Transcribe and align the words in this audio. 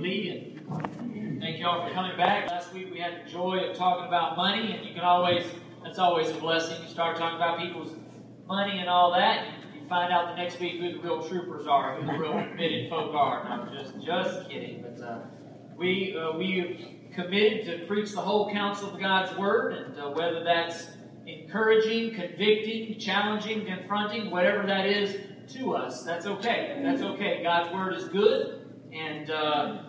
And 0.00 1.40
thank 1.40 1.58
you 1.58 1.66
all 1.66 1.84
for 1.84 1.92
coming 1.92 2.16
back. 2.16 2.48
Last 2.48 2.72
week 2.72 2.88
we 2.92 3.00
had 3.00 3.26
the 3.26 3.30
joy 3.30 3.58
of 3.68 3.76
talking 3.76 4.06
about 4.06 4.36
money, 4.36 4.72
and 4.72 4.86
you 4.86 4.94
can 4.94 5.02
always, 5.02 5.44
that's 5.82 5.98
always 5.98 6.30
a 6.30 6.34
blessing. 6.34 6.80
You 6.84 6.88
start 6.88 7.16
talking 7.16 7.34
about 7.34 7.58
people's 7.58 7.96
money 8.46 8.78
and 8.78 8.88
all 8.88 9.12
that, 9.14 9.44
you 9.74 9.88
find 9.88 10.12
out 10.12 10.28
the 10.28 10.36
next 10.40 10.60
week 10.60 10.80
who 10.80 10.92
the 10.92 11.00
real 11.00 11.20
troopers 11.28 11.66
are, 11.66 12.00
who 12.00 12.06
the 12.06 12.16
real 12.16 12.32
committed 12.32 12.88
folk 12.88 13.12
are. 13.12 13.66
No, 13.66 13.76
just, 13.76 14.00
just 14.00 14.48
kidding. 14.48 14.82
But 14.82 15.04
uh, 15.04 15.18
we, 15.76 16.16
uh, 16.16 16.38
we 16.38 17.00
committed 17.12 17.66
to 17.66 17.86
preach 17.88 18.12
the 18.12 18.20
whole 18.20 18.52
counsel 18.52 18.94
of 18.94 19.00
God's 19.00 19.36
Word, 19.36 19.72
and 19.72 19.98
uh, 19.98 20.10
whether 20.10 20.44
that's 20.44 20.90
encouraging, 21.26 22.14
convicting, 22.14 23.00
challenging, 23.00 23.66
confronting, 23.66 24.30
whatever 24.30 24.64
that 24.64 24.86
is 24.86 25.16
to 25.54 25.74
us, 25.74 26.04
that's 26.04 26.26
okay. 26.26 26.80
That's 26.84 27.02
okay. 27.02 27.42
God's 27.42 27.74
Word 27.74 27.94
is 27.94 28.04
good, 28.04 28.64
and 28.92 29.30
uh, 29.30 29.82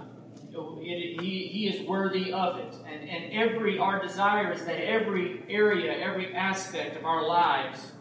it, 0.98 1.22
he, 1.22 1.48
he 1.48 1.68
is 1.68 1.88
worthy 1.88 2.34
of 2.34 2.58
it. 2.58 2.76
And, 2.92 3.10
and 3.10 3.34
every, 3.34 3.78
our 3.78 4.02
desire 4.02 4.52
is 4.52 4.66
that 4.66 4.84
every 4.84 5.44
area, 5.50 5.94
every 5.94 6.34
aspect 6.34 6.96
of 6.98 7.06
our 7.06 7.28
lives 7.28 7.92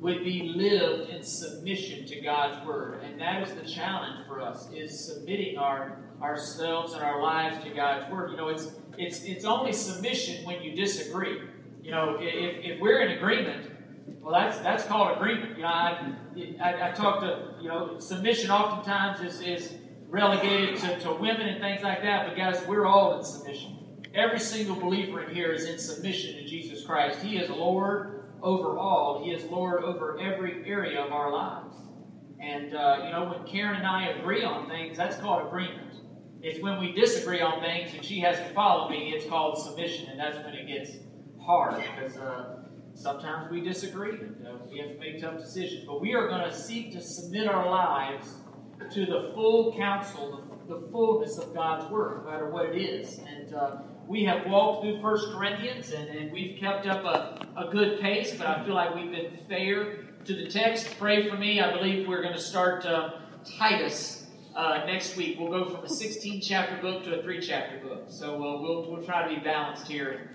would 0.00 0.22
be 0.22 0.52
lived 0.54 1.10
in 1.10 1.22
submission 1.22 2.04
to 2.06 2.20
God's 2.20 2.66
Word. 2.66 3.02
And 3.02 3.20
that 3.20 3.42
is 3.42 3.54
the 3.54 3.68
challenge 3.68 4.26
for 4.26 4.40
us, 4.40 4.68
is 4.74 4.98
submitting 4.98 5.58
our 5.58 5.98
ourselves 6.20 6.92
and 6.94 7.02
our 7.02 7.20
lives 7.20 7.62
to 7.64 7.70
God's 7.70 8.10
Word. 8.10 8.30
You 8.30 8.36
know, 8.36 8.48
it's 8.48 8.72
it's 8.98 9.24
it's 9.24 9.44
only 9.44 9.72
submission 9.72 10.44
when 10.44 10.62
you 10.62 10.74
disagree. 10.74 11.40
You 11.82 11.90
know, 11.90 12.18
if, 12.20 12.64
if 12.64 12.80
we're 12.80 13.00
in 13.00 13.16
agreement, 13.16 13.70
well, 14.20 14.34
that's 14.34 14.58
that's 14.58 14.84
called 14.84 15.16
agreement. 15.16 15.56
You 15.56 15.62
know, 15.62 15.68
I, 15.68 16.12
I, 16.62 16.88
I 16.88 16.92
talk 16.92 17.20
to 17.20 17.54
you 17.60 17.68
know 17.68 17.98
submission 17.98 18.50
oftentimes 18.50 19.20
is 19.20 19.40
is 19.40 19.72
relegated 20.14 20.78
to, 20.78 21.00
to 21.00 21.12
women 21.12 21.48
and 21.48 21.60
things 21.60 21.82
like 21.82 22.00
that. 22.02 22.28
But 22.28 22.36
guys, 22.36 22.64
we're 22.68 22.86
all 22.86 23.18
in 23.18 23.24
submission. 23.24 23.76
Every 24.14 24.38
single 24.38 24.76
believer 24.76 25.22
in 25.22 25.34
here 25.34 25.50
is 25.50 25.64
in 25.64 25.76
submission 25.76 26.36
to 26.36 26.44
Jesus 26.44 26.84
Christ. 26.84 27.18
He 27.20 27.36
is 27.36 27.50
Lord 27.50 28.22
over 28.40 28.78
all. 28.78 29.24
He 29.24 29.32
is 29.32 29.42
Lord 29.50 29.82
over 29.82 30.16
every 30.20 30.64
area 30.70 31.02
of 31.02 31.10
our 31.10 31.32
lives. 31.32 31.76
And 32.38 32.76
uh, 32.76 33.00
you 33.04 33.10
know, 33.10 33.34
when 33.34 33.44
Karen 33.44 33.78
and 33.78 33.86
I 33.86 34.10
agree 34.10 34.44
on 34.44 34.68
things, 34.68 34.96
that's 34.96 35.16
called 35.16 35.48
agreement. 35.48 35.96
It's 36.42 36.62
when 36.62 36.78
we 36.78 36.92
disagree 36.92 37.40
on 37.40 37.60
things 37.60 37.92
and 37.92 38.04
she 38.04 38.20
has 38.20 38.36
to 38.36 38.54
follow 38.54 38.88
me, 38.88 39.14
it's 39.16 39.26
called 39.28 39.58
submission, 39.58 40.10
and 40.10 40.20
that's 40.20 40.36
when 40.44 40.54
it 40.54 40.68
gets 40.68 40.92
hard 41.44 41.82
because 41.82 42.16
uh, 42.18 42.62
sometimes 42.94 43.50
we 43.50 43.62
disagree 43.62 44.20
and 44.20 44.46
uh, 44.46 44.58
we 44.70 44.78
have 44.78 44.90
to 44.90 44.98
make 45.00 45.20
tough 45.20 45.38
decisions. 45.38 45.84
But 45.86 46.00
we 46.00 46.14
are 46.14 46.28
going 46.28 46.48
to 46.48 46.54
seek 46.54 46.92
to 46.92 47.00
submit 47.00 47.48
our 47.48 47.68
lives 47.68 48.34
to 48.92 49.06
the 49.06 49.32
full 49.34 49.74
counsel, 49.76 50.44
the, 50.68 50.74
the 50.74 50.88
fullness 50.88 51.38
of 51.38 51.54
God's 51.54 51.90
Word, 51.90 52.24
no 52.24 52.30
matter 52.30 52.50
what 52.50 52.66
it 52.66 52.80
is. 52.80 53.18
And 53.18 53.54
uh, 53.54 53.76
we 54.06 54.24
have 54.24 54.46
walked 54.46 54.84
through 54.84 55.00
First 55.00 55.32
Corinthians 55.32 55.92
and, 55.92 56.08
and 56.08 56.32
we've 56.32 56.58
kept 56.58 56.86
up 56.86 57.04
a, 57.04 57.46
a 57.56 57.70
good 57.70 58.00
pace, 58.00 58.34
but 58.34 58.46
I 58.46 58.64
feel 58.64 58.74
like 58.74 58.94
we've 58.94 59.10
been 59.10 59.38
fair 59.48 60.04
to 60.24 60.34
the 60.34 60.48
text. 60.48 60.98
Pray 60.98 61.28
for 61.28 61.36
me. 61.36 61.60
I 61.60 61.76
believe 61.76 62.06
we're 62.06 62.22
going 62.22 62.34
to 62.34 62.40
start 62.40 62.84
uh, 62.86 63.10
Titus 63.58 64.26
uh, 64.54 64.84
next 64.86 65.16
week. 65.16 65.38
We'll 65.38 65.50
go 65.50 65.68
from 65.68 65.84
a 65.84 65.88
16 65.88 66.40
chapter 66.40 66.80
book 66.80 67.04
to 67.04 67.18
a 67.18 67.22
three 67.22 67.40
chapter 67.40 67.78
book. 67.78 68.04
So 68.08 68.34
uh, 68.36 68.60
we'll, 68.60 68.90
we'll 68.90 69.02
try 69.02 69.28
to 69.28 69.34
be 69.34 69.40
balanced 69.40 69.88
here 69.88 70.30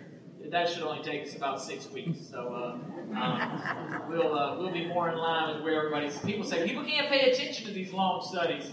that 0.52 0.70
should 0.70 0.84
only 0.84 1.04
take 1.04 1.28
us 1.28 1.36
about 1.36 1.62
six 1.62 1.90
weeks. 1.92 2.20
So 2.30 2.40
uh, 2.40 3.18
um, 3.20 4.04
we'll 4.10 4.38
uh, 4.38 4.58
we'll 4.58 4.72
be 4.72 4.88
more 4.88 5.10
in 5.10 5.18
line 5.18 5.56
with 5.56 5.64
where 5.64 5.78
everybody's. 5.78 6.18
People 6.20 6.46
say 6.46 6.66
people 6.66 6.84
can't 6.84 7.10
pay 7.10 7.32
attention 7.32 7.66
to 7.68 7.74
these 7.74 7.92
long 7.92 8.26
studies. 8.28 8.72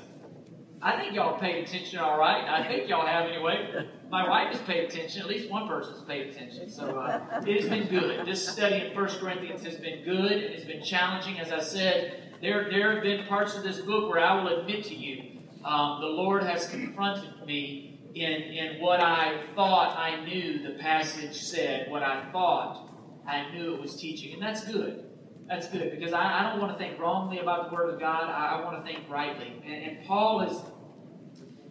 I 0.82 0.96
think 1.00 1.14
y'all 1.14 1.38
paid 1.38 1.66
attention 1.66 1.98
all 1.98 2.18
right. 2.18 2.44
I 2.48 2.66
think 2.68 2.88
y'all 2.88 3.06
have 3.06 3.26
anyway. 3.28 3.88
My 4.10 4.28
wife 4.28 4.52
has 4.52 4.60
paid 4.62 4.84
attention. 4.84 5.22
At 5.22 5.28
least 5.28 5.50
one 5.50 5.66
person's 5.66 6.04
paid 6.04 6.28
attention. 6.28 6.70
So 6.70 6.98
uh, 6.98 7.42
it 7.46 7.60
has 7.60 7.68
been 7.68 7.88
good. 7.88 8.26
This 8.26 8.46
study 8.46 8.86
in 8.86 8.94
First 8.94 9.18
Corinthians 9.18 9.64
has 9.64 9.76
been 9.76 10.04
good. 10.04 10.32
It 10.32 10.54
has 10.54 10.64
been 10.64 10.82
challenging. 10.82 11.40
As 11.40 11.50
I 11.50 11.60
said, 11.60 12.34
there 12.40 12.68
there 12.70 12.92
have 12.94 13.02
been 13.02 13.26
parts 13.26 13.56
of 13.56 13.62
this 13.62 13.80
book 13.80 14.10
where 14.10 14.20
I 14.20 14.40
will 14.40 14.60
admit 14.60 14.84
to 14.84 14.94
you, 14.94 15.40
um, 15.64 16.00
the 16.00 16.06
Lord 16.06 16.44
has 16.44 16.68
confronted 16.68 17.30
me 17.46 17.85
in, 18.16 18.42
in 18.42 18.80
what 18.80 19.00
I 19.00 19.42
thought 19.54 19.94
I 19.98 20.24
knew 20.24 20.62
the 20.62 20.78
passage 20.78 21.36
said, 21.36 21.90
what 21.90 22.02
I 22.02 22.24
thought 22.32 22.90
I 23.26 23.50
knew 23.50 23.74
it 23.74 23.80
was 23.80 23.94
teaching. 23.96 24.32
And 24.32 24.42
that's 24.42 24.64
good. 24.64 25.04
That's 25.46 25.68
good 25.68 25.90
because 25.90 26.14
I, 26.14 26.40
I 26.40 26.42
don't 26.48 26.60
want 26.60 26.72
to 26.72 26.78
think 26.78 26.98
wrongly 26.98 27.40
about 27.40 27.68
the 27.68 27.76
Word 27.76 27.92
of 27.92 28.00
God. 28.00 28.24
I, 28.30 28.56
I 28.56 28.64
want 28.64 28.82
to 28.82 28.90
think 28.90 29.04
rightly. 29.10 29.62
And, 29.66 29.98
and 29.98 30.06
Paul 30.06 30.40
is, 30.40 30.58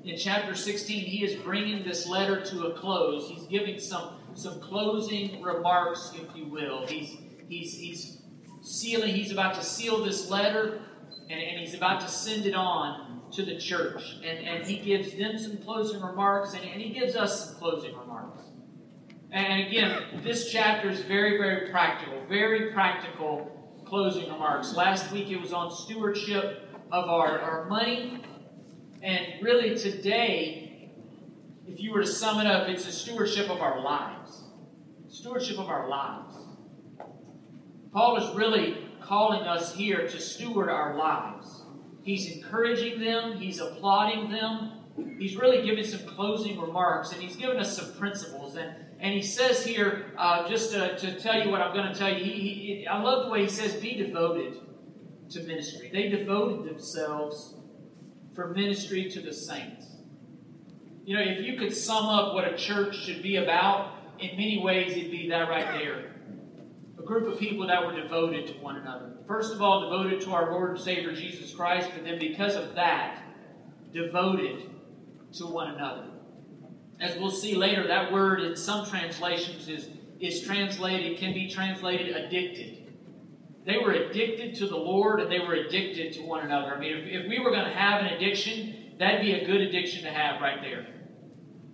in 0.04 0.18
chapter 0.18 0.54
16, 0.54 1.04
he 1.04 1.26
is 1.26 1.36
bringing 1.42 1.84
this 1.84 2.08
letter 2.08 2.46
to 2.46 2.68
a 2.68 2.74
close. 2.78 3.28
He's 3.28 3.48
giving 3.48 3.80
some, 3.80 4.20
some 4.36 4.60
closing 4.60 5.42
remarks, 5.42 6.14
if 6.14 6.36
you 6.36 6.46
will. 6.46 6.86
He's, 6.86 7.18
he's, 7.50 7.74
he's 7.74 8.22
sealing, 8.62 9.16
he's 9.16 9.32
about 9.32 9.56
to 9.56 9.64
seal 9.64 10.04
this 10.04 10.30
letter, 10.30 10.80
and, 11.28 11.42
and 11.42 11.60
he's 11.60 11.74
about 11.74 12.02
to 12.02 12.08
send 12.08 12.46
it 12.46 12.54
on 12.54 13.05
to 13.34 13.44
the 13.44 13.58
church. 13.58 14.18
And, 14.24 14.48
and 14.48 14.66
he 14.66 14.78
gives 14.78 15.16
them 15.16 15.38
some 15.38 15.58
closing 15.58 16.02
remarks, 16.02 16.54
and, 16.54 16.64
and 16.64 16.82
he 16.82 16.90
gives 16.90 17.16
us 17.16 17.50
some 17.50 17.56
closing 17.56 17.96
remarks. 17.98 18.44
And 19.32 19.68
again, 19.68 20.22
this 20.24 20.52
chapter 20.52 20.90
is 20.90 21.02
very, 21.02 21.38
very 21.38 21.70
practical, 21.70 22.24
very 22.30 22.72
practical 22.72 23.52
closing 23.86 24.32
remarks. 24.32 24.76
Last 24.76 25.12
week 25.12 25.30
it 25.30 25.40
was 25.40 25.54
on 25.54 25.72
stewardship 25.72 26.70
of 26.92 27.10
our, 27.10 27.40
our 27.40 27.66
money. 27.66 28.24
And 29.02 29.26
really 29.42 29.78
today, 29.78 30.90
if 31.68 31.80
you 31.82 31.92
were 31.92 32.02
to 32.02 32.08
sum 32.08 32.40
it 32.40 32.48
up, 32.48 32.70
it's 32.70 32.88
a 32.88 32.92
stewardship 32.92 33.50
of 33.50 33.60
our 33.60 33.82
lives. 33.82 34.44
Stewardship 35.10 35.60
of 35.60 35.68
our 35.68 35.90
lives. 35.90 36.36
Paul 37.92 38.18
is 38.18 38.36
really 38.36 38.78
calling 39.02 39.42
us 39.42 39.76
here 39.76 40.08
to 40.08 40.20
steward 40.20 40.70
our 40.70 40.98
lives. 40.98 41.55
He's 42.06 42.32
encouraging 42.32 43.00
them, 43.00 43.40
he's 43.40 43.60
applauding 43.60 44.30
them. 44.30 44.74
He's 45.18 45.36
really 45.36 45.66
giving 45.66 45.84
some 45.84 46.08
closing 46.08 46.62
remarks, 46.62 47.12
and 47.12 47.22
he's 47.22 47.36
given 47.36 47.58
us 47.58 47.76
some 47.76 47.94
principles. 47.96 48.56
And, 48.56 48.76
and 49.00 49.14
he 49.14 49.24
says 49.24 49.66
here, 49.66 50.14
uh, 50.16 50.48
just 50.48 50.72
to, 50.72 50.96
to, 50.98 51.20
tell 51.20 51.44
you 51.44 51.50
what 51.50 51.62
I'm 51.62 51.74
going 51.74 51.92
to 51.92 51.98
tell 51.98 52.14
you, 52.14 52.24
he, 52.24 52.32
he, 52.32 52.88
I 52.88 53.02
love 53.02 53.26
the 53.26 53.32
way 53.32 53.42
he 53.42 53.50
says, 53.50 53.74
be 53.74 53.96
devoted 53.96 54.60
to 55.32 55.42
ministry. 55.42 55.90
They 55.92 56.08
devoted 56.08 56.70
themselves 56.70 57.56
for 58.36 58.54
ministry 58.54 59.10
to 59.10 59.20
the 59.20 59.34
saints. 59.34 59.88
You 61.06 61.18
know, 61.18 61.24
if 61.24 61.44
you 61.44 61.58
could 61.58 61.76
sum 61.76 62.06
up 62.06 62.36
what 62.36 62.48
a 62.48 62.56
church 62.56 62.96
should 62.96 63.24
be 63.24 63.38
about, 63.38 63.94
in 64.20 64.38
many 64.38 64.62
ways, 64.64 64.92
it'd 64.92 65.12
be 65.12 65.28
that 65.30 65.50
right 65.50 65.74
there 65.80 66.15
group 67.06 67.32
of 67.32 67.40
people 67.40 67.68
that 67.68 67.86
were 67.86 68.00
devoted 68.00 68.48
to 68.48 68.54
one 68.54 68.78
another. 68.78 69.12
First 69.28 69.54
of 69.54 69.62
all, 69.62 69.90
devoted 69.90 70.22
to 70.22 70.32
our 70.32 70.52
Lord 70.52 70.72
and 70.72 70.80
Savior 70.80 71.14
Jesus 71.14 71.54
Christ, 71.54 71.90
but 71.94 72.04
then 72.04 72.20
because 72.20 72.56
of 72.56 72.76
that, 72.76 73.24
devoted 73.94 74.70
to 75.34 75.46
one 75.46 75.74
another. 75.76 76.08
As 77.00 77.18
we'll 77.18 77.32
see 77.32 77.56
later, 77.56 77.88
that 77.88 78.12
word 78.12 78.42
in 78.42 78.56
some 78.56 78.86
translations 78.86 79.68
is, 79.68 79.90
is 80.20 80.42
translated, 80.42 81.18
can 81.18 81.34
be 81.34 81.50
translated 81.50 82.16
addicted. 82.16 82.94
They 83.66 83.78
were 83.78 83.92
addicted 83.92 84.56
to 84.56 84.68
the 84.68 84.78
Lord 84.78 85.20
and 85.20 85.32
they 85.32 85.40
were 85.40 85.56
addicted 85.56 86.14
to 86.14 86.22
one 86.22 86.46
another. 86.46 86.76
I 86.76 86.80
mean, 86.80 86.96
if, 86.98 87.24
if 87.24 87.30
we 87.30 87.40
were 87.40 87.52
going 87.52 87.66
to 87.66 87.74
have 87.74 88.02
an 88.02 88.08
addiction, 88.08 88.94
that'd 89.00 89.22
be 89.22 89.34
a 89.34 89.46
good 89.46 89.62
addiction 89.62 90.04
to 90.04 90.12
have 90.12 90.40
right 90.40 90.62
there. 90.62 90.88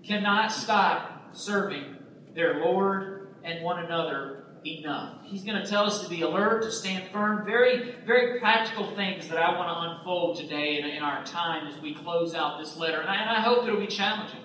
Cannot 0.05 0.51
stop 0.51 1.35
serving 1.35 1.97
their 2.33 2.61
Lord 2.61 3.35
and 3.43 3.63
one 3.63 3.83
another 3.83 4.40
enough. 4.65 5.17
He's 5.23 5.43
going 5.43 5.61
to 5.61 5.67
tell 5.67 5.85
us 5.85 6.03
to 6.03 6.09
be 6.09 6.21
alert, 6.21 6.63
to 6.63 6.71
stand 6.71 7.11
firm. 7.11 7.45
Very, 7.45 7.95
very 8.05 8.39
practical 8.39 8.95
things 8.95 9.27
that 9.27 9.37
I 9.37 9.57
want 9.57 9.69
to 9.69 9.97
unfold 9.97 10.37
today 10.37 10.79
in, 10.79 10.85
in 10.85 11.01
our 11.03 11.23
time 11.25 11.67
as 11.67 11.79
we 11.81 11.95
close 11.95 12.35
out 12.35 12.59
this 12.59 12.77
letter. 12.77 12.99
And 12.99 13.09
I, 13.09 13.15
and 13.15 13.29
I, 13.29 13.41
hope 13.41 13.65
it'll 13.67 13.79
be 13.79 13.87
challenging. 13.87 14.41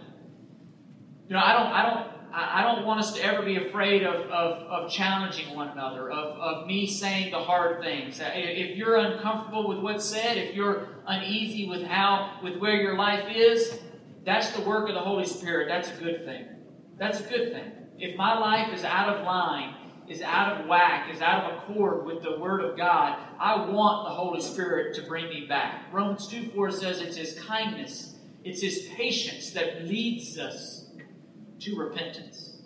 You 1.29 1.35
know, 1.35 1.43
I 1.43 1.53
don't, 1.53 1.73
I 1.73 1.83
don't, 1.83 2.17
I 2.33 2.63
don't 2.63 2.85
want 2.85 3.01
us 3.01 3.15
to 3.15 3.25
ever 3.25 3.43
be 3.43 3.57
afraid 3.57 4.03
of, 4.05 4.15
of, 4.31 4.63
of 4.69 4.91
challenging 4.91 5.55
one 5.55 5.69
another, 5.69 6.11
of, 6.11 6.39
of 6.39 6.67
me 6.67 6.87
saying 6.87 7.31
the 7.31 7.39
hard 7.39 7.83
things. 7.83 8.21
If 8.23 8.77
you're 8.77 8.97
uncomfortable 8.97 9.69
with 9.69 9.79
what's 9.79 10.05
said, 10.05 10.37
if 10.37 10.55
you're 10.55 10.89
uneasy 11.07 11.69
with 11.69 11.83
how, 11.83 12.39
with 12.43 12.59
where 12.59 12.77
your 12.77 12.97
life 12.97 13.25
is, 13.35 13.79
that's 14.25 14.51
the 14.51 14.63
work 14.63 14.89
of 14.89 14.95
the 14.95 15.01
Holy 15.01 15.25
Spirit. 15.25 15.69
That's 15.69 15.89
a 15.89 16.03
good 16.03 16.25
thing. 16.25 16.47
That's 16.99 17.21
a 17.21 17.23
good 17.23 17.53
thing. 17.53 17.73
If 17.99 18.17
my 18.17 18.39
life 18.39 18.75
is 18.75 18.85
out 18.85 19.09
of 19.09 19.25
line, 19.25 19.75
is 20.09 20.23
out 20.23 20.61
of 20.61 20.67
whack, 20.67 21.13
is 21.13 21.21
out 21.21 21.51
of 21.51 21.63
accord 21.63 22.07
with 22.07 22.23
the 22.23 22.39
Word 22.39 22.65
of 22.65 22.77
God, 22.77 23.19
I 23.39 23.69
want 23.69 24.09
the 24.09 24.15
Holy 24.15 24.41
Spirit 24.41 24.95
to 24.97 25.03
bring 25.03 25.29
me 25.29 25.47
back. 25.47 25.93
Romans 25.93 26.29
2 26.29 26.51
4 26.51 26.71
says 26.71 27.01
it's 27.01 27.17
His 27.17 27.39
kindness, 27.41 28.15
it's 28.45 28.63
His 28.63 28.89
patience 28.97 29.51
that 29.53 29.87
leads 29.87 30.39
us 30.39 30.87
to 31.61 31.77
repentance. 31.77 32.57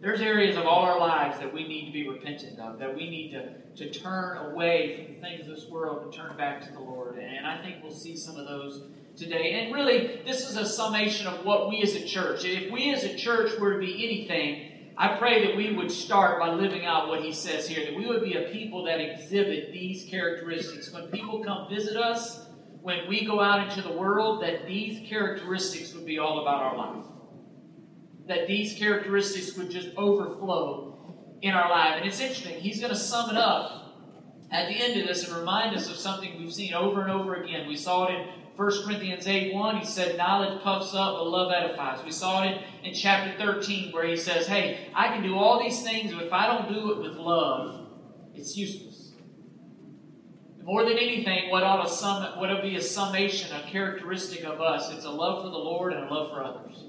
There's 0.00 0.20
areas 0.20 0.56
of 0.56 0.66
all 0.66 0.82
our 0.82 0.98
lives 0.98 1.38
that 1.38 1.52
we 1.52 1.66
need 1.66 1.86
to 1.86 1.92
be 1.92 2.06
repentant 2.08 2.58
of, 2.60 2.78
that 2.78 2.94
we 2.94 3.08
need 3.08 3.32
to, 3.32 3.86
to 3.86 3.98
turn 3.98 4.36
away 4.52 5.06
from 5.06 5.14
the 5.14 5.20
things 5.20 5.40
of 5.40 5.46
this 5.46 5.66
world 5.68 6.04
and 6.04 6.12
turn 6.12 6.36
back 6.36 6.60
to 6.66 6.72
the 6.72 6.80
Lord. 6.80 7.18
And 7.18 7.46
I 7.46 7.62
think 7.62 7.82
we'll 7.82 7.92
see 7.92 8.16
some 8.16 8.36
of 8.36 8.46
those 8.46 8.82
today. 9.16 9.62
And 9.62 9.74
really, 9.74 10.20
this 10.26 10.48
is 10.48 10.56
a 10.56 10.66
summation 10.66 11.26
of 11.26 11.44
what 11.44 11.70
we 11.70 11.80
as 11.82 11.94
a 11.94 12.04
church. 12.04 12.44
If 12.44 12.70
we 12.70 12.92
as 12.92 13.04
a 13.04 13.16
church 13.16 13.58
were 13.58 13.72
to 13.72 13.78
be 13.78 14.04
anything, 14.04 14.75
I 14.98 15.18
pray 15.18 15.46
that 15.46 15.56
we 15.56 15.74
would 15.74 15.90
start 15.90 16.40
by 16.40 16.50
living 16.50 16.86
out 16.86 17.08
what 17.08 17.20
he 17.20 17.32
says 17.32 17.68
here, 17.68 17.84
that 17.84 17.94
we 17.94 18.06
would 18.06 18.22
be 18.22 18.34
a 18.34 18.48
people 18.50 18.84
that 18.84 18.98
exhibit 18.98 19.70
these 19.70 20.08
characteristics. 20.08 20.90
When 20.90 21.08
people 21.08 21.44
come 21.44 21.68
visit 21.68 21.96
us, 21.96 22.46
when 22.80 23.06
we 23.06 23.26
go 23.26 23.40
out 23.40 23.68
into 23.68 23.82
the 23.82 23.92
world, 23.92 24.42
that 24.42 24.66
these 24.66 25.06
characteristics 25.06 25.92
would 25.92 26.06
be 26.06 26.18
all 26.18 26.40
about 26.40 26.62
our 26.62 26.76
life. 26.76 27.04
That 28.26 28.46
these 28.46 28.78
characteristics 28.78 29.54
would 29.58 29.70
just 29.70 29.88
overflow 29.98 31.38
in 31.42 31.52
our 31.52 31.68
life. 31.68 31.96
And 31.96 32.06
it's 32.06 32.20
interesting, 32.20 32.58
he's 32.58 32.80
going 32.80 32.92
to 32.92 32.98
sum 32.98 33.28
it 33.28 33.36
up 33.36 33.98
at 34.50 34.68
the 34.68 34.82
end 34.82 34.98
of 34.98 35.06
this 35.06 35.28
and 35.28 35.36
remind 35.36 35.76
us 35.76 35.90
of 35.90 35.96
something 35.96 36.38
we've 36.38 36.54
seen 36.54 36.72
over 36.72 37.02
and 37.02 37.10
over 37.10 37.34
again. 37.34 37.68
We 37.68 37.76
saw 37.76 38.06
it 38.06 38.14
in 38.14 38.28
1 38.56 38.84
Corinthians 38.84 39.26
8 39.26 39.52
1, 39.52 39.76
he 39.76 39.84
said, 39.84 40.16
Knowledge 40.16 40.62
puffs 40.62 40.94
up, 40.94 41.16
but 41.16 41.26
love 41.26 41.52
edifies. 41.52 42.02
We 42.04 42.10
saw 42.10 42.42
it 42.42 42.62
in, 42.82 42.88
in 42.90 42.94
chapter 42.94 43.36
13 43.38 43.92
where 43.92 44.06
he 44.06 44.16
says, 44.16 44.46
Hey, 44.46 44.88
I 44.94 45.08
can 45.08 45.22
do 45.22 45.36
all 45.36 45.62
these 45.62 45.82
things, 45.82 46.12
but 46.14 46.24
if 46.24 46.32
I 46.32 46.46
don't 46.46 46.72
do 46.72 46.92
it 46.92 46.98
with 46.98 47.18
love, 47.18 47.86
it's 48.34 48.56
useless. 48.56 49.12
More 50.62 50.84
than 50.84 50.94
anything, 50.94 51.50
what 51.50 51.62
ought 51.62 51.84
to 51.84 51.88
sum 51.88 52.40
what 52.40 52.48
to 52.48 52.60
be 52.62 52.76
a 52.76 52.82
summation, 52.82 53.54
a 53.54 53.70
characteristic 53.70 54.42
of 54.44 54.60
us, 54.60 54.90
it's 54.90 55.04
a 55.04 55.10
love 55.10 55.44
for 55.44 55.50
the 55.50 55.58
Lord 55.58 55.92
and 55.92 56.04
a 56.04 56.12
love 56.12 56.30
for 56.30 56.42
others. 56.42 56.86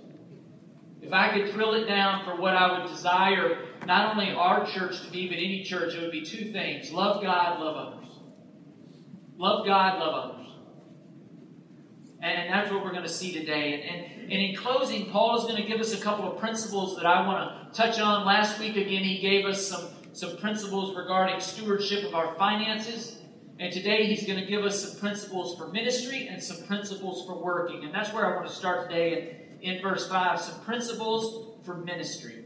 If 1.01 1.13
I 1.13 1.31
could 1.31 1.53
drill 1.53 1.73
it 1.73 1.85
down 1.85 2.25
for 2.25 2.41
what 2.41 2.55
I 2.55 2.79
would 2.79 2.89
desire, 2.89 3.59
not 3.85 4.11
only 4.11 4.31
our 4.31 4.65
church 4.65 5.05
to 5.05 5.11
be, 5.11 5.27
but 5.27 5.37
any 5.37 5.63
church, 5.63 5.93
it 5.93 6.01
would 6.01 6.11
be 6.11 6.25
two 6.25 6.51
things 6.51 6.91
love 6.91 7.21
God, 7.21 7.59
love 7.59 7.75
others. 7.75 8.09
Love 9.37 9.65
God, 9.65 9.99
love 9.99 10.31
others. 10.31 10.46
And 12.19 12.51
that's 12.51 12.71
what 12.71 12.83
we're 12.83 12.91
going 12.91 13.03
to 13.03 13.09
see 13.09 13.31
today. 13.31 13.73
And, 13.73 13.83
and, 13.83 14.21
and 14.23 14.41
in 14.41 14.55
closing, 14.55 15.05
Paul 15.11 15.37
is 15.37 15.43
going 15.43 15.61
to 15.61 15.67
give 15.67 15.79
us 15.79 15.93
a 15.93 16.01
couple 16.01 16.31
of 16.31 16.39
principles 16.39 16.95
that 16.95 17.05
I 17.05 17.25
want 17.27 17.73
to 17.73 17.79
touch 17.79 17.99
on. 17.99 18.25
Last 18.25 18.59
week, 18.59 18.75
again, 18.75 19.03
he 19.03 19.19
gave 19.19 19.45
us 19.45 19.67
some, 19.67 19.85
some 20.13 20.35
principles 20.37 20.95
regarding 20.95 21.39
stewardship 21.39 22.03
of 22.05 22.15
our 22.15 22.33
finances. 22.35 23.21
And 23.59 23.71
today, 23.71 24.07
he's 24.07 24.25
going 24.25 24.39
to 24.39 24.47
give 24.47 24.65
us 24.65 24.83
some 24.83 24.99
principles 24.99 25.57
for 25.57 25.67
ministry 25.67 26.27
and 26.27 26.41
some 26.41 26.65
principles 26.65 27.25
for 27.27 27.41
working. 27.43 27.83
And 27.83 27.93
that's 27.93 28.11
where 28.13 28.25
I 28.25 28.35
want 28.35 28.47
to 28.47 28.53
start 28.53 28.89
today 28.89 29.45
in, 29.61 29.75
in 29.75 29.81
verse 29.81 30.07
5 30.09 30.41
some 30.41 30.59
principles 30.61 31.63
for 31.65 31.77
ministry. 31.77 32.45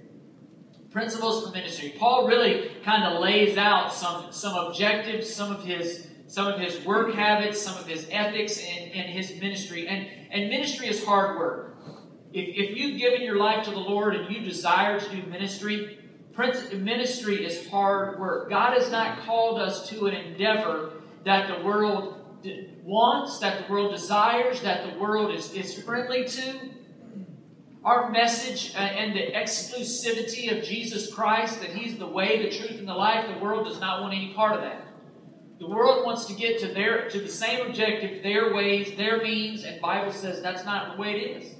Principles 0.91 1.45
for 1.45 1.53
ministry. 1.53 1.95
Paul 1.97 2.27
really 2.27 2.71
kind 2.83 3.05
of 3.05 3.21
lays 3.21 3.55
out 3.55 3.93
some, 3.93 4.33
some 4.33 4.53
objectives, 4.53 5.33
some 5.33 5.55
of 5.55 5.63
his 5.63 6.10
some 6.31 6.47
of 6.47 6.61
his 6.61 6.85
work 6.85 7.13
habits, 7.13 7.61
some 7.61 7.77
of 7.77 7.85
his 7.85 8.07
ethics, 8.09 8.57
and, 8.57 8.93
and 8.93 9.09
his 9.09 9.37
ministry. 9.41 9.85
And, 9.85 10.07
and 10.31 10.49
ministry 10.49 10.87
is 10.87 11.03
hard 11.03 11.37
work. 11.37 11.75
If, 12.31 12.55
if 12.55 12.77
you've 12.77 12.97
given 12.97 13.21
your 13.21 13.35
life 13.35 13.65
to 13.65 13.71
the 13.71 13.77
Lord 13.77 14.15
and 14.15 14.33
you 14.33 14.39
desire 14.39 14.97
to 14.97 15.09
do 15.09 15.23
ministry, 15.23 15.99
ministry 16.71 17.45
is 17.45 17.67
hard 17.67 18.17
work. 18.17 18.49
God 18.49 18.75
has 18.75 18.89
not 18.89 19.19
called 19.25 19.59
us 19.59 19.89
to 19.89 20.05
an 20.05 20.15
endeavor 20.15 20.93
that 21.25 21.53
the 21.53 21.65
world 21.65 22.15
wants, 22.85 23.39
that 23.39 23.67
the 23.67 23.73
world 23.73 23.91
desires, 23.91 24.61
that 24.61 24.89
the 24.89 24.97
world 24.97 25.35
is, 25.35 25.51
is 25.51 25.83
friendly 25.83 26.23
to. 26.29 26.61
Our 27.83 28.09
message 28.09 28.73
uh, 28.73 28.77
and 28.77 29.13
the 29.13 29.33
exclusivity 29.33 30.57
of 30.57 30.63
Jesus 30.63 31.13
Christ, 31.13 31.59
that 31.59 31.71
He's 31.71 31.97
the 31.97 32.07
way, 32.07 32.41
the 32.41 32.55
truth, 32.55 32.79
and 32.79 32.87
the 32.87 32.93
life, 32.93 33.27
the 33.27 33.43
world 33.43 33.67
does 33.67 33.81
not 33.81 34.01
want 34.01 34.13
any 34.13 34.33
part 34.33 34.53
of 34.53 34.61
that. 34.61 34.90
The 35.61 35.67
world 35.67 36.03
wants 36.03 36.25
to 36.25 36.33
get 36.33 36.59
to 36.61 36.69
their 36.69 37.07
to 37.09 37.19
the 37.19 37.27
same 37.27 37.67
objective, 37.67 38.23
their 38.23 38.51
ways, 38.51 38.97
their 38.97 39.21
means, 39.21 39.63
and 39.63 39.79
Bible 39.79 40.11
says 40.11 40.41
that's 40.41 40.65
not 40.65 40.95
the 40.95 41.01
way 41.01 41.21
it 41.21 41.43
is. 41.43 41.55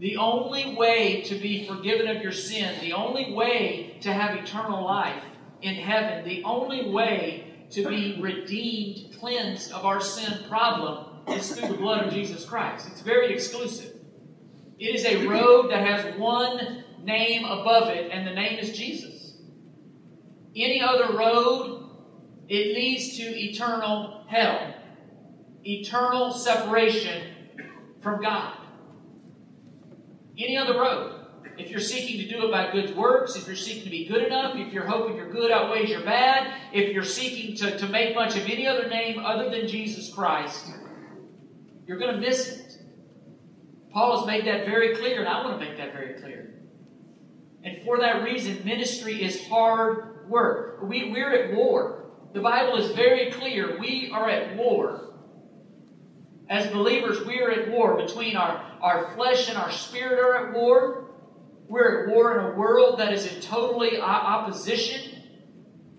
The 0.00 0.16
only 0.16 0.74
way 0.74 1.22
to 1.26 1.36
be 1.36 1.68
forgiven 1.68 2.08
of 2.08 2.20
your 2.20 2.32
sin, 2.32 2.80
the 2.80 2.94
only 2.94 3.32
way 3.32 3.96
to 4.00 4.12
have 4.12 4.34
eternal 4.34 4.84
life 4.84 5.22
in 5.62 5.76
heaven, 5.76 6.24
the 6.24 6.42
only 6.42 6.90
way 6.90 7.68
to 7.70 7.88
be 7.88 8.18
redeemed, 8.20 9.16
cleansed 9.20 9.70
of 9.70 9.86
our 9.86 10.00
sin 10.00 10.48
problem 10.48 11.20
is 11.28 11.52
through 11.52 11.68
the 11.68 11.74
blood 11.74 12.06
of 12.08 12.12
Jesus 12.12 12.44
Christ. 12.44 12.88
It's 12.90 13.02
very 13.02 13.32
exclusive. 13.32 13.94
It 14.80 14.96
is 14.96 15.04
a 15.04 15.28
road 15.28 15.70
that 15.70 15.86
has 15.86 16.18
one 16.18 16.82
name 17.04 17.44
above 17.44 17.90
it, 17.90 18.10
and 18.10 18.26
the 18.26 18.34
name 18.34 18.58
is 18.58 18.76
Jesus. 18.76 19.36
Any 20.56 20.80
other 20.80 21.16
road 21.16 21.79
it 22.50 22.74
leads 22.74 23.16
to 23.16 23.22
eternal 23.22 24.24
hell, 24.26 24.74
eternal 25.64 26.32
separation 26.32 27.32
from 28.02 28.20
God. 28.20 28.56
Any 30.36 30.56
other 30.56 30.74
road. 30.74 31.16
If 31.58 31.70
you're 31.70 31.78
seeking 31.78 32.18
to 32.20 32.28
do 32.28 32.46
it 32.46 32.50
by 32.50 32.72
good 32.72 32.96
works, 32.96 33.36
if 33.36 33.46
you're 33.46 33.54
seeking 33.54 33.84
to 33.84 33.90
be 33.90 34.06
good 34.06 34.24
enough, 34.24 34.56
if 34.56 34.72
you're 34.72 34.86
hoping 34.86 35.14
your 35.14 35.30
good 35.30 35.52
outweighs 35.52 35.90
your 35.90 36.02
bad, 36.04 36.52
if 36.72 36.92
you're 36.92 37.04
seeking 37.04 37.54
to, 37.58 37.78
to 37.78 37.86
make 37.86 38.16
much 38.16 38.36
of 38.36 38.42
any 38.44 38.66
other 38.66 38.88
name 38.88 39.20
other 39.20 39.48
than 39.48 39.68
Jesus 39.68 40.12
Christ, 40.12 40.72
you're 41.86 41.98
going 41.98 42.14
to 42.14 42.20
miss 42.20 42.48
it. 42.48 42.78
Paul 43.92 44.18
has 44.18 44.26
made 44.26 44.46
that 44.46 44.64
very 44.64 44.96
clear, 44.96 45.20
and 45.20 45.28
I 45.28 45.44
want 45.44 45.60
to 45.60 45.64
make 45.64 45.76
that 45.76 45.92
very 45.92 46.14
clear. 46.20 46.52
And 47.62 47.84
for 47.84 47.98
that 47.98 48.24
reason, 48.24 48.64
ministry 48.64 49.22
is 49.22 49.46
hard 49.46 50.28
work. 50.28 50.82
We, 50.82 51.12
we're 51.12 51.32
at 51.32 51.54
war. 51.54 52.00
The 52.32 52.40
Bible 52.40 52.76
is 52.76 52.92
very 52.92 53.32
clear. 53.32 53.78
We 53.78 54.10
are 54.12 54.28
at 54.28 54.56
war. 54.56 55.12
As 56.48 56.66
believers, 56.68 57.24
we 57.26 57.40
are 57.40 57.50
at 57.50 57.70
war 57.70 57.96
between 57.96 58.36
our, 58.36 58.64
our 58.80 59.14
flesh 59.14 59.48
and 59.48 59.58
our 59.58 59.70
spirit 59.70 60.18
are 60.18 60.48
at 60.48 60.54
war. 60.54 61.10
We're 61.68 62.04
at 62.04 62.14
war 62.14 62.38
in 62.38 62.52
a 62.52 62.56
world 62.56 62.98
that 62.98 63.12
is 63.12 63.32
in 63.32 63.40
totally 63.40 64.00
opposition 64.00 65.22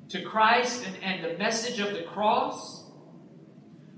to 0.10 0.22
Christ 0.24 0.86
and, 0.86 1.04
and 1.04 1.24
the 1.24 1.38
message 1.38 1.80
of 1.80 1.94
the 1.94 2.04
cross. 2.04 2.86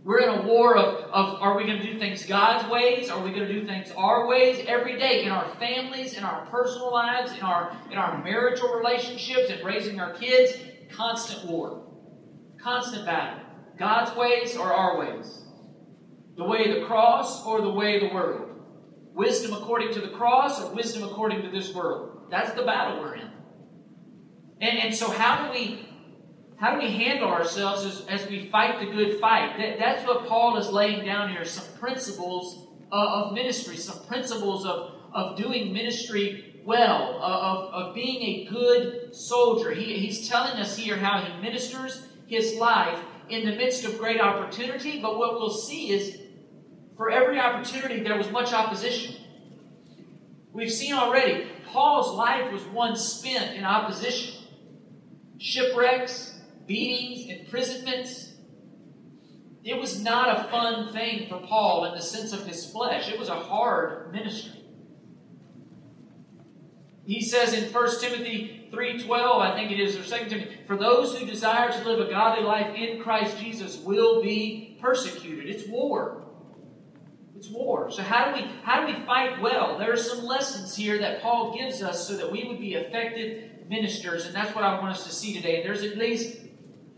We're 0.03 0.19
in 0.19 0.30
a 0.30 0.47
war 0.47 0.75
of, 0.75 1.06
of 1.12 1.41
are 1.41 1.56
we 1.56 1.65
going 1.65 1.80
to 1.81 1.94
do 1.94 1.97
things 1.97 2.25
God's 2.25 2.69
ways? 2.69 3.09
Are 3.09 3.24
we 3.24 3.30
going 3.30 3.47
to 3.47 3.53
do 3.53 3.65
things 3.65 3.91
our 3.95 4.27
ways? 4.27 4.63
Every 4.68 4.97
day 4.97 5.24
in 5.24 5.31
our 5.31 5.56
families, 5.56 6.15
in 6.15 6.24
our 6.24 6.45
personal 6.47 6.91
lives, 6.91 7.31
in 7.31 7.41
our 7.41 7.75
in 7.89 7.97
our 7.97 8.21
marital 8.24 8.74
relationships, 8.74 9.50
and 9.50 9.63
raising 9.63 10.00
our 10.00 10.13
kids, 10.13 10.57
constant 10.91 11.50
war. 11.50 11.82
Constant 12.63 13.06
battle. 13.06 13.44
God's 13.77 14.15
ways 14.15 14.56
or 14.56 14.71
our 14.71 14.98
ways? 14.98 15.44
The 16.38 16.45
way 16.45 16.69
of 16.69 16.80
the 16.80 16.86
cross 16.86 17.45
or 17.45 17.62
the 17.62 17.69
way 17.69 17.95
of 17.95 18.10
the 18.10 18.15
world? 18.15 18.50
Wisdom 19.13 19.54
according 19.54 19.94
to 19.94 20.01
the 20.01 20.10
cross 20.10 20.61
or 20.61 20.73
wisdom 20.73 21.04
according 21.04 21.42
to 21.42 21.49
this 21.49 21.73
world? 21.73 22.28
That's 22.31 22.54
the 22.54 22.64
battle 22.64 23.02
we're 23.02 23.16
in. 23.16 23.30
And, 24.61 24.80
and 24.80 24.95
so 24.95 25.11
how 25.11 25.45
do 25.45 25.52
we 25.52 25.90
how 26.57 26.76
do 26.76 26.85
we 26.85 26.92
handle 26.92 27.28
ourselves 27.28 27.83
as, 27.83 28.06
as 28.07 28.30
we 28.30 28.47
fight 28.49 28.80
the 28.80 28.85
good 28.85 29.19
fight? 29.19 29.57
That, 29.57 29.80
that's 29.80 30.07
what 30.07 30.28
Paul 30.28 30.56
is 30.57 30.69
laying 30.69 31.04
down 31.04 31.30
here, 31.30 31.44
some 31.44 31.66
principles 31.78 32.69
of, 32.90 33.07
of 33.09 33.33
ministry, 33.33 33.76
some 33.76 34.06
principles 34.06 34.66
of, 34.66 34.94
of 35.14 35.35
doing 35.35 35.73
ministry 35.73 36.61
well, 36.64 37.19
of, 37.21 37.73
of 37.73 37.95
being 37.95 38.21
a 38.21 38.49
good 38.49 39.14
soldier. 39.14 39.71
He, 39.73 39.99
he's 39.99 40.30
telling 40.30 40.54
us 40.54 40.78
here 40.78 40.95
how 40.95 41.19
he 41.19 41.42
ministers 41.42 42.07
his 42.33 42.56
life 42.56 42.99
in 43.30 43.45
the 43.45 43.56
midst 43.56 43.85
of 43.85 43.97
great 43.97 44.19
opportunity, 44.19 44.99
but 45.02 45.18
what 45.18 45.33
we'll 45.35 45.49
see 45.49 45.92
is 45.92 46.19
for 46.97 47.09
every 47.09 47.40
opportunity 47.40 48.02
there 48.02 48.18
was 48.18 48.30
much 48.31 48.54
opposition. 48.54 49.16
We've 50.52 50.71
seen 50.71 50.94
already, 50.94 51.47
Paul's 51.68 52.16
life 52.16 52.52
was 52.52 52.63
one 52.66 52.95
spent 52.95 53.56
in 53.56 53.63
opposition. 53.63 54.35
Shipwrecks, 55.40 56.40
beatings, 56.68 57.40
imprisonments. 57.40 58.33
It 59.63 59.78
was 59.78 60.02
not 60.02 60.40
a 60.40 60.49
fun 60.49 60.94
thing 60.94 61.28
for 61.30 61.40
Paul 61.40 61.85
in 61.85 61.95
the 61.95 62.02
sense 62.02 62.33
of 62.33 62.45
his 62.45 62.69
flesh. 62.69 63.09
It 63.09 63.18
was 63.18 63.30
a 63.30 63.35
hard 63.35 64.11
ministry. 64.11 64.63
He 67.06 67.22
says 67.22 67.54
in 67.54 67.72
1 67.72 68.00
Timothy 68.00 68.69
3.12, 68.72 69.42
I 69.42 69.56
think 69.56 69.72
it 69.72 69.80
is, 69.80 69.98
or 69.98 70.04
2 70.04 70.30
Timothy, 70.30 70.57
for 70.66 70.78
those 70.78 71.18
who 71.18 71.26
desire 71.26 71.72
to 71.72 71.90
live 71.90 72.00
a 72.00 72.10
godly 72.10 72.45
life 72.45 72.76
in 72.76 73.02
Christ 73.02 73.38
Jesus 73.38 73.78
will 73.78 74.24
be 74.24 74.78
persecuted. 74.81 75.50
It's 75.50 75.68
war. 75.68 76.24
It's 77.36 77.50
war. 77.50 77.92
So 77.92 78.04
how 78.04 78.31
do 78.31 78.42
we 78.42 78.50
how 78.64 78.86
do 78.86 78.94
we 78.94 79.06
fight 79.06 79.42
well? 79.42 79.78
There 79.78 79.92
are 79.92 79.98
some 79.98 80.24
lessons 80.24 80.76
here 80.76 80.98
that 81.00 81.22
Paul 81.22 81.54
gives 81.57 81.81
us 81.81 82.07
so 82.07 82.16
that 82.16 82.31
we 82.31 82.45
would 82.45 82.60
be 82.60 82.76
effective 82.76 83.68
ministers, 83.69 84.26
and 84.26 84.33
that's 84.33 84.56
what 84.56 84.64
I 84.64 84.80
want 84.80 84.95
us 84.95 85.04
to 85.06 85.12
see 85.12 85.33
today. 85.33 85.57
And 85.57 85.66
there's 85.66 85.83
at 85.83 85.98
least 85.98 86.38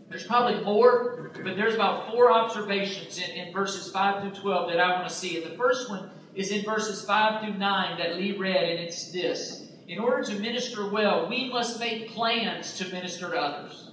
there's 0.08 0.24
probably 0.24 0.62
more, 0.62 1.32
but 1.42 1.56
there's 1.56 1.74
about 1.74 2.12
four 2.12 2.30
observations 2.30 3.18
in, 3.18 3.30
in 3.30 3.52
verses 3.52 3.90
5 3.90 4.22
through 4.22 4.40
12 4.40 4.70
that 4.70 4.78
I 4.78 4.92
want 4.92 5.08
to 5.08 5.14
see. 5.14 5.42
And 5.42 5.50
the 5.50 5.56
first 5.56 5.90
one 5.90 6.10
is 6.36 6.52
in 6.52 6.64
verses 6.64 7.04
5 7.04 7.42
through 7.42 7.58
9 7.58 7.98
that 7.98 8.16
Lee 8.16 8.36
read, 8.36 8.62
and 8.70 8.78
it's 8.78 9.10
this 9.10 9.65
in 9.88 9.98
order 9.98 10.22
to 10.24 10.34
minister 10.38 10.88
well, 10.88 11.28
we 11.28 11.48
must 11.48 11.78
make 11.78 12.10
plans 12.10 12.76
to 12.78 12.88
minister 12.92 13.30
to 13.30 13.36
others. 13.36 13.90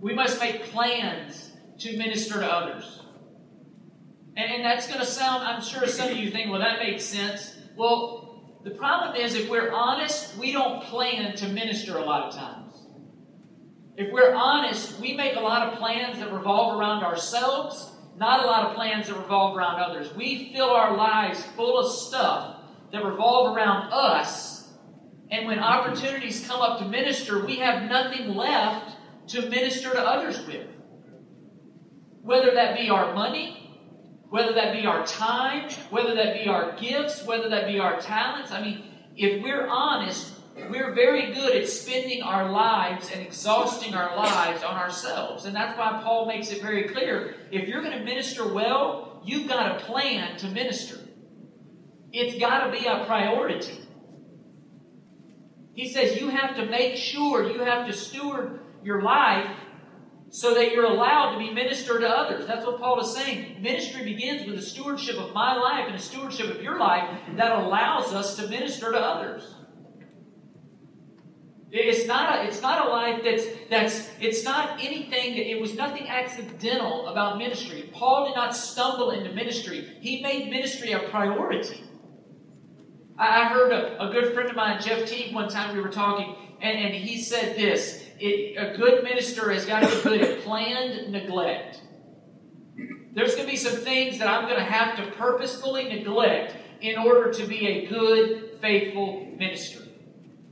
We 0.00 0.14
must 0.14 0.40
make 0.40 0.64
plans 0.64 1.52
to 1.78 1.96
minister 1.96 2.34
to 2.34 2.46
others. 2.46 3.00
And, 4.36 4.50
and 4.50 4.64
that's 4.64 4.86
going 4.86 5.00
to 5.00 5.06
sound, 5.06 5.44
I'm 5.44 5.62
sure 5.62 5.86
some 5.86 6.10
of 6.10 6.16
you 6.16 6.30
think, 6.30 6.50
well, 6.50 6.60
that 6.60 6.78
makes 6.78 7.04
sense. 7.04 7.56
Well, 7.76 8.60
the 8.64 8.70
problem 8.70 9.16
is, 9.16 9.34
if 9.34 9.48
we're 9.50 9.72
honest, 9.72 10.36
we 10.38 10.52
don't 10.52 10.82
plan 10.84 11.34
to 11.36 11.48
minister 11.48 11.98
a 11.98 12.04
lot 12.04 12.28
of 12.28 12.34
times. 12.34 12.74
If 13.96 14.12
we're 14.12 14.32
honest, 14.32 15.00
we 15.00 15.14
make 15.14 15.36
a 15.36 15.40
lot 15.40 15.68
of 15.68 15.78
plans 15.78 16.18
that 16.18 16.32
revolve 16.32 16.78
around 16.78 17.02
ourselves, 17.02 17.90
not 18.16 18.44
a 18.44 18.46
lot 18.46 18.70
of 18.70 18.76
plans 18.76 19.08
that 19.08 19.16
revolve 19.16 19.56
around 19.56 19.80
others. 19.80 20.14
We 20.14 20.52
fill 20.52 20.70
our 20.70 20.96
lives 20.96 21.42
full 21.56 21.78
of 21.78 21.92
stuff 21.92 22.56
that 22.92 23.04
revolve 23.04 23.56
around 23.56 23.92
us, 23.92 24.51
and 25.32 25.46
when 25.46 25.58
opportunities 25.60 26.46
come 26.46 26.60
up 26.60 26.78
to 26.78 26.84
minister, 26.84 27.44
we 27.44 27.56
have 27.56 27.88
nothing 27.88 28.34
left 28.34 28.94
to 29.28 29.48
minister 29.48 29.90
to 29.90 30.00
others 30.00 30.46
with. 30.46 30.66
Whether 32.20 32.52
that 32.52 32.76
be 32.76 32.90
our 32.90 33.14
money, 33.14 33.58
whether 34.28 34.52
that 34.52 34.74
be 34.74 34.86
our 34.86 35.06
time, 35.06 35.70
whether 35.88 36.14
that 36.14 36.34
be 36.34 36.48
our 36.48 36.76
gifts, 36.78 37.24
whether 37.24 37.48
that 37.48 37.66
be 37.66 37.78
our 37.78 37.98
talents. 37.98 38.52
I 38.52 38.60
mean, 38.60 38.84
if 39.16 39.42
we're 39.42 39.66
honest, 39.66 40.34
we're 40.68 40.92
very 40.92 41.32
good 41.32 41.56
at 41.56 41.66
spending 41.66 42.22
our 42.22 42.50
lives 42.50 43.10
and 43.10 43.22
exhausting 43.22 43.94
our 43.94 44.14
lives 44.14 44.62
on 44.62 44.74
ourselves. 44.74 45.46
And 45.46 45.56
that's 45.56 45.78
why 45.78 45.98
Paul 46.04 46.26
makes 46.26 46.50
it 46.50 46.60
very 46.60 46.88
clear. 46.88 47.36
If 47.50 47.68
you're 47.68 47.82
going 47.82 47.98
to 47.98 48.04
minister 48.04 48.52
well, 48.52 49.22
you've 49.24 49.48
got 49.48 49.80
a 49.80 49.84
plan 49.84 50.36
to 50.38 50.48
minister. 50.48 50.98
It's 52.12 52.38
got 52.38 52.66
to 52.66 52.70
be 52.70 52.84
a 52.84 53.06
priority. 53.06 53.81
He 55.74 55.88
says 55.88 56.20
you 56.20 56.28
have 56.28 56.56
to 56.56 56.66
make 56.66 56.96
sure, 56.96 57.50
you 57.50 57.60
have 57.60 57.86
to 57.86 57.92
steward 57.92 58.60
your 58.84 59.02
life 59.02 59.48
so 60.30 60.54
that 60.54 60.72
you're 60.72 60.84
allowed 60.84 61.32
to 61.32 61.38
be 61.38 61.50
minister 61.52 61.98
to 61.98 62.08
others. 62.08 62.46
That's 62.46 62.64
what 62.64 62.78
Paul 62.78 63.00
is 63.00 63.14
saying. 63.14 63.60
Ministry 63.60 64.02
begins 64.02 64.46
with 64.46 64.58
a 64.58 64.62
stewardship 64.62 65.16
of 65.16 65.34
my 65.34 65.56
life 65.56 65.84
and 65.86 65.94
a 65.94 65.98
stewardship 65.98 66.54
of 66.54 66.62
your 66.62 66.78
life 66.78 67.18
that 67.36 67.52
allows 67.52 68.12
us 68.14 68.36
to 68.36 68.48
minister 68.48 68.92
to 68.92 68.98
others. 68.98 69.54
It's 71.70 72.06
not 72.06 72.38
a, 72.38 72.46
it's 72.46 72.60
not 72.60 72.86
a 72.86 72.90
life 72.90 73.22
that's 73.24 73.44
that's 73.70 74.10
it's 74.20 74.44
not 74.44 74.78
anything 74.78 75.36
that 75.36 75.50
it 75.50 75.58
was 75.58 75.74
nothing 75.74 76.06
accidental 76.06 77.08
about 77.08 77.38
ministry. 77.38 77.88
Paul 77.94 78.26
did 78.26 78.36
not 78.36 78.54
stumble 78.54 79.10
into 79.10 79.32
ministry. 79.32 79.96
He 80.00 80.20
made 80.20 80.50
ministry 80.50 80.92
a 80.92 80.98
priority. 81.08 81.82
I 83.18 83.48
heard 83.48 83.72
a, 83.72 84.08
a 84.08 84.12
good 84.12 84.32
friend 84.32 84.48
of 84.48 84.56
mine, 84.56 84.80
Jeff 84.80 85.08
Teague, 85.08 85.34
one 85.34 85.48
time 85.48 85.76
we 85.76 85.82
were 85.82 85.90
talking, 85.90 86.34
and, 86.60 86.78
and 86.78 86.94
he 86.94 87.20
said 87.20 87.56
this 87.56 88.04
it, 88.18 88.56
a 88.56 88.76
good 88.76 89.02
minister 89.04 89.50
has 89.52 89.66
got 89.66 89.80
to 89.80 89.96
be 89.96 90.02
good 90.02 90.22
at 90.22 90.40
planned 90.40 91.10
neglect. 91.12 91.80
There's 93.14 93.34
going 93.34 93.46
to 93.46 93.50
be 93.50 93.58
some 93.58 93.76
things 93.76 94.18
that 94.18 94.28
I'm 94.28 94.44
going 94.44 94.56
to 94.56 94.64
have 94.64 94.96
to 94.96 95.10
purposefully 95.12 95.88
neglect 95.88 96.54
in 96.80 96.98
order 96.98 97.32
to 97.32 97.46
be 97.46 97.66
a 97.66 97.86
good, 97.86 98.58
faithful 98.60 99.26
minister. 99.36 99.80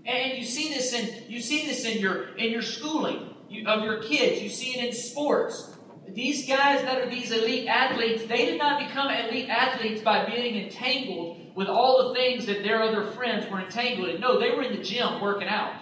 And 0.05 0.37
you 0.37 0.45
see 0.45 0.69
this 0.69 0.93
in 0.93 1.31
you 1.31 1.41
see 1.41 1.67
this 1.67 1.85
in 1.85 1.99
your 1.99 2.35
in 2.37 2.51
your 2.51 2.63
schooling 2.63 3.35
of 3.67 3.85
your 3.85 4.03
kids. 4.03 4.43
You 4.43 4.49
see 4.49 4.79
it 4.79 4.85
in 4.85 4.93
sports. 4.93 5.77
These 6.09 6.49
guys 6.49 6.83
that 6.83 6.99
are 6.99 7.09
these 7.09 7.31
elite 7.31 7.69
athletes, 7.69 8.25
they 8.27 8.47
did 8.47 8.59
not 8.59 8.81
become 8.81 9.11
elite 9.11 9.49
athletes 9.49 10.03
by 10.03 10.27
being 10.27 10.65
entangled 10.65 11.40
with 11.55 11.69
all 11.69 12.09
the 12.09 12.15
things 12.15 12.47
that 12.47 12.63
their 12.63 12.83
other 12.83 13.07
friends 13.13 13.51
were 13.51 13.61
entangled 13.61 14.09
in. 14.09 14.21
No, 14.21 14.39
they 14.39 14.51
were 14.51 14.63
in 14.63 14.77
the 14.77 14.83
gym 14.83 15.21
working 15.21 15.49
out. 15.49 15.75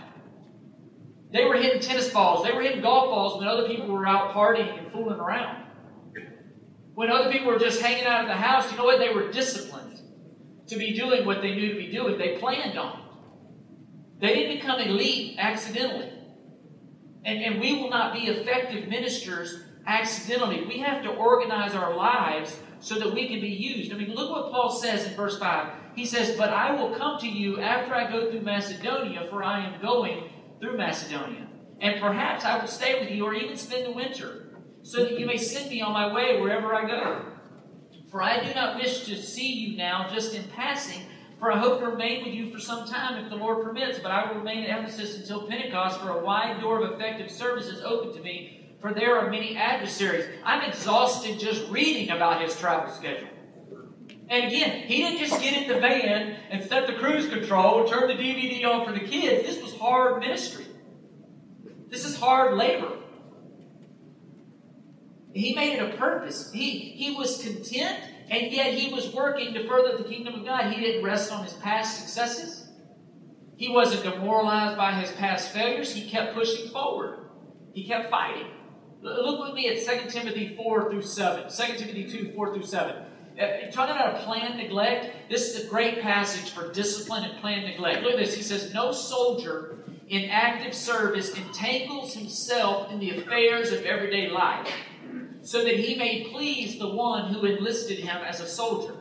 They 1.31 1.45
were 1.45 1.57
hitting 1.57 1.81
tennis 1.81 2.09
balls. 2.11 2.45
They 2.45 2.53
were 2.53 2.63
hitting 2.63 2.81
golf 2.81 3.11
balls 3.11 3.39
when 3.39 3.49
other 3.49 3.67
people 3.67 3.89
were 3.89 4.07
out 4.07 4.35
partying 4.35 4.79
and 4.79 4.91
fooling 4.93 5.21
around. 5.21 5.67
When 6.95 7.11
other 7.11 7.31
people 7.31 7.53
were 7.53 7.59
just 7.59 7.81
hanging 7.81 8.07
out 8.07 8.23
at 8.23 8.29
the 8.29 8.35
house, 8.35 8.71
you 8.71 8.79
know 8.79 8.85
what? 8.85 8.99
They 8.99 9.13
were 9.13 9.31
disciplined 9.31 10.01
to 10.67 10.77
be 10.77 10.95
doing 10.95 11.25
what 11.25 11.43
they 11.43 11.55
knew 11.55 11.73
to 11.73 11.79
be 11.79 11.93
doing. 11.93 12.19
They 12.19 12.39
planned 12.39 12.79
on 12.79 12.99
it. 12.99 13.05
They 14.21 14.35
didn't 14.35 14.57
become 14.57 14.81
elite 14.81 15.37
accidentally. 15.39 16.13
And, 17.25 17.43
and 17.43 17.61
we 17.61 17.75
will 17.75 17.91
not 17.91 18.15
be 18.15 18.27
effective 18.27 18.89
ministers 18.89 19.63
accidentally. 19.87 20.65
We 20.67 20.81
have 20.81 21.03
to 21.05 21.11
organize 21.11 21.75
our 21.75 21.95
lives 21.95 22.59
so 22.81 22.99
that 22.99 23.13
we 23.13 23.29
can 23.29 23.41
be 23.41 23.49
used. 23.49 23.93
I 23.93 23.97
mean, 23.97 24.15
look 24.15 24.31
what 24.31 24.53
Paul 24.53 24.71
says 24.71 25.07
in 25.07 25.15
verse 25.15 25.39
5. 25.39 25.73
He 25.95 26.05
says, 26.05 26.37
But 26.37 26.51
I 26.51 26.73
will 26.73 26.95
come 26.95 27.19
to 27.21 27.29
you 27.29 27.61
after 27.61 27.95
I 27.95 28.11
go 28.11 28.31
through 28.31 28.43
Macedonia, 28.43 29.27
for 29.31 29.43
I 29.43 29.67
am 29.67 29.81
going 29.83 30.31
through 30.61 30.77
Macedonia. 30.77 31.49
And 31.81 32.01
perhaps 32.01 32.45
I 32.45 32.59
will 32.59 32.69
stay 32.69 33.01
with 33.01 33.11
you 33.11 33.25
or 33.25 33.35
even 33.35 33.57
spend 33.57 33.87
the 33.87 33.93
winter, 33.93 34.49
so 34.83 35.05
that 35.05 35.19
you 35.19 35.27
may 35.27 35.37
send 35.37 35.71
me 35.71 35.81
on 35.81 35.93
my 35.93 36.13
way 36.13 36.41
wherever 36.41 36.75
I 36.75 36.87
go. 36.87 37.25
For 38.11 38.23
I 38.23 38.43
do 38.43 38.55
not 38.55 38.77
wish 38.77 39.05
to 39.05 39.21
see 39.21 39.53
you 39.53 39.77
now 39.77 40.09
just 40.09 40.35
in 40.35 40.45
passing, 40.45 41.03
for 41.39 41.53
I 41.53 41.59
hope 41.59 41.81
to 41.81 41.87
remain 41.87 42.25
with 42.25 42.35
you 42.35 42.51
for 42.51 42.59
some 42.59 42.87
time 42.87 43.23
if 43.23 43.31
the 43.31 43.37
Lord 43.37 43.65
permits. 43.65 43.99
But 43.99 44.11
I 44.11 44.31
will 44.31 44.39
remain 44.39 44.65
at 44.65 44.81
Ephesus 44.81 45.19
until 45.19 45.47
Pentecost, 45.47 46.01
for 46.01 46.11
a 46.11 46.25
wide 46.25 46.61
door 46.61 46.83
of 46.83 46.93
effective 46.93 47.31
service 47.31 47.67
is 47.67 47.83
open 47.83 48.13
to 48.15 48.21
me, 48.21 48.58
for 48.81 48.95
there 48.95 49.19
are 49.19 49.31
many 49.31 49.57
adversaries. 49.57 50.27
I'm 50.45 50.69
exhausted 50.69 51.39
just 51.39 51.69
reading 51.69 52.11
about 52.11 52.43
his 52.43 52.57
travel 52.57 52.93
schedule. 52.95 53.29
And 54.31 54.45
again, 54.45 54.83
he 54.87 54.99
didn't 54.99 55.19
just 55.19 55.41
get 55.41 55.55
in 55.55 55.69
the 55.69 55.81
van 55.81 56.37
and 56.51 56.63
set 56.63 56.87
the 56.87 56.93
cruise 56.95 57.29
control, 57.29 57.89
turn 57.89 58.09
the 58.09 58.15
DVD 58.15 58.65
on 58.67 58.85
for 58.85 58.93
the 58.93 59.01
kids. 59.01 59.47
This 59.47 59.63
was 59.63 59.75
hard 59.77 60.21
ministry. 60.21 60.67
This 61.89 62.05
is 62.05 62.17
hard 62.17 62.57
labor. 62.57 62.99
He 65.33 65.55
made 65.55 65.79
it 65.79 65.95
a 65.95 65.97
purpose. 65.97 66.53
He, 66.53 66.79
he 66.79 67.15
was 67.15 67.43
content, 67.43 68.01
and 68.31 68.53
yet 68.53 68.75
he 68.75 68.93
was 68.93 69.13
working 69.15 69.55
to 69.55 69.67
further 69.67 69.97
the 69.97 70.05
kingdom 70.05 70.35
of 70.35 70.45
God. 70.45 70.73
He 70.73 70.81
didn't 70.81 71.05
rest 71.05 71.33
on 71.33 71.45
his 71.45 71.55
past 71.55 71.99
successes. 72.01 72.69
He 73.57 73.69
wasn't 73.69 74.05
demoralized 74.05 74.77
by 74.77 74.93
his 74.93 75.11
past 75.13 75.53
failures. 75.53 75.93
He 75.93 76.09
kept 76.09 76.35
pushing 76.35 76.71
forward. 76.71 77.19
He 77.73 77.87
kept 77.87 78.11
fighting. 78.11 78.47
Look 79.01 79.47
with 79.47 79.55
me 79.55 79.69
at 79.69 79.85
2 79.85 80.11
Timothy 80.11 80.57
4 80.57 80.91
through 80.91 81.03
7. 81.03 81.51
2 81.51 81.79
Timothy 81.79 82.11
2, 82.11 82.33
4 82.35 82.55
through 82.55 82.65
7. 82.65 82.97
Uh, 83.41 83.71
talking 83.71 83.95
about 83.95 84.17
a 84.17 84.25
planned 84.25 84.57
neglect, 84.57 85.15
this 85.31 85.55
is 85.55 85.65
a 85.65 85.69
great 85.69 86.01
passage 86.01 86.51
for 86.51 86.73
discipline 86.73 87.23
and 87.25 87.41
planned 87.41 87.65
neglect. 87.65 88.03
Look 88.03 88.15
at 88.15 88.19
this. 88.19 88.35
He 88.35 88.43
says, 88.43 88.75
No 88.75 88.91
soldier 88.91 89.79
in 90.09 90.29
active 90.31 90.75
service 90.75 91.31
entangles 91.37 92.15
himself 92.15 92.91
in 92.91 92.99
the 92.99 93.17
affairs 93.19 93.71
of 93.71 93.85
everyday 93.85 94.29
life, 94.31 94.69
so 95.43 95.63
that 95.63 95.79
he 95.79 95.95
may 95.95 96.25
please 96.33 96.79
the 96.79 96.89
one 96.89 97.33
who 97.33 97.47
enlisted 97.47 97.99
him 98.01 98.17
as 98.27 98.41
a 98.41 98.49
soldier. 98.49 98.95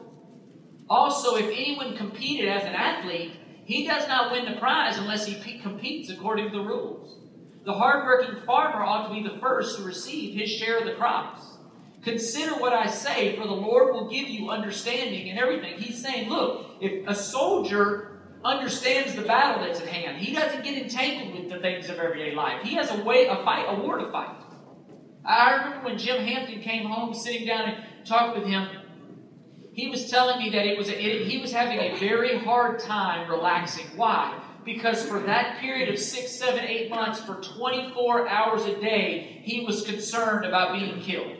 Also, 0.87 1.35
if 1.35 1.45
anyone 1.45 1.97
competed 1.97 2.47
as 2.47 2.63
an 2.63 2.75
athlete, 2.75 3.33
he 3.65 3.87
does 3.87 4.07
not 4.07 4.31
win 4.31 4.45
the 4.45 4.59
prize 4.59 4.97
unless 4.97 5.25
he 5.25 5.59
competes 5.59 6.09
according 6.09 6.51
to 6.51 6.57
the 6.57 6.63
rules. 6.63 7.26
The 7.67 7.73
hardworking 7.73 8.45
farmer 8.45 8.81
ought 8.81 9.09
to 9.09 9.13
be 9.13 9.27
the 9.27 9.37
first 9.41 9.77
to 9.77 9.83
receive 9.83 10.39
his 10.39 10.49
share 10.49 10.79
of 10.79 10.85
the 10.85 10.93
crops. 10.93 11.41
Consider 12.01 12.53
what 12.55 12.71
I 12.71 12.87
say, 12.87 13.35
for 13.35 13.45
the 13.45 13.51
Lord 13.51 13.93
will 13.93 14.09
give 14.09 14.29
you 14.29 14.49
understanding 14.49 15.29
and 15.29 15.37
everything. 15.37 15.77
He's 15.77 16.01
saying, 16.01 16.29
look, 16.29 16.77
if 16.79 17.05
a 17.09 17.13
soldier 17.13 18.21
understands 18.45 19.15
the 19.15 19.23
battle 19.23 19.65
that's 19.65 19.81
at 19.81 19.87
hand, 19.89 20.17
he 20.17 20.33
doesn't 20.33 20.63
get 20.63 20.81
entangled 20.81 21.37
with 21.37 21.51
the 21.51 21.59
things 21.59 21.89
of 21.89 21.99
everyday 21.99 22.33
life. 22.33 22.63
He 22.63 22.75
has 22.75 22.89
a 22.89 23.03
way, 23.03 23.25
a 23.25 23.35
fight, 23.43 23.65
a 23.67 23.81
war 23.81 23.97
to 23.97 24.09
fight. 24.13 24.37
I 25.25 25.55
remember 25.55 25.87
when 25.87 25.97
Jim 25.97 26.23
Hampton 26.23 26.61
came 26.61 26.87
home, 26.87 27.13
sitting 27.13 27.45
down 27.45 27.67
and 27.67 28.05
talked 28.05 28.37
with 28.39 28.47
him. 28.47 28.65
He 29.73 29.89
was 29.89 30.09
telling 30.09 30.39
me 30.39 30.51
that 30.51 30.65
it 30.65 30.77
was 30.77 30.87
a, 30.87 30.97
it, 30.97 31.27
he 31.27 31.39
was 31.39 31.51
having 31.51 31.79
a 31.79 31.97
very 31.99 32.39
hard 32.39 32.79
time 32.79 33.29
relaxing. 33.29 33.87
Why? 33.97 34.41
Because 34.67 35.01
for 35.05 35.21
that 35.21 35.59
period 35.61 35.87
of 35.87 35.97
six, 35.97 36.33
seven, 36.33 36.65
eight 36.65 36.89
months, 36.89 37.21
for 37.21 37.35
24 37.35 38.27
hours 38.27 38.65
a 38.65 38.77
day, 38.81 39.39
he 39.45 39.65
was 39.65 39.83
concerned 39.83 40.43
about 40.43 40.73
being 40.73 40.99
killed. 40.99 41.37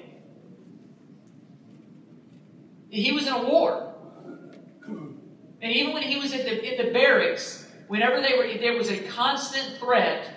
He 2.88 3.12
was 3.12 3.28
in 3.28 3.34
a 3.34 3.44
war. 3.44 3.96
And 5.62 5.74
even 5.74 5.94
when 5.94 6.04
he 6.04 6.18
was 6.18 6.32
at 6.32 6.46
the, 6.46 6.80
in 6.80 6.86
the 6.86 6.94
barracks, 6.94 7.68
whenever 7.90 8.22
they 8.22 8.38
were, 8.38 8.48
there 8.62 8.78
was 8.78 8.90
a 8.90 9.00
constant 9.10 9.78
threat 9.78 10.34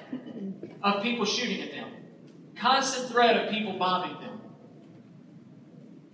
of 0.82 1.00
people 1.04 1.24
shooting 1.24 1.62
at 1.62 1.70
them, 1.70 1.90
constant 2.56 3.08
threat 3.12 3.36
of 3.36 3.52
people 3.52 3.78
bombing 3.78 4.20
them. 4.20 4.40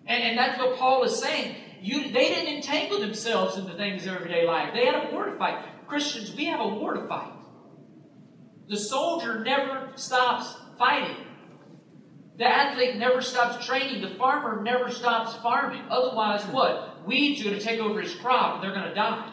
And, 0.04 0.23
and 0.23 0.38
that's 0.38 0.59
what 0.59 0.76
Paul 0.76 1.04
is 1.04 1.18
saying. 1.18 1.56
You, 1.80 2.12
they 2.12 2.28
didn't 2.28 2.54
entangle 2.54 3.00
themselves 3.00 3.56
in 3.56 3.64
the 3.64 3.75
things 3.75 4.06
of 4.06 4.14
everyday 4.14 4.47
life. 4.47 4.75
They 4.75 4.85
had 4.85 5.09
a 5.09 5.14
war 5.14 5.25
to 5.25 5.38
fight. 5.38 5.64
Christians, 5.87 6.35
we 6.37 6.47
have 6.47 6.61
a 6.61 6.69
war 6.69 6.95
to 6.95 7.07
fight. 7.07 7.33
The 8.69 8.76
soldier 8.76 9.45
never 9.45 9.93
stops 9.97 10.55
fighting. 10.78 11.16
The 12.38 12.45
athlete 12.45 12.97
never 12.97 13.23
stops 13.23 13.64
training. 13.66 14.02
The 14.02 14.16
farmer 14.16 14.62
never 14.62 14.90
stops 14.90 15.35
farming. 15.37 15.83
Otherwise, 15.90 16.45
what? 16.47 17.07
Weeds 17.07 17.40
are 17.40 17.45
going 17.45 17.59
to 17.59 17.64
take 17.64 17.81
over 17.81 18.00
his 18.00 18.14
crop 18.14 18.57
and 18.57 18.64
they're 18.64 18.75
going 18.75 18.88
to 18.88 18.95
die. 18.95 19.33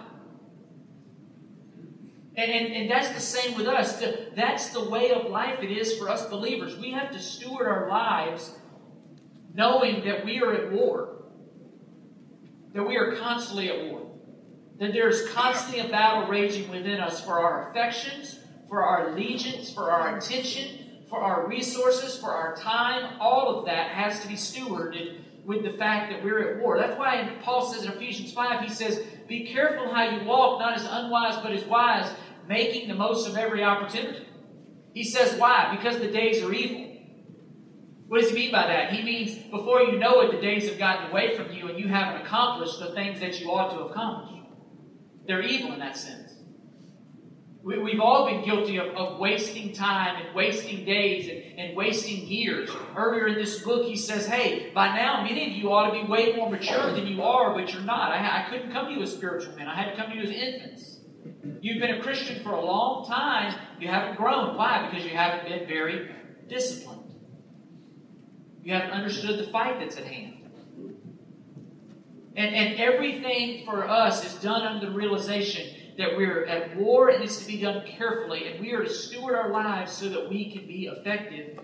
And, 2.35 2.51
and, 2.51 2.73
and 2.73 2.89
that's 2.91 3.09
the 3.13 3.19
same 3.19 3.57
with 3.57 3.67
us. 3.67 4.01
That's 4.35 4.69
the 4.69 4.89
way 4.89 5.11
of 5.11 5.29
life 5.29 5.59
it 5.61 5.71
is 5.71 5.97
for 5.97 6.09
us 6.09 6.25
believers. 6.27 6.77
We 6.77 6.91
have 6.91 7.11
to 7.11 7.19
steward 7.19 7.67
our 7.67 7.89
lives 7.89 8.53
knowing 9.53 10.05
that 10.05 10.25
we 10.25 10.39
are 10.41 10.53
at 10.53 10.71
war. 10.71 11.25
that 12.73 12.83
we 12.83 12.97
are 12.97 13.15
constantly 13.17 13.69
at 13.69 13.91
war. 13.91 14.02
That 14.79 14.93
there's 14.93 15.29
constantly 15.29 15.87
a 15.87 15.89
battle 15.89 16.27
raging 16.27 16.69
within 16.69 16.99
us 16.99 17.23
for 17.23 17.39
our 17.39 17.69
affections, 17.69 18.39
for 18.67 18.83
our 18.83 19.09
allegiance, 19.09 19.71
for 19.71 19.91
our 19.91 20.17
attention, 20.17 20.83
for 21.09 21.19
our 21.19 21.47
resources, 21.47 22.17
for 22.17 22.31
our 22.31 22.55
time. 22.55 23.17
All 23.19 23.59
of 23.59 23.65
that 23.65 23.89
has 23.89 24.19
to 24.21 24.27
be 24.27 24.33
stewarded 24.33 25.19
with 25.45 25.63
the 25.63 25.73
fact 25.73 26.11
that 26.11 26.23
we're 26.23 26.55
at 26.55 26.61
war. 26.61 26.77
That's 26.77 26.97
why 26.97 27.37
Paul 27.43 27.71
says 27.71 27.85
in 27.85 27.91
Ephesians 27.91 28.33
5, 28.33 28.61
he 28.61 28.73
says, 28.73 29.03
Be 29.27 29.45
careful 29.45 29.93
how 29.93 30.09
you 30.09 30.25
walk, 30.25 30.59
not 30.59 30.77
as 30.77 30.85
unwise, 30.89 31.37
but 31.43 31.51
as 31.51 31.63
wise, 31.65 32.11
making 32.47 32.87
the 32.87 32.95
most 32.95 33.27
of 33.27 33.37
every 33.37 33.63
opportunity. 33.63 34.25
He 34.93 35.03
says, 35.03 35.37
Why? 35.39 35.75
Because 35.75 35.99
the 35.99 36.07
days 36.07 36.41
are 36.41 36.53
evil. 36.53 36.93
What 38.07 38.21
does 38.21 38.29
he 38.29 38.35
mean 38.35 38.51
by 38.51 38.67
that? 38.67 38.93
He 38.93 39.03
means 39.03 39.35
before 39.49 39.81
you 39.81 39.97
know 39.97 40.21
it, 40.21 40.31
the 40.31 40.41
days 40.41 40.69
have 40.69 40.77
gotten 40.77 41.09
away 41.09 41.35
from 41.35 41.51
you 41.51 41.67
and 41.69 41.79
you 41.79 41.87
haven't 41.87 42.21
accomplished 42.21 42.79
the 42.79 42.91
things 42.91 43.19
that 43.19 43.39
you 43.39 43.51
ought 43.51 43.71
to 43.71 43.85
accomplish. 43.85 44.42
They're 45.25 45.41
evil 45.41 45.73
in 45.73 45.79
that 45.79 45.97
sense. 45.97 46.33
We, 47.63 47.91
have 47.93 48.01
all 48.01 48.29
been 48.29 48.43
guilty 48.43 48.75
of, 48.77 48.87
of, 48.87 49.19
wasting 49.19 49.71
time 49.71 50.21
and 50.21 50.35
wasting 50.35 50.83
days 50.83 51.29
and, 51.29 51.59
and, 51.59 51.77
wasting 51.77 52.27
years. 52.27 52.69
Earlier 52.93 53.27
in 53.27 53.35
this 53.35 53.61
book, 53.61 53.85
he 53.85 53.95
says, 53.95 54.27
Hey, 54.27 54.69
by 54.75 54.93
now, 54.93 55.23
many 55.23 55.47
of 55.47 55.53
you 55.53 55.71
ought 55.71 55.91
to 55.91 56.01
be 56.01 56.05
way 56.05 56.35
more 56.35 56.49
mature 56.49 56.91
than 56.91 57.07
you 57.07 57.23
are, 57.23 57.53
but 57.53 57.71
you're 57.71 57.83
not. 57.83 58.11
I, 58.11 58.45
I 58.45 58.49
couldn't 58.49 58.73
come 58.73 58.87
to 58.87 58.91
you 58.91 59.01
as 59.01 59.13
spiritual 59.13 59.55
men, 59.55 59.69
I 59.69 59.75
had 59.75 59.91
to 59.91 59.95
come 59.95 60.11
to 60.11 60.17
you 60.17 60.23
as 60.23 60.29
infants. 60.29 60.99
You've 61.61 61.79
been 61.79 61.91
a 61.91 62.01
Christian 62.01 62.43
for 62.43 62.51
a 62.51 62.65
long 62.65 63.07
time, 63.07 63.57
you 63.79 63.87
haven't 63.87 64.17
grown. 64.17 64.57
Why? 64.57 64.89
Because 64.89 65.05
you 65.05 65.15
haven't 65.15 65.47
been 65.47 65.65
very 65.65 66.13
disciplined. 66.49 67.13
You 68.61 68.73
haven't 68.73 68.91
understood 68.91 69.39
the 69.39 69.49
fight 69.51 69.79
that's 69.79 69.95
at 69.95 70.05
hand. 70.05 70.42
And, 72.35 72.55
and 72.55 72.79
everything 72.79 73.63
for 73.65 73.87
us 73.87 74.25
is 74.25 74.41
done 74.41 74.63
under 74.63 74.87
the 74.87 74.91
realization 74.91 75.75
that 75.97 76.17
we're 76.17 76.45
at 76.45 76.75
war 76.75 77.09
and 77.09 77.23
it's 77.23 77.37
to 77.37 77.45
be 77.45 77.61
done 77.61 77.85
carefully, 77.85 78.47
and 78.47 78.59
we 78.59 78.71
are 78.71 78.83
to 78.83 78.89
steward 78.89 79.35
our 79.35 79.51
lives 79.51 79.91
so 79.91 80.09
that 80.09 80.29
we 80.29 80.51
can 80.51 80.65
be 80.65 80.87
effective 80.87 81.59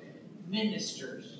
ministers. 0.47 1.39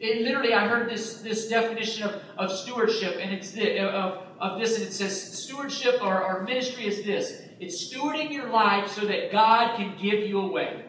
It, 0.00 0.22
literally, 0.22 0.52
I 0.52 0.66
heard 0.66 0.90
this, 0.90 1.18
this 1.22 1.48
definition 1.48 2.02
of, 2.02 2.20
of 2.36 2.50
stewardship, 2.50 3.18
and 3.20 3.32
it's 3.32 3.52
this, 3.52 3.80
of, 3.80 4.26
of 4.40 4.58
this, 4.58 4.76
and 4.76 4.88
it 4.88 4.92
says 4.92 5.38
stewardship 5.38 6.02
or, 6.02 6.20
or 6.24 6.42
ministry 6.42 6.86
is 6.86 7.04
this 7.04 7.42
it's 7.60 7.94
stewarding 7.94 8.32
your 8.32 8.48
life 8.48 8.90
so 8.90 9.06
that 9.06 9.30
God 9.30 9.76
can 9.76 9.96
give 10.02 10.26
you 10.26 10.40
away. 10.40 10.84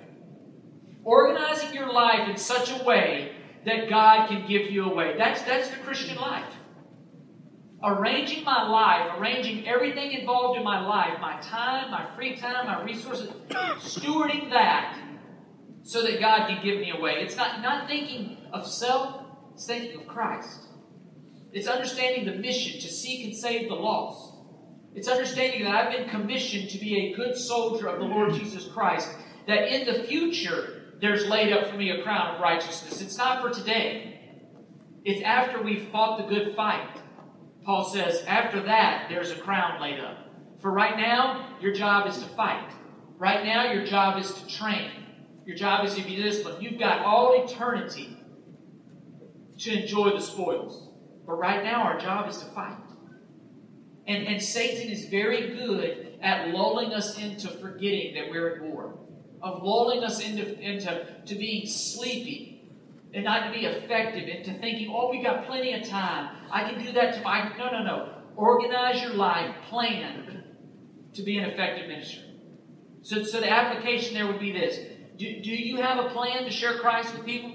Organizing 1.03 1.75
your 1.75 1.93
life 1.93 2.27
in 2.27 2.37
such 2.37 2.71
a 2.71 2.83
way 2.83 3.33
that 3.63 3.87
God 3.89 4.27
can 4.27 4.47
give 4.47 4.71
you 4.71 4.85
away. 4.85 5.15
That's, 5.15 5.43
that's 5.43 5.69
the 5.69 5.77
Christian 5.77 6.15
life 6.15 6.51
arranging 7.83 8.43
my 8.43 8.67
life, 8.67 9.19
arranging 9.19 9.67
everything 9.67 10.11
involved 10.11 10.57
in 10.57 10.63
my 10.63 10.85
life, 10.85 11.19
my 11.19 11.39
time, 11.41 11.91
my 11.91 12.07
free 12.15 12.35
time, 12.35 12.65
my 12.65 12.81
resources, 12.83 13.29
stewarding 13.79 14.49
that 14.49 14.97
so 15.83 16.01
that 16.03 16.19
God 16.19 16.47
can 16.47 16.63
give 16.63 16.79
me 16.79 16.91
away. 16.91 17.15
It's 17.21 17.35
not, 17.35 17.61
not 17.61 17.87
thinking 17.87 18.37
of 18.53 18.65
self, 18.65 19.25
it's 19.53 19.65
thinking 19.65 19.99
of 19.99 20.07
Christ. 20.07 20.67
It's 21.51 21.67
understanding 21.67 22.25
the 22.25 22.35
mission 22.39 22.79
to 22.79 22.87
seek 22.87 23.25
and 23.25 23.35
save 23.35 23.67
the 23.67 23.75
lost. 23.75 24.33
It's 24.95 25.07
understanding 25.07 25.65
that 25.65 25.75
I've 25.75 25.91
been 25.91 26.09
commissioned 26.09 26.69
to 26.69 26.77
be 26.77 27.11
a 27.11 27.15
good 27.15 27.35
soldier 27.35 27.87
of 27.87 27.99
the 27.99 28.05
Lord 28.05 28.33
Jesus 28.33 28.65
Christ, 28.65 29.09
that 29.47 29.67
in 29.67 29.85
the 29.85 30.05
future 30.05 30.93
there's 31.01 31.27
laid 31.27 31.51
up 31.51 31.67
for 31.67 31.75
me 31.75 31.91
a 31.91 32.01
crown 32.01 32.35
of 32.35 32.41
righteousness. 32.41 33.01
It's 33.01 33.17
not 33.17 33.41
for 33.41 33.49
today, 33.49 34.21
it's 35.03 35.21
after 35.23 35.61
we've 35.61 35.89
fought 35.89 36.17
the 36.17 36.33
good 36.33 36.55
fight. 36.55 37.01
Paul 37.63 37.85
says, 37.85 38.23
after 38.27 38.61
that, 38.63 39.07
there's 39.09 39.31
a 39.31 39.35
crown 39.35 39.81
laid 39.81 39.99
up. 39.99 40.29
For 40.59 40.71
right 40.71 40.97
now, 40.97 41.57
your 41.61 41.73
job 41.73 42.07
is 42.07 42.17
to 42.17 42.25
fight. 42.29 42.69
Right 43.17 43.45
now, 43.45 43.71
your 43.71 43.85
job 43.85 44.21
is 44.21 44.33
to 44.33 44.47
train. 44.47 44.91
Your 45.45 45.55
job 45.55 45.85
is 45.85 45.95
to 45.95 46.03
be 46.03 46.15
disciplined. 46.15 46.63
You've 46.63 46.79
got 46.79 47.05
all 47.05 47.43
eternity 47.43 48.17
to 49.59 49.81
enjoy 49.81 50.11
the 50.11 50.21
spoils. 50.21 50.89
But 51.25 51.33
right 51.33 51.63
now, 51.63 51.83
our 51.83 51.99
job 51.99 52.29
is 52.29 52.37
to 52.37 52.45
fight. 52.45 52.77
And, 54.07 54.27
and 54.27 54.41
Satan 54.41 54.91
is 54.91 55.05
very 55.05 55.55
good 55.55 56.17
at 56.21 56.49
lulling 56.49 56.93
us 56.93 57.17
into 57.17 57.47
forgetting 57.47 58.15
that 58.15 58.29
we're 58.29 58.55
at 58.55 58.63
war, 58.63 58.97
of 59.41 59.63
lulling 59.63 60.03
us 60.03 60.19
into, 60.21 60.59
into 60.59 61.05
to 61.25 61.35
being 61.35 61.65
sleepy 61.65 62.52
and 63.13 63.23
not 63.23 63.47
to 63.47 63.59
be 63.59 63.65
effective 63.65 64.27
into 64.27 64.53
thinking, 64.59 64.91
oh, 64.93 65.09
we 65.09 65.21
got 65.21 65.45
plenty 65.45 65.73
of 65.73 65.87
time. 65.87 66.35
I 66.51 66.69
can 66.69 66.83
do 66.83 66.91
that 66.93 67.15
tomorrow. 67.15 67.51
No, 67.57 67.71
no, 67.71 67.83
no. 67.83 68.13
Organize 68.35 69.01
your 69.01 69.13
life, 69.13 69.55
plan 69.69 70.43
to 71.13 71.21
be 71.21 71.37
an 71.37 71.45
effective 71.45 71.87
minister. 71.87 72.21
So, 73.03 73.23
so 73.23 73.39
the 73.39 73.51
application 73.51 74.15
there 74.15 74.25
would 74.25 74.39
be 74.39 74.51
this 74.51 74.79
do, 75.17 75.41
do 75.41 75.51
you 75.51 75.77
have 75.77 76.03
a 76.03 76.09
plan 76.09 76.43
to 76.43 76.49
share 76.49 76.79
Christ 76.79 77.15
with 77.15 77.25
people? 77.25 77.51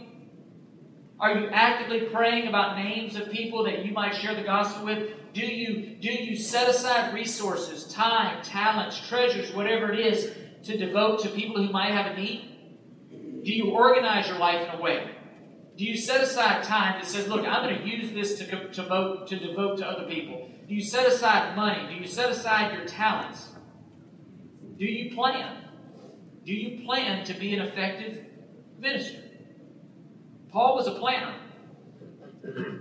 Are 1.18 1.37
you 1.37 1.49
actively 1.49 2.03
praying 2.03 2.47
about 2.47 2.77
names 2.77 3.16
of 3.16 3.33
people 3.33 3.64
that 3.64 3.85
you 3.85 3.90
might 3.92 4.14
share 4.14 4.37
the 4.37 4.44
gospel 4.44 4.85
with? 4.85 5.11
Do 5.35 5.44
you, 5.44 5.97
do 6.01 6.12
you 6.12 6.37
set 6.37 6.68
aside 6.68 7.12
resources, 7.12 7.92
time, 7.92 8.44
talents, 8.44 9.09
treasures, 9.09 9.53
whatever 9.53 9.92
it 9.92 9.99
is, 9.99 10.33
to 10.64 10.79
devote 10.79 11.21
to 11.23 11.29
people 11.31 11.57
who 11.57 11.73
might 11.73 11.90
have 11.90 12.12
a 12.12 12.21
need? 12.21 13.42
Do 13.42 13.53
you 13.53 13.71
organize 13.71 14.29
your 14.29 14.38
life 14.38 14.68
in 14.68 14.79
a 14.79 14.81
way 14.81 15.17
do 15.78 15.84
you 15.84 15.96
set 15.96 16.20
aside 16.20 16.64
time 16.64 17.00
that 17.00 17.08
says, 17.08 17.28
look, 17.28 17.46
I'm 17.46 17.62
going 17.62 17.80
to 17.80 17.88
use 17.88 18.10
this 18.10 18.36
to, 18.38 18.46
to, 18.46 18.68
devote, 18.82 19.28
to 19.28 19.38
devote 19.38 19.78
to 19.78 19.86
other 19.86 20.08
people? 20.08 20.50
Do 20.66 20.74
you 20.74 20.82
set 20.82 21.06
aside 21.06 21.54
money? 21.54 21.86
Do 21.88 21.94
you 21.94 22.08
set 22.08 22.30
aside 22.30 22.76
your 22.76 22.84
talents? 22.84 23.50
Do 24.76 24.84
you 24.84 25.14
plan? 25.14 25.64
Do 26.44 26.52
you 26.52 26.84
plan 26.84 27.24
to 27.26 27.32
be 27.32 27.54
an 27.54 27.60
effective 27.60 28.24
minister? 28.76 29.18
Paul 30.50 30.74
was 30.74 30.88
a 30.88 30.92
planner. 30.92 31.36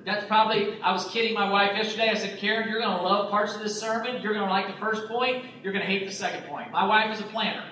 That's 0.04 0.26
probably, 0.26 0.82
I 0.82 0.92
was 0.92 1.08
kidding 1.10 1.36
my 1.36 1.52
wife 1.52 1.74
yesterday. 1.76 2.10
I 2.10 2.16
said, 2.16 2.40
Karen, 2.40 2.68
you're 2.68 2.82
going 2.82 2.98
to 2.98 3.04
love 3.04 3.30
parts 3.30 3.54
of 3.54 3.62
this 3.62 3.80
sermon. 3.80 4.24
You're 4.24 4.34
going 4.34 4.46
to 4.46 4.52
like 4.52 4.74
the 4.74 4.80
first 4.80 5.08
point. 5.08 5.46
You're 5.62 5.74
going 5.74 5.86
to 5.86 5.92
hate 5.92 6.08
the 6.08 6.14
second 6.14 6.48
point. 6.48 6.72
My 6.72 6.88
wife 6.88 7.14
is 7.14 7.20
a 7.20 7.26
planner. 7.26 7.66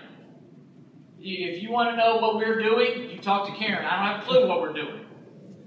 If 1.19 1.63
you 1.63 1.71
want 1.71 1.89
to 1.89 1.97
know 1.97 2.17
what 2.17 2.35
we're 2.35 2.61
doing, 2.61 3.09
you 3.09 3.17
talk 3.17 3.47
to 3.47 3.55
Karen. 3.55 3.85
I 3.85 3.95
don't 3.95 4.19
have 4.19 4.23
a 4.23 4.25
clue 4.27 4.47
what 4.47 4.61
we're 4.61 4.73
doing. 4.73 5.04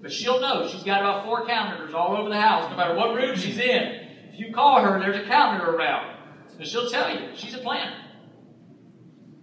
But 0.00 0.12
she'll 0.12 0.40
know. 0.40 0.68
She's 0.68 0.82
got 0.82 1.00
about 1.00 1.24
four 1.24 1.46
calendars 1.46 1.94
all 1.94 2.16
over 2.16 2.28
the 2.28 2.40
house, 2.40 2.70
no 2.70 2.76
matter 2.76 2.94
what 2.94 3.14
room 3.14 3.36
she's 3.36 3.58
in. 3.58 4.06
If 4.32 4.38
you 4.38 4.52
call 4.52 4.80
her, 4.80 5.00
there's 5.00 5.16
a 5.16 5.24
calendar 5.24 5.74
around. 5.74 6.16
And 6.58 6.66
she'll 6.66 6.90
tell 6.90 7.12
you. 7.12 7.30
She's 7.34 7.54
a 7.54 7.58
planner. 7.58 7.96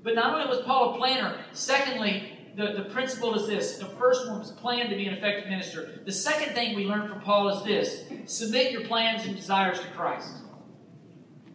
But 0.03 0.15
not 0.15 0.33
only 0.33 0.47
was 0.47 0.63
Paul 0.65 0.93
a 0.93 0.97
planner, 0.97 1.43
secondly, 1.51 2.31
the, 2.55 2.73
the 2.73 2.83
principle 2.83 3.35
is 3.35 3.47
this. 3.47 3.77
The 3.77 3.85
first 3.85 4.27
one 4.27 4.39
was 4.39 4.51
plan 4.51 4.89
to 4.89 4.95
be 4.95 5.07
an 5.07 5.13
effective 5.13 5.49
minister. 5.49 6.01
The 6.05 6.11
second 6.11 6.53
thing 6.53 6.75
we 6.75 6.85
learn 6.85 7.09
from 7.09 7.21
Paul 7.21 7.49
is 7.49 7.63
this 7.63 8.03
submit 8.25 8.71
your 8.71 8.85
plans 8.85 9.25
and 9.25 9.35
desires 9.35 9.79
to 9.79 9.87
Christ. 9.87 10.29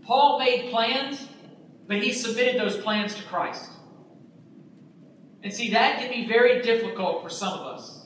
Paul 0.02 0.38
made 0.38 0.70
plans, 0.70 1.26
but 1.86 2.02
he 2.02 2.12
submitted 2.12 2.60
those 2.60 2.76
plans 2.78 3.14
to 3.14 3.22
Christ. 3.22 3.70
And 5.42 5.52
see, 5.52 5.70
that 5.70 6.00
can 6.00 6.10
be 6.10 6.26
very 6.26 6.60
difficult 6.60 7.22
for 7.22 7.30
some 7.30 7.52
of 7.52 7.66
us. 7.66 7.99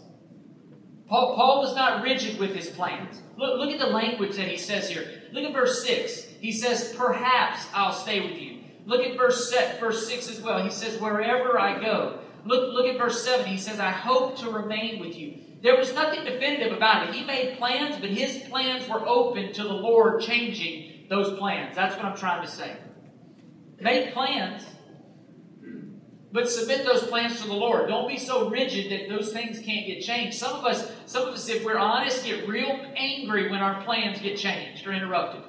Paul, 1.15 1.37
Paul 1.37 1.61
was 1.61 1.77
not 1.77 2.03
rigid 2.03 2.41
with 2.41 2.57
his 2.57 2.71
plans. 2.71 3.23
Look, 3.37 3.57
look 3.57 3.71
at 3.71 3.79
the 3.79 3.87
language 3.87 4.35
that 4.35 4.49
he 4.49 4.57
says 4.57 4.89
here. 4.89 5.23
Look 5.31 5.45
at 5.45 5.53
verse 5.53 5.87
6. 5.87 6.25
He 6.41 6.51
says, 6.51 6.93
Perhaps 6.97 7.69
I'll 7.73 7.93
stay 7.93 8.29
with 8.29 8.37
you. 8.37 8.65
Look 8.85 9.07
at 9.07 9.17
verse, 9.17 9.49
set, 9.49 9.79
verse 9.79 10.09
6 10.09 10.29
as 10.29 10.41
well. 10.41 10.65
He 10.65 10.71
says, 10.71 11.01
Wherever 11.01 11.57
I 11.57 11.81
go. 11.81 12.19
Look, 12.45 12.75
look 12.75 12.87
at 12.87 12.99
verse 12.99 13.25
7. 13.25 13.47
He 13.47 13.59
says, 13.59 13.79
I 13.79 13.93
hope 13.93 14.39
to 14.39 14.51
remain 14.51 14.99
with 14.99 15.17
you. 15.17 15.39
There 15.63 15.77
was 15.77 15.95
nothing 15.95 16.25
definitive 16.25 16.77
about 16.77 17.09
it. 17.09 17.15
He 17.15 17.25
made 17.25 17.59
plans, 17.59 17.95
but 18.01 18.11
his 18.11 18.49
plans 18.49 18.89
were 18.89 19.07
open 19.07 19.53
to 19.53 19.63
the 19.63 19.73
Lord 19.73 20.21
changing 20.21 21.07
those 21.11 21.39
plans. 21.39 21.77
That's 21.77 21.95
what 21.95 22.07
I'm 22.07 22.17
trying 22.17 22.45
to 22.45 22.51
say. 22.51 22.77
Make 23.81 24.13
plans, 24.15 24.67
but 26.35 26.51
submit 26.51 26.85
those 26.85 27.05
plans 27.05 27.41
to 27.41 27.47
the 27.47 27.55
Lord. 27.55 27.89
Don't 27.89 28.09
be 28.09 28.19
so 28.19 28.51
rigid 28.51 28.91
that 28.91 29.09
those 29.09 29.33
things 29.33 29.61
can't 29.61 29.87
get 29.87 30.03
changed. 30.03 30.37
Some 30.37 30.53
of 30.53 30.65
us, 30.65 30.91
some 31.07 31.29
of 31.29 31.35
us, 31.35 31.49
if 31.49 31.65
we're 31.65 31.79
honest, 31.79 32.25
get 32.25 32.49
real 32.49 32.77
angry 32.97 33.49
when 33.53 33.61
our 33.61 33.85
plans 33.85 34.19
get 34.19 34.37
changed 34.37 34.85
or 34.85 34.93
interrupted. 34.93 35.43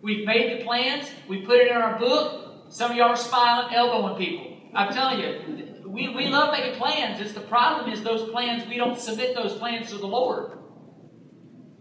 We've 0.00 0.24
made 0.24 0.58
the 0.58 0.64
plans, 0.64 1.10
we 1.28 1.42
put 1.42 1.56
it 1.56 1.68
in 1.68 1.76
our 1.76 1.98
book. 1.98 2.70
Some 2.70 2.92
of 2.92 2.96
y'all 2.96 3.10
are 3.10 3.16
smiling, 3.16 3.74
elbowing 3.74 4.16
people. 4.16 4.56
I'm 4.74 4.94
telling 4.94 5.20
you, 5.20 5.82
we, 5.86 6.08
we 6.08 6.28
love 6.28 6.52
making 6.52 6.78
plans. 6.78 7.20
It's 7.20 7.34
the 7.34 7.40
problem 7.40 7.92
is 7.92 8.02
those 8.02 8.30
plans, 8.30 8.66
we 8.66 8.78
don't 8.78 8.98
submit 8.98 9.34
those 9.34 9.58
plans 9.58 9.90
to 9.90 9.98
the 9.98 10.06
Lord. 10.06 10.58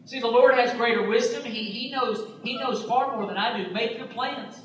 See, 0.04 0.20
the 0.20 0.28
Lord 0.28 0.56
has 0.56 0.74
greater 0.74 1.08
wisdom. 1.08 1.46
He, 1.46 1.64
he 1.64 1.92
knows 1.92 2.30
He 2.44 2.58
knows 2.58 2.84
far 2.84 3.16
more 3.16 3.26
than 3.26 3.38
I 3.38 3.64
do. 3.64 3.74
Make 3.74 3.98
your 3.98 4.08
plans. 4.08 4.56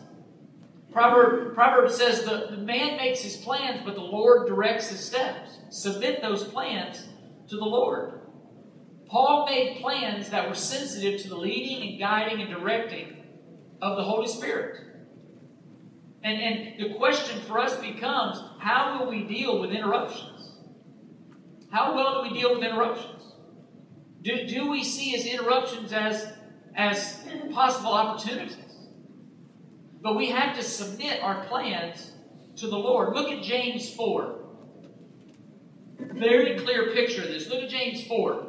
Proverb, 0.92 1.54
Proverb 1.54 1.90
says 1.90 2.24
the, 2.24 2.48
the 2.50 2.58
man 2.58 2.96
makes 2.96 3.22
his 3.22 3.36
plans, 3.36 3.80
but 3.84 3.94
the 3.94 4.02
Lord 4.02 4.46
directs 4.46 4.90
his 4.90 5.00
steps. 5.00 5.58
Submit 5.70 6.20
those 6.20 6.44
plans 6.44 7.06
to 7.48 7.56
the 7.56 7.64
Lord. 7.64 8.20
Paul 9.08 9.46
made 9.46 9.80
plans 9.80 10.30
that 10.30 10.48
were 10.48 10.54
sensitive 10.54 11.20
to 11.22 11.28
the 11.28 11.36
leading 11.36 11.90
and 11.90 11.98
guiding 11.98 12.40
and 12.40 12.50
directing 12.50 13.16
of 13.80 13.96
the 13.96 14.04
Holy 14.04 14.28
Spirit. 14.28 14.80
And, 16.22 16.40
and 16.40 16.80
the 16.80 16.94
question 16.96 17.40
for 17.42 17.58
us 17.58 17.76
becomes 17.80 18.40
how 18.58 18.98
will 18.98 19.10
we 19.10 19.24
deal 19.24 19.60
with 19.60 19.70
interruptions? 19.70 20.52
How 21.70 21.94
well 21.94 22.22
do 22.22 22.30
we 22.30 22.40
deal 22.40 22.54
with 22.54 22.62
interruptions? 22.62 23.22
Do, 24.22 24.46
do 24.46 24.70
we 24.70 24.84
see 24.84 25.16
as 25.16 25.26
interruptions 25.26 25.92
as, 25.92 26.32
as 26.76 27.18
possible 27.52 27.92
opportunities? 27.92 28.56
But 30.02 30.16
we 30.16 30.30
have 30.30 30.56
to 30.56 30.62
submit 30.62 31.22
our 31.22 31.44
plans 31.44 32.12
to 32.56 32.66
the 32.66 32.76
Lord. 32.76 33.14
Look 33.14 33.30
at 33.30 33.42
James 33.42 33.94
4. 33.94 34.40
Very 36.00 36.58
clear 36.58 36.92
picture 36.92 37.22
of 37.22 37.28
this. 37.28 37.48
Look 37.48 37.62
at 37.62 37.70
James 37.70 38.04
4. 38.06 38.46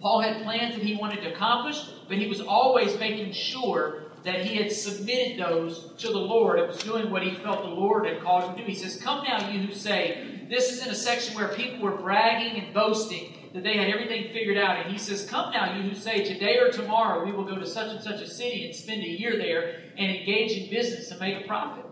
Paul 0.00 0.20
had 0.20 0.44
plans 0.44 0.76
that 0.76 0.84
he 0.84 0.94
wanted 0.94 1.22
to 1.22 1.34
accomplish, 1.34 1.82
but 2.06 2.16
he 2.16 2.28
was 2.28 2.40
always 2.40 2.96
making 2.98 3.32
sure 3.32 4.04
that 4.22 4.44
he 4.44 4.56
had 4.56 4.70
submitted 4.70 5.38
those 5.38 5.92
to 5.98 6.08
the 6.08 6.18
Lord 6.18 6.60
and 6.60 6.68
was 6.68 6.78
doing 6.78 7.10
what 7.10 7.22
he 7.22 7.34
felt 7.34 7.62
the 7.62 7.68
Lord 7.68 8.06
had 8.06 8.20
called 8.20 8.44
him 8.44 8.56
to 8.56 8.60
do. 8.60 8.66
He 8.66 8.74
says, 8.74 9.00
Come 9.02 9.24
now, 9.24 9.50
you 9.50 9.60
who 9.60 9.72
say, 9.72 10.46
this 10.48 10.72
is 10.72 10.84
in 10.84 10.90
a 10.90 10.94
section 10.94 11.34
where 11.34 11.48
people 11.48 11.80
were 11.80 11.96
bragging 11.96 12.62
and 12.62 12.72
boasting 12.72 13.37
that 13.54 13.62
they 13.62 13.76
had 13.76 13.88
everything 13.88 14.32
figured 14.32 14.58
out. 14.58 14.80
And 14.80 14.92
he 14.92 14.98
says, 14.98 15.28
Come 15.28 15.52
now, 15.52 15.76
you 15.76 15.88
who 15.88 15.94
say, 15.94 16.24
Today 16.24 16.58
or 16.58 16.70
tomorrow 16.70 17.24
we 17.24 17.32
will 17.32 17.44
go 17.44 17.58
to 17.58 17.66
such 17.66 17.90
and 17.90 18.02
such 18.02 18.20
a 18.20 18.28
city 18.28 18.66
and 18.66 18.74
spend 18.74 19.02
a 19.02 19.08
year 19.08 19.36
there 19.36 19.82
and 19.96 20.16
engage 20.16 20.52
in 20.52 20.70
business 20.70 21.10
and 21.10 21.20
make 21.20 21.44
a 21.44 21.46
profit. 21.46 21.84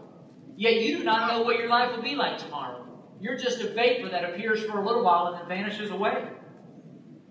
Yet 0.57 0.83
you 0.83 0.99
do 0.99 1.05
not 1.05 1.31
know 1.31 1.43
what 1.43 1.59
your 1.59 1.69
life 1.69 1.95
will 1.95 2.03
be 2.03 2.15
like 2.15 2.39
tomorrow. 2.39 2.87
You're 3.21 3.37
just 3.37 3.61
a 3.61 3.73
vapor 3.73 4.11
that 4.11 4.25
appears 4.25 4.65
for 4.65 4.79
a 4.79 4.87
little 4.87 5.05
while 5.05 5.29
and 5.29 5.41
then 5.41 5.49
vanishes 5.49 5.91
away. 5.91 6.29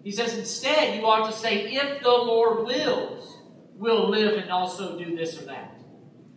He 0.04 0.12
says, 0.12 0.38
Instead, 0.38 0.96
you 0.96 1.06
ought 1.06 1.30
to 1.30 1.36
say, 1.36 1.74
If 1.74 2.02
the 2.02 2.10
Lord 2.10 2.66
wills, 2.66 3.38
we'll 3.76 4.10
live 4.10 4.38
and 4.38 4.52
also 4.52 4.98
do 4.98 5.16
this 5.16 5.42
or 5.42 5.46
that. 5.46 5.80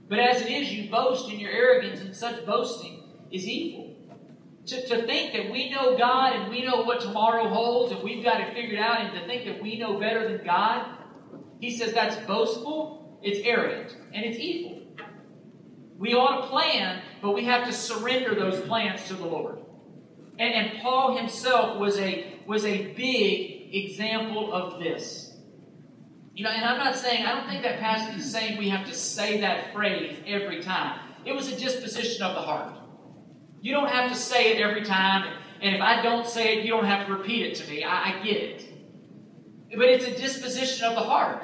But 0.09 0.19
as 0.19 0.41
it 0.41 0.51
is, 0.51 0.73
you 0.73 0.91
boast 0.91 1.31
in 1.31 1.39
your 1.39 1.51
arrogance, 1.51 2.01
and 2.01 2.17
such 2.17 2.47
boasting 2.47 3.03
is 3.31 3.47
evil. 3.47 3.88
To, 4.69 4.87
to 4.89 5.07
think 5.07 5.33
that 5.33 5.51
we 5.51 5.71
know 5.71 5.97
God 5.97 6.37
and 6.37 6.51
we 6.51 6.63
know 6.63 6.83
what 6.83 7.01
tomorrow 7.01 7.49
holds 7.49 7.91
and 7.91 8.03
we've 8.03 8.23
got 8.23 8.41
it 8.43 8.53
figured 8.53 8.79
out, 8.79 9.01
and 9.01 9.19
to 9.19 9.27
think 9.27 9.47
that 9.47 9.63
we 9.63 9.79
know 9.79 9.99
better 9.99 10.29
than 10.29 10.45
God, 10.45 10.87
he 11.59 11.75
says 11.75 11.95
that's 11.95 12.17
boastful, 12.27 13.19
it's 13.23 13.41
arrogant, 13.47 13.97
and 14.13 14.27
it's 14.27 14.39
evil. 14.39 14.83
We 15.97 16.13
ought 16.13 16.43
to 16.43 16.47
plan, 16.49 17.03
but 17.23 17.31
we 17.33 17.45
have 17.47 17.67
to 17.67 17.73
surrender 17.73 18.35
those 18.35 18.61
plans 18.67 19.09
to 19.09 19.15
the 19.15 19.25
Lord. 19.25 19.59
And, 20.39 20.53
and 20.55 20.81
Paul 20.81 21.17
himself 21.17 21.79
was 21.79 21.99
a, 21.99 22.39
was 22.47 22.67
a 22.67 22.93
big 22.93 23.75
example 23.75 24.53
of 24.53 24.81
this. 24.81 25.35
You 26.35 26.45
know, 26.45 26.51
and 26.51 26.65
I'm 26.65 26.79
not 26.79 26.95
saying, 26.95 27.25
I 27.25 27.35
don't 27.35 27.49
think 27.49 27.63
that 27.63 27.81
passage 27.81 28.21
is 28.21 28.31
saying 28.31 28.59
we 28.59 28.69
have 28.69 28.87
to 28.87 28.95
say 28.95 29.41
that 29.41 29.73
phrase 29.73 30.19
every 30.27 30.63
time. 30.63 31.01
It 31.25 31.33
was 31.33 31.51
a 31.51 31.59
disposition 31.59 32.23
of 32.23 32.35
the 32.35 32.43
heart. 32.43 32.75
You 33.61 33.73
don't 33.73 33.89
have 33.89 34.11
to 34.11 34.17
say 34.17 34.53
it 34.53 34.61
every 34.61 34.85
time, 34.85 35.33
and 35.61 35.75
if 35.75 35.81
I 35.81 36.03
don't 36.03 36.27
say 36.27 36.59
it, 36.59 36.65
you 36.65 36.71
don't 36.71 36.85
have 36.85 37.07
to 37.07 37.13
repeat 37.13 37.47
it 37.47 37.55
to 37.57 37.71
me. 37.71 37.83
I, 37.85 38.21
I 38.21 38.23
get 38.25 38.37
it. 38.37 38.65
But 39.77 39.87
it's 39.87 40.05
a 40.05 40.17
disposition 40.17 40.87
of 40.87 40.95
the 40.95 41.01
heart. 41.01 41.43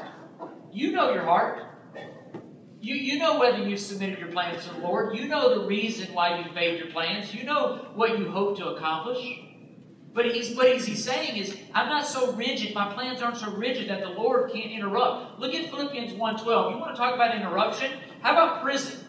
You 0.73 0.93
know 0.93 1.13
your 1.13 1.25
heart. 1.25 1.63
You, 2.81 2.95
you 2.97 3.19
know 3.19 3.39
whether 3.39 3.59
you've 3.59 3.81
submitted 3.81 4.19
your 4.19 4.29
plans 4.29 4.67
to 4.67 4.75
the 4.75 4.81
Lord. 4.81 5.17
You 5.17 5.27
know 5.27 5.59
the 5.59 5.67
reason 5.67 6.13
why 6.13 6.39
you've 6.39 6.55
made 6.55 6.79
your 6.79 6.89
plans. 6.89 7.35
You 7.35 7.45
know 7.45 7.87
what 7.95 8.19
you 8.19 8.31
hope 8.31 8.59
to 8.59 8.69
accomplish. 8.69 9.41
But 10.13 10.27
he's, 10.27 10.55
what 10.55 10.73
he's, 10.73 10.87
he's 10.87 11.03
saying 11.03 11.37
is, 11.37 11.57
I'm 11.75 11.89
not 11.89 12.07
so 12.07 12.33
rigid. 12.33 12.75
My 12.75 12.93
plans 12.93 13.21
aren't 13.21 13.39
so 13.39 13.51
rigid 13.53 13.89
that 13.89 14.01
the 14.01 14.11
Lord 14.11 14.53
can't 14.53 14.71
interrupt. 14.71 15.41
Look 15.41 15.55
at 15.55 15.71
Philippians 15.71 16.13
1.12. 16.13 16.47
You 16.47 16.79
want 16.79 16.95
to 16.95 16.97
talk 16.97 17.15
about 17.15 17.35
interruption? 17.35 17.91
How 18.21 18.33
about 18.33 18.63
prison? 18.63 19.04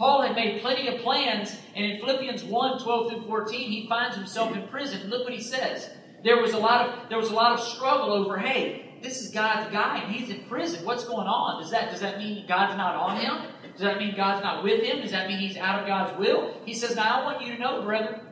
Paul 0.00 0.22
had 0.22 0.34
made 0.34 0.62
plenty 0.62 0.88
of 0.88 1.02
plans, 1.02 1.54
and 1.76 1.84
in 1.84 2.00
Philippians 2.00 2.42
1 2.42 2.82
12 2.82 3.10
through 3.10 3.26
14, 3.26 3.70
he 3.70 3.86
finds 3.86 4.16
himself 4.16 4.56
in 4.56 4.66
prison. 4.68 5.10
Look 5.10 5.24
what 5.24 5.34
he 5.34 5.42
says. 5.42 5.90
There 6.24 6.40
was 6.40 6.54
a 6.54 6.58
lot 6.58 6.88
of 6.88 7.10
there 7.10 7.18
was 7.18 7.28
a 7.28 7.34
lot 7.34 7.52
of 7.52 7.60
struggle 7.60 8.10
over, 8.10 8.38
hey, 8.38 8.96
this 9.02 9.20
is 9.20 9.30
God's 9.30 9.70
guy 9.70 9.98
and 9.98 10.10
he's 10.10 10.30
in 10.30 10.44
prison. 10.44 10.86
What's 10.86 11.04
going 11.04 11.26
on? 11.26 11.60
Does 11.60 11.70
that 11.72 11.90
does 11.90 12.00
that 12.00 12.16
mean 12.16 12.46
God's 12.48 12.78
not 12.78 12.96
on 12.96 13.18
him? 13.18 13.52
Does 13.72 13.82
that 13.82 13.98
mean 13.98 14.16
God's 14.16 14.42
not 14.42 14.64
with 14.64 14.82
him? 14.82 15.02
Does 15.02 15.10
that 15.10 15.28
mean 15.28 15.38
he's 15.38 15.58
out 15.58 15.80
of 15.80 15.86
God's 15.86 16.18
will? 16.18 16.54
He 16.64 16.72
says, 16.72 16.96
Now 16.96 17.20
I 17.20 17.24
want 17.24 17.44
you 17.44 17.54
to 17.54 17.60
know, 17.60 17.82
brethren, 17.82 18.22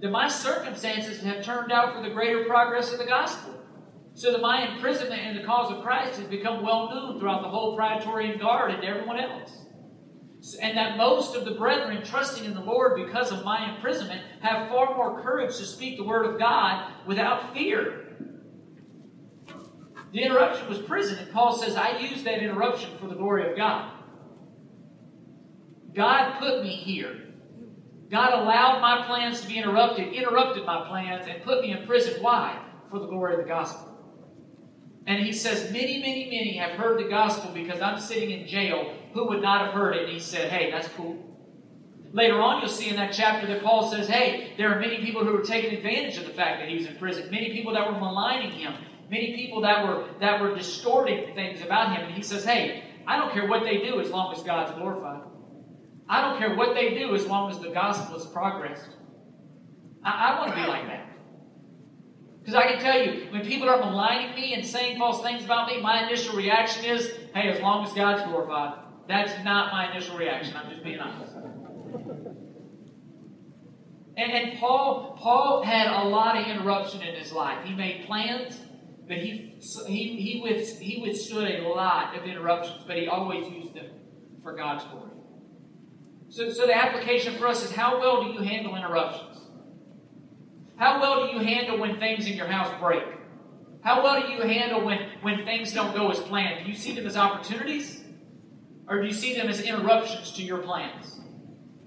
that 0.00 0.10
my 0.10 0.28
circumstances 0.28 1.20
have 1.20 1.44
turned 1.44 1.70
out 1.70 1.94
for 1.94 2.02
the 2.02 2.14
greater 2.14 2.44
progress 2.44 2.90
of 2.90 2.98
the 2.98 3.06
gospel. 3.06 3.54
So 4.14 4.32
that 4.32 4.40
my 4.40 4.66
imprisonment 4.66 5.20
in 5.26 5.36
the 5.36 5.44
cause 5.44 5.70
of 5.70 5.82
Christ 5.82 6.18
has 6.18 6.26
become 6.28 6.64
well 6.64 6.88
known 6.88 7.20
throughout 7.20 7.42
the 7.42 7.50
whole 7.50 7.76
Praetorian 7.76 8.38
Guard 8.38 8.70
and 8.70 8.82
everyone 8.82 9.20
else 9.20 9.50
and 10.54 10.76
that 10.76 10.96
most 10.96 11.34
of 11.34 11.44
the 11.44 11.52
brethren, 11.52 12.04
trusting 12.04 12.44
in 12.44 12.54
the 12.54 12.60
Lord 12.60 12.96
because 12.96 13.32
of 13.32 13.44
my 13.44 13.74
imprisonment, 13.74 14.22
have 14.40 14.68
far 14.68 14.96
more 14.96 15.22
courage 15.22 15.56
to 15.56 15.64
speak 15.64 15.96
the 15.96 16.04
word 16.04 16.26
of 16.26 16.38
God 16.38 16.92
without 17.06 17.54
fear. 17.54 18.16
The 20.12 20.22
interruption 20.22 20.68
was 20.68 20.78
prison, 20.78 21.18
and 21.18 21.32
Paul 21.32 21.56
says, 21.58 21.76
I 21.76 21.98
used 21.98 22.24
that 22.24 22.42
interruption 22.42 22.90
for 22.98 23.08
the 23.08 23.14
glory 23.14 23.50
of 23.50 23.56
God. 23.56 23.92
God 25.94 26.38
put 26.38 26.62
me 26.62 26.70
here. 26.70 27.24
God 28.10 28.32
allowed 28.32 28.80
my 28.80 29.06
plans 29.06 29.42
to 29.42 29.48
be 29.48 29.58
interrupted, 29.58 30.14
interrupted 30.14 30.64
my 30.64 30.88
plans, 30.88 31.26
and 31.28 31.42
put 31.42 31.60
me 31.60 31.72
in 31.72 31.86
prison. 31.86 32.22
Why? 32.22 32.58
For 32.90 32.98
the 32.98 33.06
glory 33.06 33.34
of 33.34 33.40
the 33.40 33.46
gospel. 33.46 33.84
And 35.06 35.24
he 35.24 35.32
says, 35.32 35.70
Many, 35.72 35.98
many, 36.00 36.24
many 36.24 36.56
have 36.56 36.78
heard 36.78 37.04
the 37.04 37.08
gospel 37.08 37.50
because 37.52 37.80
I'm 37.80 38.00
sitting 38.00 38.30
in 38.30 38.46
jail 38.46 38.94
who 39.12 39.28
would 39.28 39.42
not 39.42 39.66
have 39.66 39.74
heard 39.74 39.96
it. 39.96 40.04
And 40.04 40.12
he 40.12 40.20
said, 40.20 40.50
Hey, 40.50 40.70
that's 40.70 40.88
cool. 40.88 41.24
Later 42.12 42.40
on, 42.40 42.60
you'll 42.60 42.70
see 42.70 42.88
in 42.88 42.96
that 42.96 43.12
chapter 43.12 43.46
that 43.46 43.62
Paul 43.62 43.90
says, 43.90 44.08
Hey, 44.08 44.54
there 44.56 44.72
are 44.72 44.80
many 44.80 44.98
people 44.98 45.24
who 45.24 45.32
were 45.32 45.42
taking 45.42 45.74
advantage 45.74 46.16
of 46.16 46.26
the 46.26 46.32
fact 46.32 46.60
that 46.60 46.68
he 46.68 46.76
was 46.76 46.86
in 46.86 46.96
prison, 46.96 47.30
many 47.30 47.52
people 47.52 47.72
that 47.74 47.86
were 47.86 47.98
maligning 47.98 48.52
him, 48.52 48.74
many 49.10 49.34
people 49.34 49.60
that 49.62 49.86
were 49.86 50.08
that 50.20 50.40
were 50.40 50.54
distorting 50.54 51.34
things 51.34 51.62
about 51.62 51.96
him. 51.96 52.06
And 52.06 52.14
he 52.14 52.22
says, 52.22 52.44
Hey, 52.44 52.84
I 53.06 53.16
don't 53.16 53.32
care 53.32 53.46
what 53.46 53.64
they 53.64 53.78
do 53.78 54.00
as 54.00 54.10
long 54.10 54.34
as 54.34 54.42
God's 54.42 54.72
glorified. 54.72 55.22
I 56.08 56.22
don't 56.22 56.38
care 56.38 56.54
what 56.54 56.74
they 56.74 56.94
do 56.94 57.14
as 57.14 57.26
long 57.26 57.50
as 57.50 57.58
the 57.58 57.68
gospel 57.68 58.18
has 58.18 58.26
progressed. 58.26 58.88
I, 60.02 60.32
I 60.32 60.38
want 60.38 60.50
to 60.52 60.56
be 60.56 60.66
like 60.66 60.86
that. 60.86 61.06
Because 62.40 62.54
I 62.54 62.72
can 62.72 62.80
tell 62.80 63.02
you, 63.02 63.26
when 63.30 63.44
people 63.44 63.68
are 63.68 63.78
maligning 63.78 64.34
me 64.34 64.54
and 64.54 64.64
saying 64.64 64.98
false 64.98 65.22
things 65.22 65.44
about 65.44 65.68
me, 65.68 65.82
my 65.82 66.06
initial 66.06 66.34
reaction 66.34 66.82
is, 66.86 67.12
hey, 67.34 67.50
as 67.50 67.60
long 67.60 67.84
as 67.84 67.92
God's 67.92 68.22
glorified. 68.22 68.78
That's 69.08 69.32
not 69.42 69.72
my 69.72 69.90
initial 69.90 70.18
reaction. 70.18 70.54
I'm 70.54 70.70
just 70.70 70.84
being 70.84 71.00
honest. 71.00 71.32
And, 74.18 74.32
and 74.32 74.58
Paul, 74.58 75.16
Paul 75.18 75.62
had 75.62 75.86
a 75.86 76.08
lot 76.08 76.36
of 76.36 76.46
interruption 76.46 77.00
in 77.00 77.14
his 77.14 77.32
life. 77.32 77.64
He 77.64 77.74
made 77.74 78.04
plans, 78.06 78.60
but 79.06 79.16
he, 79.16 79.56
he, 79.86 80.16
he, 80.16 80.40
withstood, 80.42 80.82
he 80.82 81.00
withstood 81.00 81.48
a 81.48 81.68
lot 81.68 82.18
of 82.18 82.24
interruptions, 82.24 82.84
but 82.86 82.96
he 82.96 83.06
always 83.06 83.48
used 83.48 83.74
them 83.74 83.86
for 84.42 84.54
God's 84.54 84.84
glory. 84.84 85.12
So, 86.28 86.50
so 86.52 86.66
the 86.66 86.76
application 86.76 87.38
for 87.38 87.46
us 87.46 87.64
is 87.64 87.72
how 87.72 87.98
well 87.98 88.22
do 88.24 88.30
you 88.32 88.40
handle 88.40 88.76
interruptions? 88.76 89.38
How 90.76 91.00
well 91.00 91.26
do 91.26 91.32
you 91.32 91.38
handle 91.38 91.78
when 91.78 91.98
things 91.98 92.26
in 92.26 92.34
your 92.36 92.46
house 92.46 92.78
break? 92.78 93.04
How 93.82 94.02
well 94.02 94.20
do 94.20 94.32
you 94.32 94.42
handle 94.42 94.84
when, 94.84 95.08
when 95.22 95.46
things 95.46 95.72
don't 95.72 95.94
go 95.94 96.10
as 96.10 96.18
planned? 96.18 96.64
Do 96.64 96.70
you 96.70 96.76
see 96.76 96.92
them 96.92 97.06
as 97.06 97.16
opportunities? 97.16 98.04
Or 98.88 99.00
do 99.00 99.06
you 99.06 99.12
see 99.12 99.34
them 99.34 99.48
as 99.48 99.60
interruptions 99.60 100.32
to 100.32 100.42
your 100.42 100.58
plans? 100.58 101.20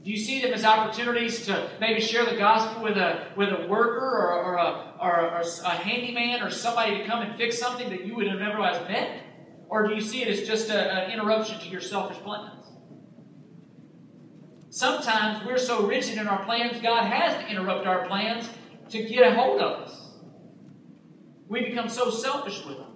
Do 0.03 0.09
you 0.09 0.17
see 0.17 0.41
them 0.41 0.53
as 0.53 0.63
opportunities 0.65 1.45
to 1.45 1.69
maybe 1.79 2.01
share 2.01 2.25
the 2.25 2.35
gospel 2.35 2.83
with 2.83 2.97
a, 2.97 3.27
with 3.35 3.49
a 3.49 3.67
worker 3.67 3.99
or, 3.99 4.43
or, 4.43 4.55
a, 4.55 4.93
or, 4.99 5.31
or 5.31 5.41
a 5.41 5.69
handyman 5.69 6.41
or 6.41 6.49
somebody 6.49 6.97
to 6.97 7.05
come 7.05 7.21
and 7.21 7.35
fix 7.37 7.59
something 7.59 7.89
that 7.89 8.05
you 8.05 8.15
would 8.15 8.27
have 8.27 8.39
never 8.39 8.59
otherwise 8.61 8.87
met? 8.87 9.23
Or 9.69 9.87
do 9.87 9.93
you 9.93 10.01
see 10.01 10.21
it 10.21 10.27
as 10.27 10.47
just 10.47 10.69
an 10.69 11.11
interruption 11.11 11.59
to 11.59 11.67
your 11.67 11.81
selfish 11.81 12.17
plans? 12.17 12.65
Sometimes 14.69 15.45
we're 15.45 15.57
so 15.57 15.85
rigid 15.85 16.17
in 16.17 16.27
our 16.27 16.43
plans, 16.45 16.81
God 16.81 17.05
has 17.05 17.43
to 17.43 17.49
interrupt 17.49 17.85
our 17.85 18.07
plans 18.07 18.49
to 18.89 19.03
get 19.03 19.31
a 19.31 19.35
hold 19.35 19.61
of 19.61 19.81
us. 19.83 20.15
We 21.47 21.65
become 21.65 21.89
so 21.89 22.09
selfish 22.09 22.65
with 22.65 22.77
them. 22.77 22.90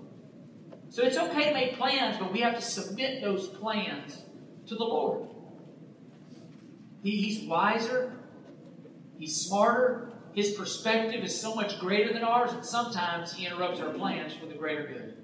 So 0.96 1.04
it's 1.04 1.18
okay 1.18 1.50
to 1.50 1.54
make 1.54 1.76
plans, 1.76 2.16
but 2.18 2.32
we 2.32 2.40
have 2.40 2.56
to 2.56 2.62
submit 2.62 3.22
those 3.22 3.50
plans 3.50 4.24
to 4.68 4.76
the 4.76 4.86
Lord. 4.86 5.28
He, 7.04 7.18
he's 7.18 7.46
wiser, 7.50 8.14
he's 9.18 9.36
smarter, 9.36 10.14
his 10.34 10.54
perspective 10.54 11.22
is 11.22 11.38
so 11.38 11.54
much 11.54 11.82
greater 11.82 12.14
than 12.14 12.24
ours, 12.24 12.54
and 12.54 12.66
sometimes 12.66 13.34
he 13.34 13.46
interrupts 13.46 13.82
our 13.82 13.90
plans 13.90 14.36
for 14.36 14.46
the 14.46 14.54
greater 14.54 14.88
good. 14.88 15.18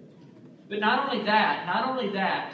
But 0.68 0.82
not 0.82 1.08
only 1.08 1.24
that, 1.24 1.66
not 1.66 1.88
only 1.88 2.12
that, 2.16 2.52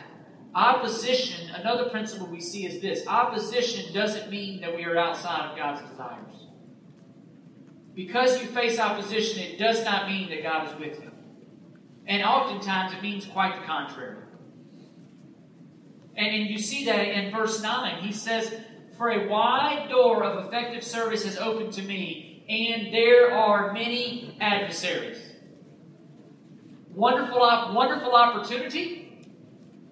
opposition, 0.53 1.49
another 1.55 1.89
principle 1.89 2.27
we 2.27 2.39
see 2.39 2.67
is 2.67 2.83
this 2.83 3.07
opposition 3.07 3.95
doesn't 3.95 4.29
mean 4.29 4.61
that 4.61 4.75
we 4.75 4.85
are 4.85 4.95
outside 4.95 5.49
of 5.49 5.57
God's 5.57 5.81
desires. 5.89 6.45
Because 7.95 8.39
you 8.39 8.47
face 8.49 8.77
opposition, 8.77 9.41
it 9.41 9.57
does 9.57 9.83
not 9.83 10.07
mean 10.07 10.29
that 10.29 10.43
God 10.43 10.67
is 10.67 10.79
with 10.79 11.01
you. 11.01 11.06
And 12.07 12.23
oftentimes 12.23 12.93
it 12.93 13.01
means 13.01 13.25
quite 13.25 13.59
the 13.59 13.65
contrary. 13.65 14.17
And, 16.15 16.35
and 16.35 16.49
you 16.49 16.57
see 16.57 16.85
that 16.85 17.07
in 17.07 17.31
verse 17.31 17.61
9. 17.61 18.01
He 18.01 18.13
says, 18.13 18.53
For 18.97 19.09
a 19.09 19.27
wide 19.27 19.87
door 19.89 20.23
of 20.23 20.47
effective 20.47 20.83
service 20.83 21.25
is 21.25 21.37
open 21.37 21.69
to 21.71 21.81
me, 21.81 22.45
and 22.49 22.93
there 22.93 23.31
are 23.31 23.73
many 23.73 24.37
adversaries. 24.39 25.21
Wonderful, 26.89 27.39
wonderful 27.75 28.15
opportunity 28.15 29.27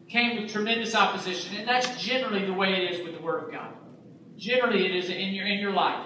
came 0.07 0.41
with 0.41 0.51
tremendous 0.51 0.95
opposition, 0.95 1.55
and 1.57 1.67
that's 1.67 2.01
generally 2.01 2.45
the 2.45 2.53
way 2.53 2.69
it 2.69 2.93
is 2.93 3.05
with 3.05 3.15
the 3.15 3.21
Word 3.21 3.43
of 3.43 3.51
God. 3.51 3.73
Generally, 4.37 4.85
it 4.85 4.95
is 4.95 5.09
in 5.09 5.33
your 5.33 5.45
in 5.45 5.59
your 5.59 5.71
life. 5.71 6.05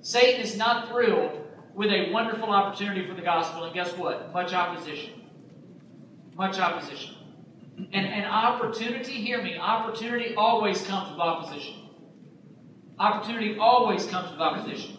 Satan 0.00 0.40
is 0.40 0.56
not 0.56 0.88
thrilled 0.88 1.45
with 1.76 1.90
a 1.90 2.10
wonderful 2.10 2.48
opportunity 2.48 3.06
for 3.06 3.12
the 3.12 3.20
gospel, 3.20 3.64
and 3.64 3.74
guess 3.74 3.92
what? 3.98 4.32
Much 4.32 4.54
opposition. 4.54 5.10
Much 6.34 6.58
opposition. 6.58 7.14
And, 7.92 8.06
and 8.06 8.24
opportunity, 8.24 9.12
hear 9.12 9.42
me, 9.42 9.58
opportunity 9.58 10.34
always 10.34 10.80
comes 10.86 11.10
with 11.10 11.20
opposition. 11.20 11.74
Opportunity 12.98 13.58
always 13.58 14.06
comes 14.06 14.30
with 14.30 14.40
opposition. 14.40 14.96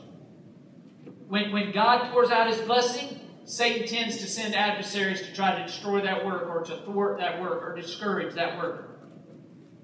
When, 1.27 1.51
when 1.51 1.71
God 1.71 2.11
pours 2.11 2.29
out 2.29 2.47
his 2.47 2.61
blessing, 2.61 3.21
Satan 3.45 3.87
tends 3.87 4.17
to 4.17 4.27
send 4.27 4.53
adversaries 4.53 5.21
to 5.21 5.33
try 5.33 5.57
to 5.57 5.65
destroy 5.65 6.01
that 6.01 6.23
work 6.23 6.47
or 6.47 6.63
to 6.63 6.77
thwart 6.85 7.17
that 7.17 7.41
work 7.41 7.63
or 7.63 7.75
discourage 7.75 8.35
that 8.35 8.55
work. 8.59 8.99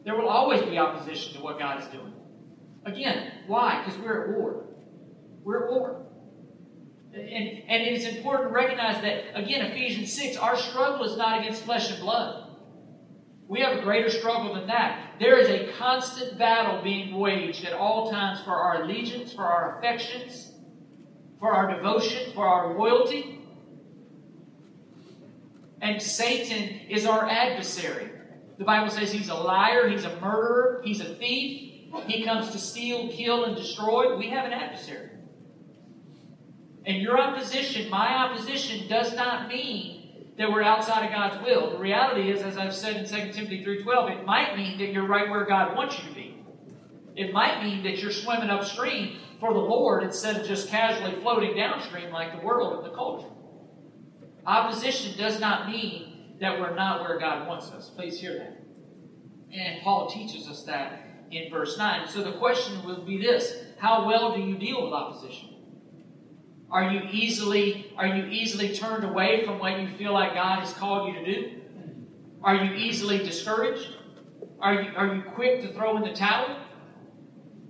There 0.06 0.15
will 0.15 0.29
always 0.29 0.62
be 0.62 0.77
opposition 0.77 1.34
to 1.34 1.41
what 1.41 1.58
God 1.58 1.82
is 1.82 1.88
doing. 1.88 2.13
Again, 2.86 3.32
why? 3.47 3.84
Because 3.84 3.99
we're 3.99 4.25
at 4.25 4.38
war. 4.38 4.65
We're 5.43 5.65
at 5.65 5.71
war. 5.71 6.03
And, 7.13 7.26
and 7.67 7.84
it 7.84 7.93
is 7.93 8.06
important 8.08 8.49
to 8.49 8.54
recognize 8.54 9.02
that, 9.02 9.39
again, 9.39 9.65
Ephesians 9.67 10.12
6, 10.13 10.36
our 10.38 10.58
struggle 10.58 11.06
is 11.06 11.15
not 11.15 11.39
against 11.39 11.63
flesh 11.63 11.91
and 11.91 11.99
blood. 12.02 12.49
We 13.47 13.60
have 13.62 13.78
a 13.78 13.82
greater 13.82 14.10
struggle 14.10 14.56
than 14.56 14.67
that. 14.67 15.15
There 15.19 15.38
is 15.38 15.47
a 15.47 15.71
constant 15.73 16.39
battle 16.39 16.82
being 16.82 17.19
waged 17.19 17.65
at 17.65 17.73
all 17.73 18.10
times 18.10 18.41
for 18.41 18.52
our 18.52 18.82
allegiance, 18.82 19.32
for 19.32 19.43
our 19.43 19.78
affections, 19.78 20.54
for 21.39 21.54
our 21.54 21.76
devotion, 21.76 22.34
for 22.34 22.47
our 22.47 22.76
loyalty. 22.76 23.41
And 25.82 26.02
Satan 26.02 26.80
is 26.89 27.06
our 27.06 27.30
adversary. 27.30 28.10
The 28.58 28.63
Bible 28.63 28.89
says 28.89 29.12
he's 29.12 29.30
a 29.30 29.36
liar, 29.36 29.88
he's 29.88 30.06
a 30.06 30.19
murderer, 30.19 30.82
he's 30.84 31.02
a 31.02 31.15
thief. 31.15 31.91
He 32.08 32.23
comes 32.23 32.49
to 32.52 32.58
steal, 32.58 33.12
kill, 33.12 33.45
and 33.45 33.56
destroy. 33.56 34.17
We 34.17 34.30
have 34.30 34.45
an 34.45 34.54
adversary. 34.54 35.10
And 36.86 37.02
your 37.02 37.19
opposition, 37.19 37.89
my 37.89 38.13
opposition, 38.13 38.88
does 38.88 39.15
not 39.15 39.48
mean 39.48 40.04
that 40.38 40.52
we're 40.52 40.63
outside 40.63 41.06
of 41.06 41.12
God's 41.12 41.46
will. 41.46 41.72
The 41.72 41.78
reality 41.78 42.32
is, 42.32 42.41
as 42.41 42.58
I've 42.58 42.76
said 42.76 42.98
in 42.98 43.06
2 43.06 43.34
Timothy 43.34 43.63
3.12, 43.63 44.19
it 44.19 44.26
might 44.26 44.58
mean 44.58 44.78
that 44.80 44.91
you're 44.91 45.08
right 45.08 45.30
where 45.30 45.46
God 45.46 45.76
wants 45.76 45.98
you 46.00 46.10
to 46.10 46.15
be. 46.15 46.43
It 47.15 47.32
might 47.32 47.63
mean 47.63 47.84
that 47.84 48.00
you're 48.00 48.12
swimming 48.12 48.50
upstream 48.50 49.17
for 49.39 49.54
the 49.54 49.60
Lord 49.60 50.04
instead 50.04 50.38
of 50.38 50.48
just 50.48 50.69
casually 50.69 51.22
floating 51.22 51.56
downstream 51.56 52.12
like 52.12 52.38
the 52.38 52.46
world 52.46 52.78
and 52.78 52.91
the 52.91 52.96
culture. 52.96 53.30
Opposition 54.46 55.17
does 55.17 55.39
not 55.39 55.69
mean 55.69 56.36
that 56.41 56.60
we're 56.60 56.76
not 56.76 57.02
where 57.02 57.19
God 57.19 57.48
wants 57.48 57.67
us. 57.72 57.89
Please 57.89 58.19
hear 58.19 58.38
that. 58.39 58.58
And 59.56 59.82
Paul 59.84 60.10
teaches 60.10 60.48
us 60.48 60.63
that 60.63 61.04
in 61.30 61.52
verse 61.52 61.78
9. 61.78 62.08
So 62.08 62.24
the 62.24 62.34
question 62.34 62.84
will 62.84 63.06
be 63.06 63.22
this 63.22 63.58
How 63.78 64.08
well 64.08 64.36
do 64.36 64.41
you 64.41 64.58
deal 64.58 64.84
with 64.84 64.93
opposition? 64.93 65.53
Are 66.74 66.92
you 66.92 67.08
easily 67.12 67.94
are 67.98 68.08
you 68.08 68.26
easily 68.26 68.76
turned 68.76 69.04
away 69.04 69.46
from 69.46 69.60
what 69.60 69.80
you 69.80 69.96
feel 69.96 70.12
like 70.12 70.34
God 70.34 70.62
has 70.62 70.74
called 70.74 71.08
you 71.08 71.24
to 71.24 71.26
do? 71.26 71.62
Are 72.42 72.56
you 72.56 72.74
easily 72.74 73.20
discouraged? 73.20 73.90
Are 74.60 74.82
you 74.82 74.92
are 74.98 75.16
you 75.16 75.22
quick 75.22 75.62
to 75.62 75.72
throw 75.72 75.96
in 75.98 76.04
the 76.04 76.14
towel? 76.14 76.58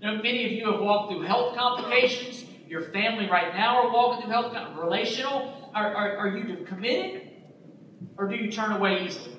Many 0.01 0.45
of 0.45 0.51
you 0.53 0.71
have 0.71 0.79
walked 0.79 1.11
through 1.11 1.23
health 1.23 1.55
complications. 1.57 2.45
Your 2.69 2.91
family 2.91 3.29
right 3.29 3.53
now 3.53 3.85
are 3.85 3.91
walking 3.91 4.23
through 4.23 4.31
health 4.31 4.77
relational. 4.77 5.69
Are, 5.75 5.93
are, 5.93 6.17
are 6.17 6.37
you 6.37 6.65
committed? 6.65 7.29
Or 8.17 8.27
do 8.27 8.35
you 8.35 8.51
turn 8.51 8.71
away 8.71 9.05
easily? 9.05 9.35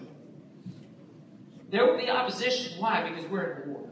There 1.71 1.87
will 1.87 1.99
be 1.99 2.11
opposition. 2.11 2.81
Why? 2.81 3.11
Because 3.11 3.31
we're 3.31 3.63
in 3.63 3.73
war. 3.73 3.89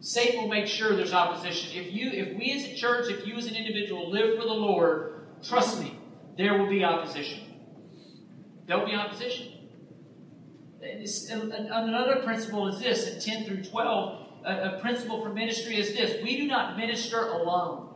Satan 0.00 0.42
will 0.42 0.48
make 0.48 0.66
sure 0.66 0.96
there's 0.96 1.12
opposition. 1.12 1.78
If 1.78 1.92
you, 1.92 2.10
if 2.10 2.36
we 2.36 2.52
as 2.52 2.64
a 2.64 2.74
church, 2.74 3.10
if 3.10 3.26
you 3.26 3.36
as 3.36 3.46
an 3.46 3.54
individual 3.54 4.10
live 4.10 4.36
for 4.36 4.44
the 4.44 4.54
Lord, 4.54 5.26
trust 5.42 5.80
me, 5.80 5.98
there 6.38 6.58
will 6.58 6.68
be 6.68 6.82
opposition. 6.82 7.40
There 8.66 8.78
will 8.78 8.86
be 8.86 8.94
opposition. 8.94 9.52
another 10.80 12.22
principle 12.22 12.66
is 12.68 12.80
this 12.80 13.14
in 13.14 13.20
10 13.20 13.44
through 13.44 13.64
12. 13.64 14.26
A, 14.42 14.76
a 14.76 14.80
principle 14.80 15.22
for 15.22 15.28
ministry 15.34 15.76
is 15.76 15.92
this 15.92 16.22
we 16.24 16.36
do 16.36 16.46
not 16.46 16.78
minister 16.78 17.26
alone. 17.26 17.88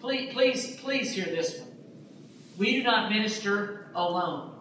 Please, 0.00 0.32
please, 0.32 0.80
please 0.80 1.12
hear 1.12 1.26
this 1.26 1.60
one. 1.60 1.68
We 2.56 2.72
do 2.72 2.82
not 2.82 3.10
minister 3.10 3.90
alone. 3.94 4.54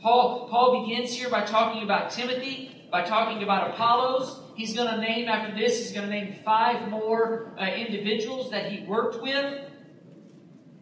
Paul, 0.00 0.48
Paul 0.48 0.84
begins 0.84 1.12
here 1.12 1.30
by 1.30 1.44
talking 1.44 1.82
about 1.82 2.12
Timothy, 2.12 2.86
by 2.90 3.04
talking 3.04 3.42
about 3.42 3.70
Apollos, 3.70 4.41
He's 4.54 4.74
going 4.74 4.88
to 4.88 5.00
name, 5.00 5.28
after 5.28 5.54
this, 5.58 5.78
he's 5.78 5.92
going 5.92 6.08
to 6.08 6.12
name 6.12 6.36
five 6.44 6.88
more 6.88 7.54
uh, 7.58 7.64
individuals 7.64 8.50
that 8.50 8.70
he 8.70 8.84
worked 8.86 9.22
with. 9.22 9.68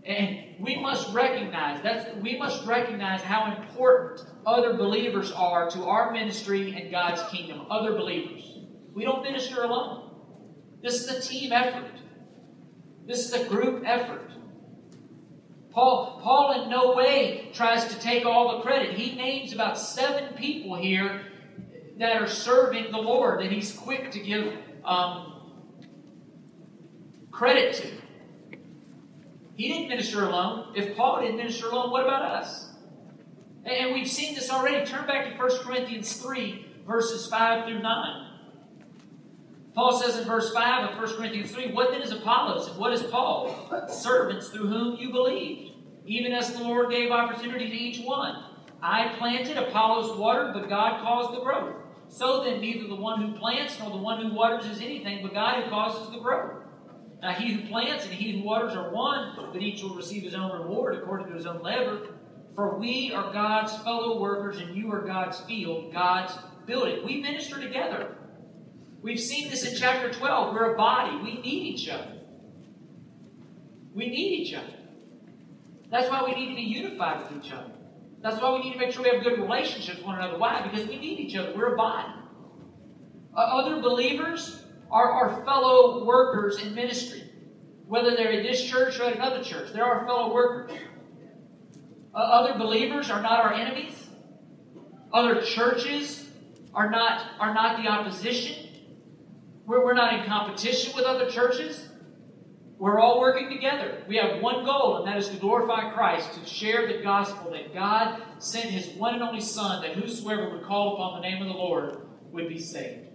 And 0.05 0.57
we 0.59 0.77
must 0.77 1.13
recognize 1.15 1.83
that's 1.83 2.17
we 2.17 2.39
must 2.39 2.67
recognize 2.67 3.21
how 3.21 3.55
important 3.55 4.25
other 4.47 4.73
believers 4.73 5.31
are 5.31 5.71
to 5.71 5.85
our 5.85 6.11
ministry 6.11 6.75
and 6.75 6.91
God's 6.91 7.23
kingdom. 7.31 7.67
Other 7.71 7.93
believers. 7.93 8.59
We 8.95 9.05
don't 9.05 9.23
minister 9.23 9.63
alone. 9.63 10.11
This 10.83 11.03
is 11.03 11.09
a 11.09 11.21
team 11.21 11.53
effort. 11.53 11.93
This 13.07 13.27
is 13.27 13.33
a 13.35 13.49
group 13.49 13.83
effort. 13.85 14.31
Paul, 15.71 16.21
Paul 16.23 16.63
in 16.63 16.71
no 16.71 16.95
way 16.95 17.51
tries 17.53 17.85
to 17.87 18.01
take 18.01 18.27
all 18.27 18.57
the 18.57 18.63
credit. 18.63 18.95
He 18.95 19.15
names 19.15 19.53
about 19.53 19.79
seven 19.79 20.35
people 20.35 20.77
here 20.77 21.30
that 22.01 22.21
are 22.21 22.27
serving 22.27 22.91
the 22.91 22.99
Lord 22.99 23.41
that 23.41 23.53
He's 23.53 23.73
quick 23.73 24.11
to 24.13 24.21
give 24.21 24.55
um, 24.85 25.53
credit 27.31 27.75
to. 27.75 28.59
He 29.55 29.69
didn't 29.69 29.89
minister 29.91 30.25
alone. 30.25 30.73
If 30.75 30.97
Paul 30.97 31.21
didn't 31.21 31.37
minister 31.37 31.67
alone, 31.67 31.91
what 31.91 32.03
about 32.03 32.23
us? 32.23 32.71
And 33.67 33.93
we've 33.93 34.11
seen 34.11 34.35
this 34.35 34.51
already. 34.51 34.85
Turn 34.87 35.07
back 35.07 35.31
to 35.31 35.37
1 35.37 35.59
Corinthians 35.59 36.15
3, 36.15 36.67
verses 36.87 37.27
5 37.27 37.67
through 37.67 37.83
9. 37.83 38.27
Paul 39.75 40.01
says 40.01 40.17
in 40.17 40.27
verse 40.27 40.55
5 40.55 40.93
of 40.93 40.99
1 40.99 41.17
Corinthians 41.17 41.53
3, 41.53 41.73
What 41.73 41.91
then 41.91 42.01
is 42.01 42.13
Apollos 42.13 42.69
and 42.69 42.79
what 42.79 42.95
is 42.95 43.03
Paul? 43.03 43.87
Servants 43.91 44.49
through 44.49 44.69
whom 44.69 44.97
you 44.97 45.11
believed, 45.11 45.73
even 46.07 46.33
as 46.33 46.55
the 46.55 46.61
Lord 46.61 46.91
gave 46.91 47.11
opportunity 47.11 47.69
to 47.69 47.77
each 47.77 48.03
one. 48.03 48.43
I 48.83 49.15
planted, 49.19 49.59
Apollos 49.59 50.19
watered, 50.19 50.55
but 50.55 50.71
God 50.71 51.03
caused 51.03 51.37
the 51.37 51.43
growth. 51.43 51.80
So 52.11 52.43
then, 52.43 52.61
neither 52.61 52.89
the 52.89 52.97
one 52.97 53.23
who 53.23 53.39
plants 53.39 53.79
nor 53.79 53.91
the 53.91 53.97
one 53.97 54.21
who 54.21 54.35
waters 54.35 54.67
is 54.67 54.81
anything, 54.81 55.23
but 55.23 55.33
God 55.33 55.63
who 55.63 55.71
causes 55.71 56.13
the 56.13 56.19
growth. 56.19 56.65
Now, 57.23 57.33
he 57.33 57.53
who 57.53 57.69
plants 57.69 58.05
and 58.05 58.13
he 58.13 58.33
who 58.33 58.45
waters 58.45 58.75
are 58.75 58.91
one, 58.91 59.37
but 59.53 59.63
each 59.63 59.83
will 59.83 59.95
receive 59.95 60.25
his 60.25 60.35
own 60.35 60.51
reward 60.51 60.97
according 60.97 61.29
to 61.29 61.35
his 61.35 61.47
own 61.47 61.63
labor. 61.63 62.09
For 62.57 62.79
we 62.79 63.13
are 63.15 63.33
God's 63.33 63.77
fellow 63.79 64.21
workers, 64.21 64.59
and 64.59 64.77
you 64.77 64.93
are 64.93 65.03
God's 65.03 65.41
field, 65.43 65.93
God's 65.93 66.37
building. 66.67 67.05
We 67.05 67.23
minister 67.23 67.61
together. 67.61 68.17
We've 69.03 69.21
seen 69.21 69.49
this 69.49 69.65
in 69.65 69.77
chapter 69.79 70.13
12. 70.13 70.53
We're 70.53 70.75
a 70.75 70.77
body. 70.77 71.17
We 71.19 71.41
need 71.41 71.47
each 71.47 71.89
other. 71.89 72.19
We 73.95 74.09
need 74.09 74.41
each 74.41 74.55
other. 74.55 74.75
That's 75.91 76.11
why 76.11 76.25
we 76.25 76.35
need 76.35 76.51
to 76.51 76.57
be 76.57 76.63
unified 76.63 77.23
with 77.23 77.45
each 77.45 77.53
other. 77.53 77.71
That's 78.23 78.41
why 78.41 78.53
we 78.53 78.61
need 78.61 78.73
to 78.75 78.79
make 78.79 78.93
sure 78.93 79.03
we 79.03 79.11
have 79.11 79.23
good 79.23 79.39
relationships 79.39 79.99
with 79.99 80.07
one 80.07 80.17
another. 80.17 80.39
Why? 80.39 80.69
Because 80.69 80.87
we 80.87 80.99
need 80.99 81.21
each 81.21 81.37
other. 81.37 81.55
We're 81.57 81.75
a 81.75 81.77
body. 81.77 82.13
Uh, 83.35 83.41
other 83.41 83.81
believers 83.81 84.63
are 84.91 85.11
our 85.11 85.45
fellow 85.45 86.05
workers 86.05 86.61
in 86.61 86.75
ministry, 86.75 87.23
whether 87.87 88.17
they're 88.17 88.33
at 88.33 88.43
this 88.43 88.63
church 88.63 88.99
or 89.01 89.05
at 89.05 89.17
another 89.17 89.43
church. 89.43 89.73
They're 89.73 89.85
our 89.85 90.05
fellow 90.05 90.35
workers. 90.35 90.79
Uh, 92.15 92.19
other 92.19 92.59
believers 92.59 93.11
are 93.11 93.23
not 93.23 93.41
our 93.41 93.55
enemies. 93.55 94.09
Other 95.13 95.41
churches 95.43 96.29
are 96.75 96.91
not, 96.91 97.25
are 97.39 97.55
not 97.55 97.83
the 97.83 97.89
opposition. 97.89 98.69
We're, 99.65 99.85
we're 99.85 99.95
not 99.95 100.15
in 100.15 100.27
competition 100.27 100.93
with 100.95 101.05
other 101.05 101.31
churches. 101.31 101.90
We're 102.81 102.99
all 102.99 103.21
working 103.21 103.51
together. 103.51 104.03
We 104.09 104.17
have 104.17 104.41
one 104.41 104.65
goal, 104.65 104.97
and 104.97 105.07
that 105.07 105.19
is 105.19 105.29
to 105.29 105.37
glorify 105.37 105.93
Christ, 105.93 106.33
to 106.33 106.49
share 106.49 106.89
the 106.89 107.03
gospel 107.03 107.51
that 107.51 107.75
God 107.75 108.23
sent 108.39 108.71
His 108.71 108.97
one 108.97 109.13
and 109.13 109.23
only 109.23 109.43
Son, 109.43 109.83
that 109.83 109.97
whosoever 109.97 110.49
would 110.49 110.65
call 110.65 110.95
upon 110.95 111.21
the 111.21 111.29
name 111.29 111.43
of 111.43 111.49
the 111.49 111.55
Lord 111.55 111.99
would 112.33 112.49
be 112.49 112.59
saved. 112.59 113.07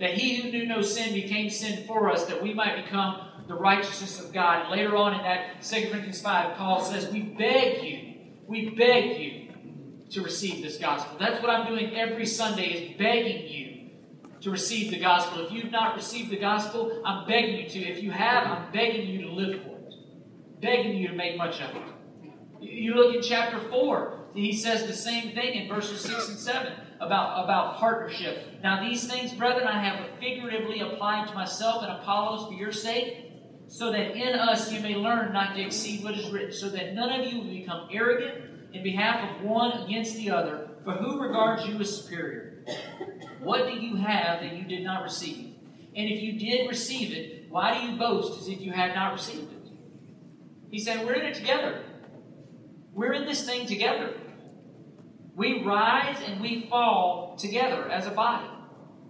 That 0.00 0.14
He 0.14 0.36
who 0.36 0.50
knew 0.50 0.66
no 0.66 0.80
sin 0.80 1.12
became 1.12 1.50
sin 1.50 1.86
for 1.86 2.10
us, 2.10 2.24
that 2.24 2.42
we 2.42 2.54
might 2.54 2.82
become 2.82 3.20
the 3.48 3.54
righteousness 3.54 4.18
of 4.18 4.32
God. 4.32 4.62
And 4.62 4.70
later 4.70 4.96
on 4.96 5.12
in 5.12 5.22
that 5.22 5.60
2 5.62 5.90
Corinthians 5.90 6.22
5, 6.22 6.56
Paul 6.56 6.82
says, 6.82 7.12
We 7.12 7.20
beg 7.20 7.84
you 7.84 8.14
We 8.46 8.70
beg 8.70 9.20
you 9.20 9.42
to 10.12 10.22
receive 10.22 10.62
this 10.62 10.78
gospel. 10.78 11.18
That's 11.18 11.42
what 11.42 11.50
I'm 11.50 11.66
doing 11.66 11.94
every 11.94 12.24
Sunday 12.24 12.68
is 12.68 12.98
begging 12.98 13.46
you 13.46 13.65
to 14.46 14.52
receive 14.52 14.92
the 14.92 15.00
gospel. 15.00 15.44
If 15.44 15.50
you've 15.50 15.72
not 15.72 15.96
received 15.96 16.30
the 16.30 16.38
gospel, 16.38 17.02
I'm 17.04 17.26
begging 17.26 17.56
you 17.56 17.68
to. 17.68 17.78
If 17.80 18.00
you 18.00 18.12
have, 18.12 18.46
I'm 18.46 18.72
begging 18.72 19.08
you 19.08 19.22
to 19.22 19.32
live 19.32 19.60
for 19.60 19.70
it. 19.70 19.94
Begging 20.60 20.96
you 20.96 21.08
to 21.08 21.14
make 21.14 21.36
much 21.36 21.60
of 21.60 21.74
it. 21.74 21.82
You 22.60 22.94
look 22.94 23.16
in 23.16 23.22
chapter 23.22 23.58
4, 23.58 24.18
he 24.34 24.54
says 24.54 24.86
the 24.86 24.94
same 24.94 25.34
thing 25.34 25.54
in 25.54 25.68
verses 25.68 26.00
6 26.00 26.28
and 26.28 26.38
7 26.38 26.72
about, 27.00 27.42
about 27.42 27.78
partnership. 27.78 28.62
Now, 28.62 28.88
these 28.88 29.10
things, 29.10 29.32
brethren, 29.32 29.66
I 29.66 29.82
have 29.82 30.16
figuratively 30.20 30.78
applied 30.78 31.26
to 31.26 31.34
myself 31.34 31.82
and 31.82 31.90
Apollos 31.90 32.46
for 32.46 32.54
your 32.54 32.70
sake, 32.70 33.32
so 33.66 33.90
that 33.90 34.12
in 34.12 34.38
us 34.38 34.70
you 34.70 34.78
may 34.78 34.94
learn 34.94 35.32
not 35.32 35.56
to 35.56 35.60
exceed 35.60 36.04
what 36.04 36.14
is 36.14 36.30
written, 36.30 36.52
so 36.52 36.68
that 36.68 36.94
none 36.94 37.20
of 37.20 37.26
you 37.26 37.38
will 37.40 37.50
become 37.50 37.88
arrogant 37.90 38.44
in 38.72 38.84
behalf 38.84 39.28
of 39.28 39.42
one 39.42 39.72
against 39.82 40.14
the 40.14 40.30
other. 40.30 40.68
For 40.84 40.92
who 40.92 41.20
regards 41.20 41.66
you 41.66 41.80
as 41.80 42.00
superior? 42.00 42.64
What 43.46 43.68
do 43.68 43.74
you 43.74 43.94
have 43.94 44.40
that 44.40 44.56
you 44.56 44.64
did 44.64 44.82
not 44.82 45.04
receive? 45.04 45.54
And 45.94 46.10
if 46.10 46.20
you 46.20 46.32
did 46.32 46.68
receive 46.68 47.12
it, 47.12 47.48
why 47.48 47.78
do 47.78 47.86
you 47.86 47.96
boast 47.96 48.40
as 48.40 48.48
if 48.48 48.60
you 48.60 48.72
had 48.72 48.92
not 48.92 49.12
received 49.12 49.52
it? 49.52 49.70
He 50.68 50.80
said, 50.80 51.06
We're 51.06 51.12
in 51.12 51.26
it 51.26 51.34
together. 51.34 51.84
We're 52.92 53.12
in 53.12 53.24
this 53.24 53.46
thing 53.46 53.68
together. 53.68 54.14
We 55.36 55.62
rise 55.62 56.16
and 56.26 56.40
we 56.40 56.66
fall 56.68 57.36
together 57.38 57.88
as 57.88 58.08
a 58.08 58.10
body. 58.10 58.48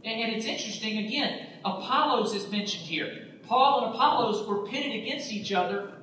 And 0.05 0.35
it's 0.35 0.45
interesting, 0.45 1.07
again, 1.07 1.47
Apollos 1.65 2.35
is 2.35 2.51
mentioned 2.53 2.85
here. 2.85 3.39
Paul 3.45 3.87
and 3.87 3.95
Apollos 3.95 4.47
were 4.47 4.67
pitted 4.67 5.03
against 5.03 5.33
each 5.33 5.51
other 5.51 5.95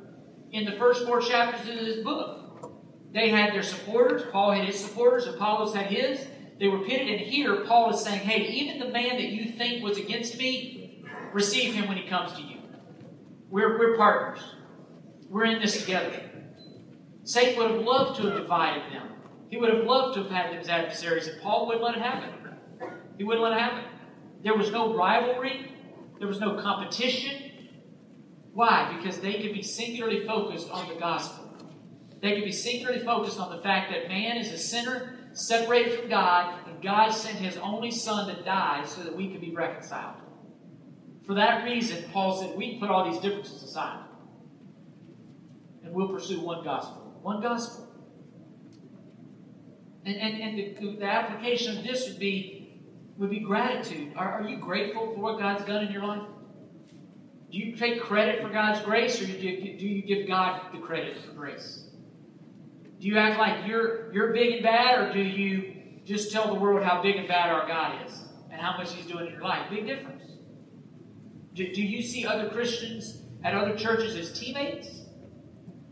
in 0.51 0.65
the 0.65 0.71
first 0.79 1.05
four 1.05 1.21
chapters 1.21 1.69
of 1.69 1.85
this 1.85 2.03
book. 2.03 2.71
They 3.13 3.29
had 3.29 3.53
their 3.53 3.61
supporters. 3.61 4.23
Paul 4.31 4.53
had 4.53 4.65
his 4.65 4.83
supporters. 4.83 5.27
Apollos 5.27 5.75
had 5.75 5.85
his. 5.85 6.25
They 6.59 6.67
were 6.67 6.79
pitted. 6.79 7.09
And 7.09 7.19
here, 7.19 7.65
Paul 7.65 7.93
is 7.93 8.03
saying, 8.03 8.19
hey, 8.19 8.47
even 8.47 8.79
the 8.79 8.93
man 8.93 9.17
that 9.17 9.29
you 9.29 9.51
think 9.53 9.83
was 9.83 9.97
against 9.97 10.37
me, 10.37 11.03
receive 11.33 11.73
him 11.73 11.87
when 11.87 11.97
he 11.97 12.07
comes 12.07 12.33
to 12.33 12.41
you. 12.41 12.57
We're, 13.49 13.77
we're 13.77 13.97
partners. 13.97 14.43
We're 15.29 15.45
in 15.45 15.61
this 15.61 15.79
together. 15.79 16.21
Satan 17.23 17.57
would 17.57 17.71
have 17.71 17.81
loved 17.81 18.19
to 18.19 18.27
have 18.27 18.41
divided 18.41 18.91
them. 18.91 19.09
He 19.49 19.57
would 19.57 19.73
have 19.73 19.83
loved 19.85 20.15
to 20.15 20.23
have 20.23 20.31
had 20.31 20.51
them 20.51 20.59
as 20.59 20.69
adversaries, 20.69 21.27
and 21.27 21.41
Paul 21.41 21.67
wouldn't 21.67 21.83
let 21.83 21.95
it 21.95 22.01
happen. 22.01 22.29
He 23.17 23.23
wouldn't 23.23 23.43
let 23.43 23.53
it 23.53 23.59
happen. 23.59 23.85
There 24.43 24.55
was 24.55 24.71
no 24.71 24.95
rivalry, 24.95 25.71
there 26.19 26.27
was 26.27 26.39
no 26.39 26.61
competition. 26.61 27.51
Why? 28.53 28.95
Because 28.97 29.19
they 29.19 29.41
could 29.41 29.53
be 29.53 29.61
singularly 29.61 30.25
focused 30.25 30.69
on 30.69 30.87
the 30.87 30.95
gospel. 30.95 31.55
They 32.21 32.35
could 32.35 32.45
be 32.45 32.51
singularly 32.51 33.03
focused 33.03 33.39
on 33.39 33.55
the 33.55 33.61
fact 33.61 33.91
that 33.91 34.07
man 34.07 34.37
is 34.37 34.51
a 34.51 34.57
sinner, 34.57 35.22
separated 35.33 35.99
from 35.99 36.09
God, 36.09 36.67
and 36.67 36.81
God 36.81 37.11
sent 37.11 37.37
his 37.37 37.57
only 37.57 37.91
son 37.91 38.33
to 38.33 38.41
die 38.43 38.85
so 38.85 39.03
that 39.03 39.15
we 39.15 39.29
could 39.29 39.41
be 39.41 39.51
reconciled. 39.51 40.15
For 41.25 41.33
that 41.35 41.63
reason, 41.65 42.05
Paul 42.11 42.41
said, 42.41 42.57
we 42.57 42.79
put 42.79 42.89
all 42.89 43.11
these 43.11 43.21
differences 43.21 43.63
aside. 43.63 44.05
And 45.83 45.93
we'll 45.93 46.09
pursue 46.09 46.41
one 46.41 46.63
gospel. 46.63 47.19
One 47.21 47.41
gospel. 47.41 47.89
And, 50.05 50.15
and, 50.15 50.41
and 50.41 50.57
the, 50.57 50.95
the 50.97 51.05
application 51.05 51.77
of 51.77 51.83
this 51.83 52.07
would 52.07 52.19
be 52.19 52.59
would 53.17 53.29
be 53.29 53.39
gratitude. 53.39 54.13
Are, 54.15 54.41
are 54.41 54.47
you 54.47 54.57
grateful 54.57 55.13
for 55.13 55.19
what 55.19 55.39
God's 55.39 55.63
done 55.65 55.85
in 55.85 55.91
your 55.91 56.03
life? 56.03 56.23
Do 57.51 57.57
you 57.59 57.75
take 57.75 58.01
credit 58.01 58.41
for 58.41 58.49
God's 58.49 58.81
grace, 58.81 59.21
or 59.21 59.25
do 59.25 59.31
you, 59.33 59.77
do 59.77 59.87
you 59.87 60.01
give 60.01 60.27
God 60.27 60.73
the 60.73 60.79
credit 60.79 61.17
for 61.23 61.33
grace? 61.33 61.82
Do 63.03 63.09
you 63.09 63.17
act 63.17 63.37
like 63.37 63.67
you're 63.67 64.13
you're 64.13 64.31
big 64.31 64.53
and 64.53 64.63
bad, 64.63 64.97
or 64.97 65.11
do 65.11 65.19
you 65.19 65.73
just 66.05 66.31
tell 66.31 66.47
the 66.47 66.57
world 66.57 66.85
how 66.85 67.01
big 67.01 67.17
and 67.17 67.27
bad 67.27 67.49
our 67.49 67.67
God 67.67 68.07
is 68.07 68.17
and 68.49 68.61
how 68.61 68.77
much 68.77 68.93
He's 68.93 69.05
doing 69.05 69.25
in 69.27 69.33
your 69.33 69.41
life? 69.41 69.69
Big 69.69 69.85
difference. 69.85 70.23
Do, 71.53 71.69
do 71.73 71.81
you 71.81 72.01
see 72.01 72.25
other 72.25 72.47
Christians 72.47 73.23
at 73.43 73.55
other 73.55 73.75
churches 73.75 74.15
as 74.15 74.39
teammates, 74.39 75.01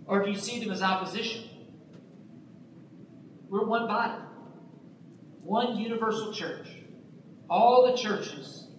or 0.06 0.24
do 0.24 0.32
you 0.32 0.38
see 0.38 0.62
them 0.62 0.72
as 0.72 0.82
opposition? 0.82 1.50
We're 3.50 3.66
one 3.66 3.88
body, 3.88 4.24
one 5.42 5.76
universal 5.80 6.32
church. 6.32 6.70
All 7.50 7.92
the 7.92 7.98
churches, 8.02 8.70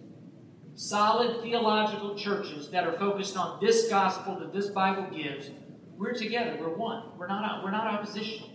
solid 0.73 1.43
theological 1.43 2.15
churches 2.17 2.71
that 2.71 2.87
are 2.87 2.97
focused 2.97 3.37
on 3.37 3.59
this 3.61 3.89
gospel 3.89 4.39
that 4.39 4.51
this 4.51 4.69
Bible 4.69 5.15
gives, 5.15 5.51
we're 5.97 6.13
together. 6.13 6.57
We're 6.59 6.75
one. 6.75 7.17
We're 7.17 7.27
not, 7.27 7.63
we're 7.63 7.71
not 7.71 7.87
oppositional. 7.87 8.49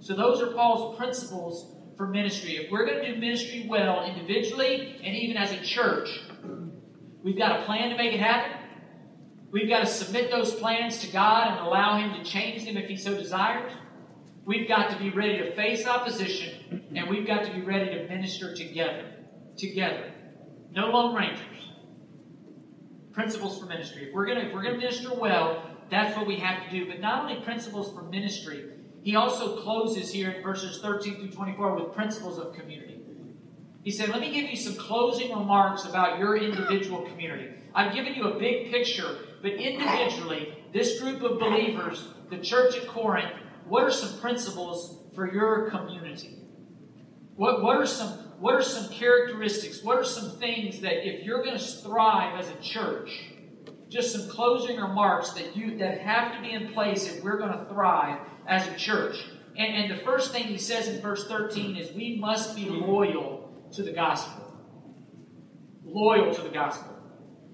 So 0.00 0.14
those 0.14 0.40
are 0.40 0.48
Paul's 0.48 0.96
principles 0.96 1.74
for 1.96 2.06
ministry. 2.06 2.56
If 2.56 2.70
we're 2.70 2.86
going 2.86 3.04
to 3.04 3.14
do 3.14 3.20
ministry 3.20 3.66
well 3.68 4.04
individually 4.04 5.00
and 5.02 5.16
even 5.16 5.36
as 5.36 5.52
a 5.52 5.60
church, 5.64 6.08
we've 7.22 7.36
got 7.36 7.60
a 7.60 7.64
plan 7.64 7.90
to 7.90 7.96
make 7.96 8.14
it 8.14 8.20
happen. 8.20 8.52
We've 9.50 9.68
got 9.68 9.80
to 9.80 9.86
submit 9.86 10.30
those 10.30 10.54
plans 10.54 10.98
to 11.00 11.08
God 11.08 11.48
and 11.48 11.66
allow 11.66 11.98
Him 11.98 12.22
to 12.22 12.30
change 12.30 12.64
them 12.64 12.76
if 12.76 12.88
He 12.88 12.96
so 12.96 13.16
desires. 13.16 13.72
We've 14.44 14.68
got 14.68 14.90
to 14.90 14.98
be 14.98 15.10
ready 15.10 15.38
to 15.38 15.54
face 15.54 15.86
opposition, 15.86 16.82
and 16.94 17.08
we've 17.08 17.26
got 17.26 17.44
to 17.44 17.52
be 17.52 17.62
ready 17.62 17.86
to 17.90 18.08
minister 18.08 18.54
together. 18.54 19.04
Together. 19.56 20.12
No 20.70 20.86
lone 20.86 21.14
rangers. 21.14 21.44
Principles 23.12 23.58
for 23.58 23.66
ministry. 23.66 24.08
If 24.08 24.14
we're 24.14 24.26
gonna 24.26 24.40
if 24.40 24.54
we're 24.54 24.62
gonna 24.62 24.78
minister 24.78 25.14
well, 25.14 25.67
that's 25.90 26.16
what 26.16 26.26
we 26.26 26.36
have 26.36 26.64
to 26.64 26.70
do. 26.70 26.86
But 26.86 27.00
not 27.00 27.22
only 27.22 27.42
principles 27.42 27.92
for 27.92 28.02
ministry, 28.02 28.64
he 29.02 29.16
also 29.16 29.60
closes 29.62 30.12
here 30.12 30.30
in 30.30 30.42
verses 30.42 30.80
13 30.80 31.16
through 31.16 31.30
24 31.30 31.76
with 31.76 31.94
principles 31.94 32.38
of 32.38 32.54
community. 32.54 33.00
He 33.82 33.90
said, 33.90 34.10
Let 34.10 34.20
me 34.20 34.32
give 34.32 34.50
you 34.50 34.56
some 34.56 34.74
closing 34.74 35.30
remarks 35.30 35.84
about 35.84 36.18
your 36.18 36.36
individual 36.36 37.02
community. 37.02 37.54
I've 37.74 37.94
given 37.94 38.14
you 38.14 38.24
a 38.24 38.38
big 38.38 38.70
picture, 38.70 39.16
but 39.40 39.52
individually, 39.52 40.62
this 40.72 41.00
group 41.00 41.22
of 41.22 41.38
believers, 41.38 42.08
the 42.28 42.38
church 42.38 42.76
at 42.76 42.86
Corinth, 42.88 43.32
what 43.66 43.84
are 43.84 43.90
some 43.90 44.20
principles 44.20 45.04
for 45.14 45.32
your 45.32 45.70
community? 45.70 46.38
What, 47.36 47.62
what, 47.62 47.76
are 47.76 47.86
some, 47.86 48.10
what 48.40 48.54
are 48.54 48.62
some 48.62 48.92
characteristics? 48.92 49.82
What 49.82 49.96
are 49.96 50.04
some 50.04 50.38
things 50.38 50.80
that 50.80 51.06
if 51.06 51.24
you're 51.24 51.42
going 51.44 51.58
to 51.58 51.64
thrive 51.64 52.38
as 52.40 52.50
a 52.50 52.60
church, 52.60 53.10
just 53.88 54.12
some 54.12 54.28
closing 54.28 54.76
remarks 54.76 55.32
that 55.32 55.56
you 55.56 55.78
that 55.78 56.00
have 56.00 56.34
to 56.34 56.40
be 56.40 56.52
in 56.52 56.72
place 56.72 57.06
if 57.06 57.22
we're 57.22 57.38
going 57.38 57.52
to 57.52 57.64
thrive 57.66 58.18
as 58.46 58.66
a 58.66 58.74
church. 58.76 59.16
And, 59.56 59.74
and 59.74 59.90
the 59.90 60.02
first 60.04 60.32
thing 60.32 60.44
he 60.44 60.58
says 60.58 60.88
in 60.88 61.00
verse 61.00 61.26
13 61.26 61.76
is 61.76 61.92
we 61.92 62.16
must 62.16 62.54
be 62.54 62.66
loyal 62.66 63.50
to 63.72 63.82
the 63.82 63.92
gospel. 63.92 64.44
Loyal 65.84 66.34
to 66.34 66.42
the 66.42 66.50
gospel. 66.50 66.94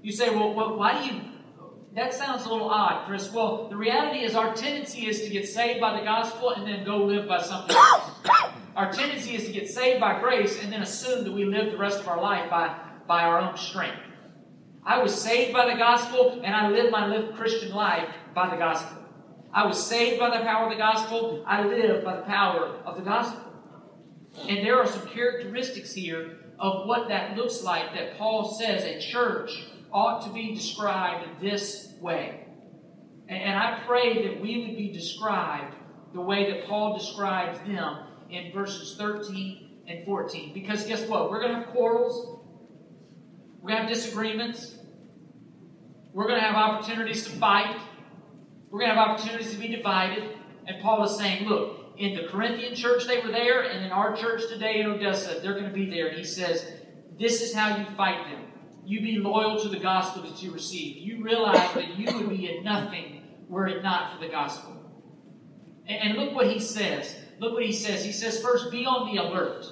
You 0.02 0.12
say, 0.12 0.30
well, 0.30 0.54
well 0.54 0.76
why 0.76 1.00
do 1.00 1.14
you 1.14 1.20
that 1.94 2.12
sounds 2.12 2.44
a 2.44 2.48
little 2.48 2.70
odd, 2.70 3.06
Chris. 3.06 3.32
Well, 3.32 3.68
the 3.68 3.76
reality 3.76 4.24
is 4.24 4.34
our 4.34 4.52
tendency 4.52 5.06
is 5.06 5.22
to 5.22 5.30
get 5.30 5.48
saved 5.48 5.80
by 5.80 5.96
the 5.96 6.04
gospel 6.04 6.50
and 6.50 6.66
then 6.66 6.84
go 6.84 7.04
live 7.04 7.28
by 7.28 7.40
something 7.40 7.76
else. 7.76 8.10
Our 8.74 8.92
tendency 8.92 9.36
is 9.36 9.46
to 9.46 9.52
get 9.52 9.70
saved 9.70 10.00
by 10.00 10.18
grace 10.18 10.60
and 10.60 10.72
then 10.72 10.82
assume 10.82 11.22
that 11.22 11.32
we 11.32 11.44
live 11.44 11.70
the 11.70 11.78
rest 11.78 12.00
of 12.00 12.08
our 12.08 12.20
life 12.20 12.50
by, 12.50 12.76
by 13.06 13.22
our 13.22 13.38
own 13.38 13.56
strength. 13.56 14.00
I 14.86 15.02
was 15.02 15.14
saved 15.14 15.52
by 15.52 15.72
the 15.72 15.78
gospel 15.78 16.42
and 16.44 16.54
I 16.54 16.68
live 16.68 16.90
my 16.90 17.06
live 17.06 17.34
Christian 17.34 17.72
life 17.74 18.08
by 18.34 18.50
the 18.50 18.56
gospel. 18.56 18.98
I 19.52 19.66
was 19.66 19.84
saved 19.84 20.18
by 20.18 20.36
the 20.36 20.44
power 20.44 20.64
of 20.64 20.70
the 20.70 20.78
gospel. 20.78 21.42
I 21.46 21.62
live 21.62 22.04
by 22.04 22.16
the 22.16 22.22
power 22.22 22.80
of 22.84 22.96
the 22.96 23.02
gospel. 23.02 23.40
And 24.48 24.66
there 24.66 24.78
are 24.78 24.86
some 24.86 25.06
characteristics 25.08 25.92
here 25.92 26.38
of 26.58 26.86
what 26.86 27.08
that 27.08 27.36
looks 27.36 27.62
like 27.62 27.94
that 27.94 28.18
Paul 28.18 28.52
says 28.52 28.84
a 28.84 29.00
church 29.00 29.64
ought 29.92 30.26
to 30.26 30.32
be 30.32 30.54
described 30.54 31.40
this 31.40 31.92
way. 32.00 32.46
And 33.28 33.58
I 33.58 33.80
pray 33.86 34.26
that 34.26 34.40
we 34.40 34.66
would 34.66 34.76
be 34.76 34.92
described 34.92 35.74
the 36.12 36.20
way 36.20 36.50
that 36.50 36.66
Paul 36.66 36.98
describes 36.98 37.58
them 37.60 37.98
in 38.30 38.52
verses 38.52 38.96
13 38.98 39.82
and 39.88 40.04
14. 40.04 40.52
Because 40.52 40.84
guess 40.84 41.06
what? 41.08 41.30
We're 41.30 41.40
going 41.40 41.52
to 41.52 41.60
have 41.60 41.68
quarrels, 41.68 42.33
we're 43.64 43.70
going 43.70 43.80
to 43.80 43.88
have 43.88 43.94
disagreements, 43.94 44.74
we're 46.12 46.28
going 46.28 46.38
to 46.38 46.44
have 46.44 46.54
opportunities 46.54 47.24
to 47.24 47.30
fight, 47.30 47.74
we're 48.70 48.80
going 48.80 48.90
to 48.90 48.94
have 48.94 49.08
opportunities 49.08 49.52
to 49.52 49.58
be 49.58 49.68
divided. 49.68 50.36
And 50.66 50.82
Paul 50.82 51.02
is 51.04 51.16
saying, 51.16 51.48
look, 51.48 51.94
in 51.96 52.14
the 52.14 52.28
Corinthian 52.28 52.74
church 52.74 53.06
they 53.06 53.22
were 53.22 53.30
there, 53.30 53.62
and 53.62 53.82
in 53.82 53.90
our 53.90 54.14
church 54.14 54.42
today 54.50 54.80
in 54.80 54.86
Odessa, 54.88 55.40
they're 55.40 55.54
going 55.54 55.64
to 55.64 55.72
be 55.72 55.88
there. 55.88 56.08
And 56.08 56.18
he 56.18 56.24
says, 56.24 56.72
this 57.18 57.40
is 57.40 57.54
how 57.54 57.78
you 57.78 57.86
fight 57.96 58.26
them. 58.30 58.44
You 58.84 59.00
be 59.00 59.16
loyal 59.16 59.58
to 59.62 59.70
the 59.70 59.78
gospel 59.78 60.24
that 60.24 60.42
you 60.42 60.50
received. 60.50 60.98
You 60.98 61.24
realize 61.24 61.72
that 61.72 61.98
you 61.98 62.18
would 62.18 62.28
be 62.28 62.54
in 62.54 62.64
nothing 62.64 63.22
were 63.48 63.66
it 63.66 63.82
not 63.82 64.12
for 64.12 64.26
the 64.26 64.30
gospel. 64.30 64.76
And, 65.88 66.10
and 66.10 66.18
look 66.18 66.34
what 66.34 66.48
he 66.48 66.60
says. 66.60 67.16
Look 67.38 67.54
what 67.54 67.64
he 67.64 67.72
says. 67.72 68.04
He 68.04 68.12
says, 68.12 68.42
first, 68.42 68.70
be 68.70 68.84
on 68.84 69.14
the 69.14 69.22
alert. 69.22 69.64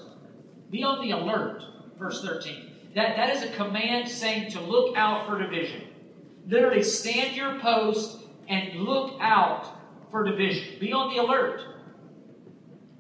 Be 0.71 0.83
on 0.83 1.07
the 1.07 1.11
alert, 1.11 1.63
verse 1.99 2.23
13. 2.23 2.72
That, 2.95 3.17
that 3.17 3.37
is 3.37 3.43
a 3.43 3.53
command 3.55 4.09
saying 4.09 4.53
to 4.53 4.61
look 4.61 4.97
out 4.97 5.27
for 5.27 5.39
division. 5.39 5.83
Literally, 6.47 6.83
stand 6.83 7.37
your 7.37 7.59
post 7.61 8.19
and 8.49 8.81
look 8.81 9.17
out 9.21 9.67
for 10.11 10.25
division. 10.25 10.79
Be 10.79 10.93
on 10.93 11.15
the 11.15 11.23
alert. 11.23 11.63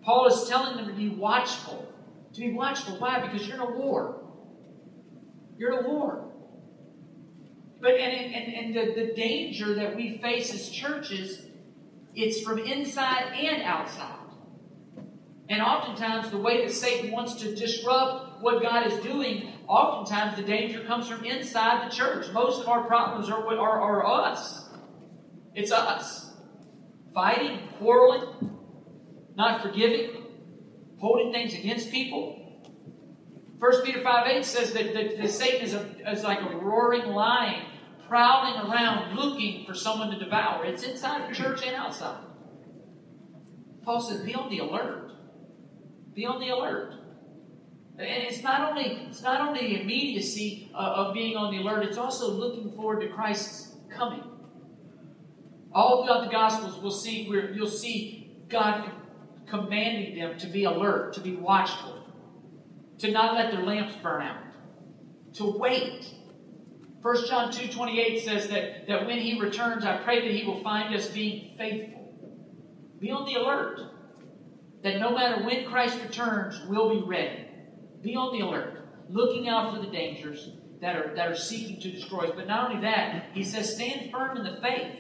Paul 0.02 0.26
is 0.26 0.48
telling 0.48 0.76
them 0.76 0.86
to 0.86 0.94
be 0.94 1.10
watchful. 1.10 1.92
To 2.32 2.40
be 2.40 2.52
watchful. 2.52 2.98
Why? 2.98 3.20
Because 3.20 3.46
you're 3.46 3.56
in 3.56 3.62
a 3.62 3.70
war. 3.70 4.22
You're 5.58 5.78
in 5.78 5.84
a 5.84 5.88
war. 5.88 6.32
But 7.80 7.94
and, 7.94 8.34
and, 8.34 8.54
and 8.54 8.74
the, 8.74 8.94
the 8.94 9.12
danger 9.14 9.74
that 9.74 9.94
we 9.94 10.18
face 10.18 10.54
as 10.54 10.70
churches, 10.70 11.46
it's 12.14 12.40
from 12.40 12.60
inside 12.60 13.32
and 13.34 13.62
outside. 13.62 14.18
And 15.48 15.60
oftentimes 15.60 16.30
the 16.30 16.38
way 16.38 16.64
that 16.64 16.72
Satan 16.72 17.10
wants 17.10 17.34
to 17.42 17.54
disrupt 17.54 18.40
what 18.40 18.62
God 18.62 18.86
is 18.86 18.98
doing, 19.00 19.51
oftentimes 19.72 20.36
the 20.36 20.42
danger 20.42 20.84
comes 20.84 21.08
from 21.08 21.24
inside 21.24 21.90
the 21.90 21.94
church. 21.94 22.26
Most 22.32 22.60
of 22.60 22.68
our 22.68 22.84
problems 22.84 23.30
are, 23.30 23.42
are, 23.58 23.80
are 23.80 24.06
us. 24.06 24.68
It's 25.54 25.72
us. 25.72 26.30
Fighting, 27.14 27.68
quarreling, 27.78 28.50
not 29.34 29.62
forgiving, 29.62 30.26
holding 30.98 31.32
things 31.32 31.54
against 31.54 31.90
people. 31.90 32.38
1 33.58 33.82
Peter 33.82 34.02
5 34.02 34.26
8 34.26 34.44
says 34.44 34.72
that, 34.74 34.92
that, 34.92 35.18
that 35.18 35.30
Satan 35.30 35.62
is, 35.62 35.72
a, 35.72 36.10
is 36.10 36.22
like 36.22 36.40
a 36.40 36.56
roaring 36.56 37.06
lion 37.06 37.64
prowling 38.08 38.70
around 38.70 39.16
looking 39.16 39.64
for 39.64 39.74
someone 39.74 40.10
to 40.10 40.18
devour. 40.18 40.66
It's 40.66 40.82
inside 40.82 41.30
the 41.30 41.34
church 41.34 41.62
and 41.64 41.74
outside. 41.76 42.22
Paul 43.84 44.02
says, 44.02 44.20
be 44.20 44.34
on 44.34 44.50
the 44.50 44.58
alert. 44.58 45.12
Be 46.14 46.26
on 46.26 46.40
the 46.40 46.48
alert. 46.48 46.94
And 47.98 48.24
it's 48.24 48.42
not 48.42 48.70
only 48.70 49.06
it's 49.08 49.22
not 49.22 49.46
only 49.46 49.80
immediacy 49.80 50.70
uh, 50.74 50.78
of 50.78 51.14
being 51.14 51.36
on 51.36 51.54
the 51.54 51.60
alert, 51.60 51.84
it's 51.84 51.98
also 51.98 52.30
looking 52.30 52.72
forward 52.72 53.00
to 53.00 53.08
Christ's 53.08 53.76
coming. 53.90 54.24
All 55.74 56.04
throughout 56.04 56.24
the 56.24 56.30
Gospels, 56.30 56.78
we'll 56.82 56.90
see 56.90 57.28
where 57.28 57.52
you'll 57.52 57.68
see 57.68 58.36
God 58.48 58.90
commanding 59.46 60.16
them 60.16 60.38
to 60.38 60.46
be 60.46 60.64
alert, 60.64 61.12
to 61.14 61.20
be 61.20 61.36
watchful, 61.36 62.06
to 62.98 63.10
not 63.10 63.34
let 63.34 63.52
their 63.52 63.62
lamps 63.62 63.94
burn 64.02 64.22
out, 64.22 64.42
to 65.34 65.50
wait. 65.50 66.06
1 67.02 67.26
John 67.26 67.50
2 67.50 67.68
28 67.68 68.24
says 68.24 68.48
that, 68.48 68.86
that 68.86 69.06
when 69.06 69.18
he 69.18 69.40
returns, 69.40 69.84
I 69.84 69.98
pray 69.98 70.20
that 70.20 70.34
he 70.34 70.46
will 70.46 70.62
find 70.62 70.94
us 70.94 71.08
being 71.08 71.56
faithful. 71.58 72.14
Be 73.00 73.10
on 73.10 73.26
the 73.26 73.34
alert. 73.34 73.80
That 74.82 75.00
no 75.00 75.10
matter 75.10 75.44
when 75.44 75.66
Christ 75.66 75.98
returns, 76.02 76.60
we'll 76.68 76.88
be 76.88 77.06
ready. 77.06 77.46
Be 78.02 78.16
on 78.16 78.36
the 78.36 78.44
alert, 78.44 78.84
looking 79.08 79.48
out 79.48 79.74
for 79.74 79.80
the 79.80 79.90
dangers 79.90 80.50
that 80.80 80.96
are, 80.96 81.14
that 81.14 81.28
are 81.28 81.36
seeking 81.36 81.80
to 81.80 81.90
destroy 81.90 82.24
us. 82.24 82.32
But 82.34 82.48
not 82.48 82.70
only 82.70 82.82
that, 82.82 83.26
he 83.32 83.44
says, 83.44 83.74
stand 83.74 84.10
firm 84.10 84.36
in 84.36 84.44
the 84.44 84.60
faith. 84.60 84.98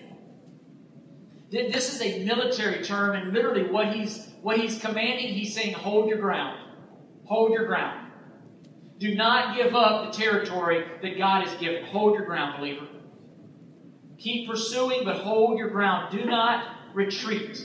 This 1.50 1.92
is 1.92 2.00
a 2.00 2.24
military 2.24 2.82
term, 2.82 3.14
and 3.14 3.34
literally 3.34 3.70
what 3.70 3.92
he's 3.92 4.28
what 4.40 4.58
he's 4.58 4.80
commanding, 4.80 5.34
he's 5.34 5.54
saying, 5.54 5.74
hold 5.74 6.08
your 6.08 6.18
ground. 6.18 6.58
Hold 7.26 7.52
your 7.52 7.66
ground. 7.66 8.10
Do 8.98 9.14
not 9.14 9.56
give 9.56 9.74
up 9.74 10.12
the 10.12 10.18
territory 10.18 10.84
that 11.02 11.18
God 11.18 11.46
has 11.46 11.58
given. 11.60 11.84
Hold 11.84 12.14
your 12.14 12.24
ground, 12.24 12.58
believer. 12.58 12.86
Keep 14.18 14.48
pursuing, 14.48 15.04
but 15.04 15.16
hold 15.16 15.58
your 15.58 15.70
ground. 15.70 16.16
Do 16.16 16.24
not 16.24 16.94
retreat. 16.94 17.64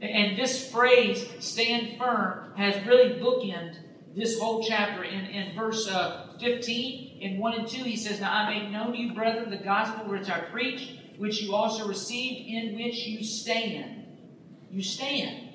And 0.00 0.36
this 0.36 0.70
phrase, 0.70 1.28
stand 1.38 1.98
firm, 1.98 2.54
has 2.56 2.84
really 2.86 3.20
bookended 3.20 3.76
this 4.14 4.38
whole 4.38 4.62
chapter. 4.62 5.04
In, 5.04 5.26
in 5.26 5.54
verse 5.54 5.88
uh, 5.88 6.34
15, 6.40 7.20
in 7.20 7.38
1 7.38 7.54
and 7.54 7.68
2, 7.68 7.84
he 7.84 7.96
says, 7.96 8.20
Now 8.20 8.32
I 8.32 8.54
make 8.54 8.70
known 8.70 8.92
to 8.92 8.98
you, 8.98 9.14
brethren, 9.14 9.50
the 9.50 9.56
gospel 9.56 10.10
which 10.10 10.28
I 10.28 10.40
preached, 10.40 10.92
which 11.18 11.40
you 11.42 11.54
also 11.54 11.86
received, 11.86 12.48
in 12.48 12.76
which 12.76 13.06
you 13.06 13.24
stand. 13.24 14.06
You 14.70 14.82
stand. 14.82 15.48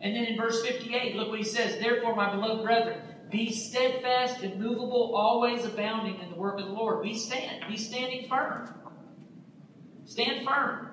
And 0.00 0.14
then 0.14 0.24
in 0.24 0.36
verse 0.36 0.62
58, 0.62 1.16
look 1.16 1.28
what 1.28 1.38
he 1.38 1.44
says 1.44 1.78
Therefore, 1.80 2.14
my 2.14 2.30
beloved 2.30 2.64
brethren, 2.64 3.00
be 3.30 3.52
steadfast, 3.52 4.42
immovable, 4.42 5.14
always 5.16 5.64
abounding 5.64 6.20
in 6.20 6.30
the 6.30 6.36
work 6.36 6.60
of 6.60 6.66
the 6.66 6.72
Lord. 6.72 7.02
Be 7.02 7.16
stand. 7.16 7.64
Be 7.68 7.76
standing 7.76 8.28
firm. 8.28 8.72
Stand 10.04 10.46
firm. 10.46 10.90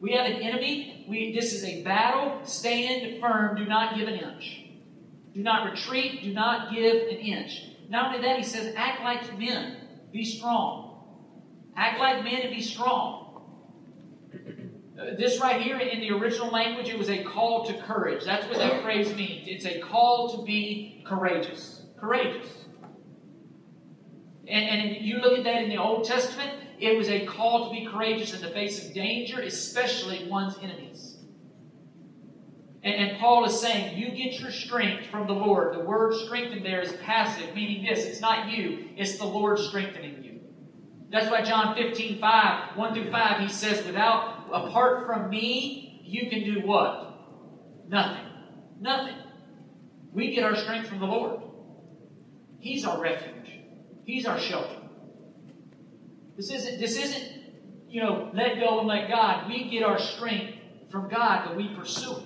We 0.00 0.12
have 0.12 0.26
an 0.26 0.42
enemy. 0.42 1.06
We, 1.08 1.32
this 1.32 1.52
is 1.52 1.64
a 1.64 1.82
battle. 1.84 2.40
Stand 2.44 3.20
firm. 3.20 3.56
Do 3.56 3.64
not 3.64 3.96
give 3.96 4.08
an 4.08 4.14
inch. 4.14 4.62
Do 5.34 5.42
not 5.42 5.70
retreat. 5.70 6.22
Do 6.22 6.32
not 6.32 6.72
give 6.72 6.94
an 6.94 7.16
inch. 7.16 7.68
Not 7.88 8.14
only 8.14 8.26
that, 8.26 8.38
he 8.38 8.44
says, 8.44 8.74
act 8.76 9.02
like 9.02 9.38
men. 9.38 9.76
Be 10.12 10.24
strong. 10.24 11.04
Act 11.76 11.98
like 11.98 12.22
men 12.24 12.42
and 12.42 12.54
be 12.54 12.62
strong. 12.62 13.20
Uh, 14.98 15.16
this 15.16 15.40
right 15.40 15.60
here 15.60 15.78
in 15.78 16.00
the 16.00 16.10
original 16.10 16.48
language, 16.48 16.88
it 16.88 16.98
was 16.98 17.08
a 17.08 17.24
call 17.24 17.64
to 17.64 17.74
courage. 17.82 18.24
That's 18.24 18.46
what 18.46 18.58
that 18.58 18.82
phrase 18.82 19.14
means. 19.14 19.48
It's 19.48 19.64
a 19.64 19.80
call 19.80 20.36
to 20.36 20.44
be 20.44 21.02
courageous. 21.06 21.82
Courageous. 21.98 22.48
And, 24.46 24.64
and 24.64 25.04
you 25.04 25.18
look 25.18 25.38
at 25.38 25.44
that 25.44 25.62
in 25.62 25.70
the 25.70 25.78
Old 25.78 26.04
Testament, 26.04 26.52
it 26.78 26.96
was 26.96 27.08
a 27.08 27.24
call 27.26 27.68
to 27.68 27.74
be 27.74 27.86
courageous 27.86 28.34
in 28.34 28.42
the 28.42 28.50
face 28.50 28.86
of 28.86 28.92
danger, 28.92 29.40
especially 29.40 30.28
one's 30.28 30.56
enemies. 30.62 31.11
And, 32.82 32.94
and 32.94 33.18
Paul 33.18 33.44
is 33.44 33.60
saying, 33.60 33.96
you 33.96 34.08
get 34.10 34.40
your 34.40 34.50
strength 34.50 35.06
from 35.06 35.26
the 35.26 35.32
Lord. 35.32 35.74
The 35.74 35.84
word 35.84 36.14
strengthen 36.14 36.62
there 36.62 36.80
is 36.80 36.92
passive, 37.04 37.54
meaning 37.54 37.84
this 37.84 38.04
it's 38.04 38.20
not 38.20 38.50
you, 38.50 38.88
it's 38.96 39.18
the 39.18 39.24
Lord 39.24 39.58
strengthening 39.58 40.22
you. 40.22 40.40
That's 41.10 41.30
why 41.30 41.42
John 41.42 41.76
15, 41.76 42.20
5, 42.20 42.76
1 42.76 42.94
through 42.94 43.10
5, 43.10 43.40
he 43.40 43.48
says, 43.48 43.84
without, 43.84 44.46
apart 44.52 45.06
from 45.06 45.28
me, 45.28 46.00
you 46.04 46.30
can 46.30 46.42
do 46.42 46.66
what? 46.66 47.18
Nothing. 47.88 48.24
Nothing. 48.80 49.16
We 50.12 50.34
get 50.34 50.44
our 50.44 50.56
strength 50.56 50.88
from 50.88 51.00
the 51.00 51.06
Lord. 51.06 51.42
He's 52.58 52.84
our 52.84 53.00
refuge. 53.00 53.60
He's 54.04 54.26
our 54.26 54.38
shelter. 54.38 54.76
This 56.36 56.50
isn't, 56.50 56.80
this 56.80 56.96
isn't, 56.96 57.42
you 57.88 58.02
know, 58.02 58.30
let 58.32 58.58
go 58.58 58.78
and 58.80 58.88
let 58.88 59.08
God. 59.08 59.48
We 59.48 59.68
get 59.68 59.82
our 59.82 59.98
strength 59.98 60.54
from 60.90 61.10
God, 61.10 61.44
but 61.46 61.56
we 61.56 61.74
pursue. 61.74 62.16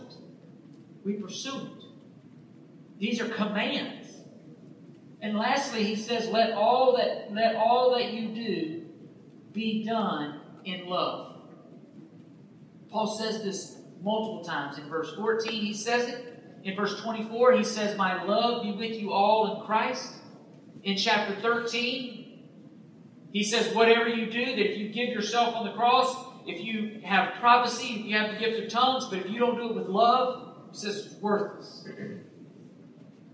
We 1.06 1.12
pursue 1.12 1.56
it. 1.56 1.84
These 2.98 3.20
are 3.20 3.28
commands. 3.28 4.08
And 5.22 5.38
lastly, 5.38 5.84
he 5.84 5.94
says, 5.94 6.28
let 6.28 6.52
all 6.52 6.96
that 6.96 7.32
let 7.32 7.54
all 7.54 7.96
that 7.96 8.12
you 8.12 8.34
do 8.34 8.82
be 9.52 9.84
done 9.84 10.40
in 10.64 10.88
love. 10.88 11.42
Paul 12.90 13.06
says 13.06 13.42
this 13.44 13.78
multiple 14.02 14.42
times. 14.44 14.78
In 14.78 14.88
verse 14.88 15.14
14, 15.14 15.52
he 15.52 15.72
says 15.72 16.08
it. 16.08 16.42
In 16.64 16.74
verse 16.74 17.00
24, 17.00 17.52
he 17.52 17.62
says, 17.62 17.96
My 17.96 18.24
love 18.24 18.64
be 18.64 18.72
with 18.72 19.00
you 19.00 19.12
all 19.12 19.60
in 19.60 19.66
Christ. 19.66 20.12
In 20.82 20.96
chapter 20.96 21.40
13, 21.40 22.42
he 23.32 23.44
says, 23.44 23.74
whatever 23.74 24.08
you 24.08 24.26
do, 24.30 24.44
that 24.44 24.72
if 24.72 24.78
you 24.78 24.88
give 24.88 25.10
yourself 25.10 25.54
on 25.54 25.66
the 25.66 25.72
cross, 25.72 26.16
if 26.46 26.64
you 26.64 27.00
have 27.04 27.34
prophecy, 27.34 28.00
if 28.00 28.06
you 28.06 28.16
have 28.16 28.32
the 28.32 28.38
gift 28.38 28.64
of 28.64 28.70
tongues, 28.70 29.06
but 29.10 29.18
if 29.20 29.30
you 29.30 29.38
don't 29.38 29.56
do 29.56 29.70
it 29.70 29.74
with 29.74 29.88
love, 29.88 30.45
he 30.70 30.78
says 30.78 31.06
it's 31.06 31.14
worthless. 31.16 31.86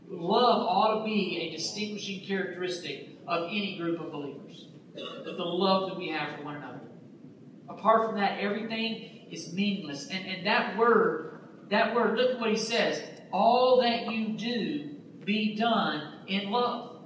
Love 0.09 0.67
ought 0.69 0.99
to 0.99 1.05
be 1.05 1.39
a 1.41 1.57
distinguishing 1.57 2.27
characteristic 2.27 3.19
of 3.27 3.49
any 3.49 3.79
group 3.79 4.01
of 4.01 4.13
believers. 4.13 4.69
The 4.95 5.33
love 5.39 5.89
that 5.89 5.99
we 5.99 6.09
have 6.09 6.37
for 6.37 6.45
one 6.45 6.57
another. 6.57 6.81
Apart 7.69 8.11
from 8.11 8.21
that, 8.21 8.39
everything 8.39 9.29
is 9.31 9.53
meaningless. 9.55 10.09
And, 10.09 10.27
and 10.27 10.47
that 10.47 10.77
word, 10.77 11.41
that 11.71 11.95
word, 11.95 12.19
look 12.19 12.33
at 12.33 12.41
what 12.41 12.51
he 12.51 12.57
says. 12.57 13.03
All 13.33 13.81
that 13.81 14.13
you 14.13 14.37
do, 14.37 14.97
be 15.25 15.57
done 15.57 16.27
in 16.29 16.51
love. 16.51 16.97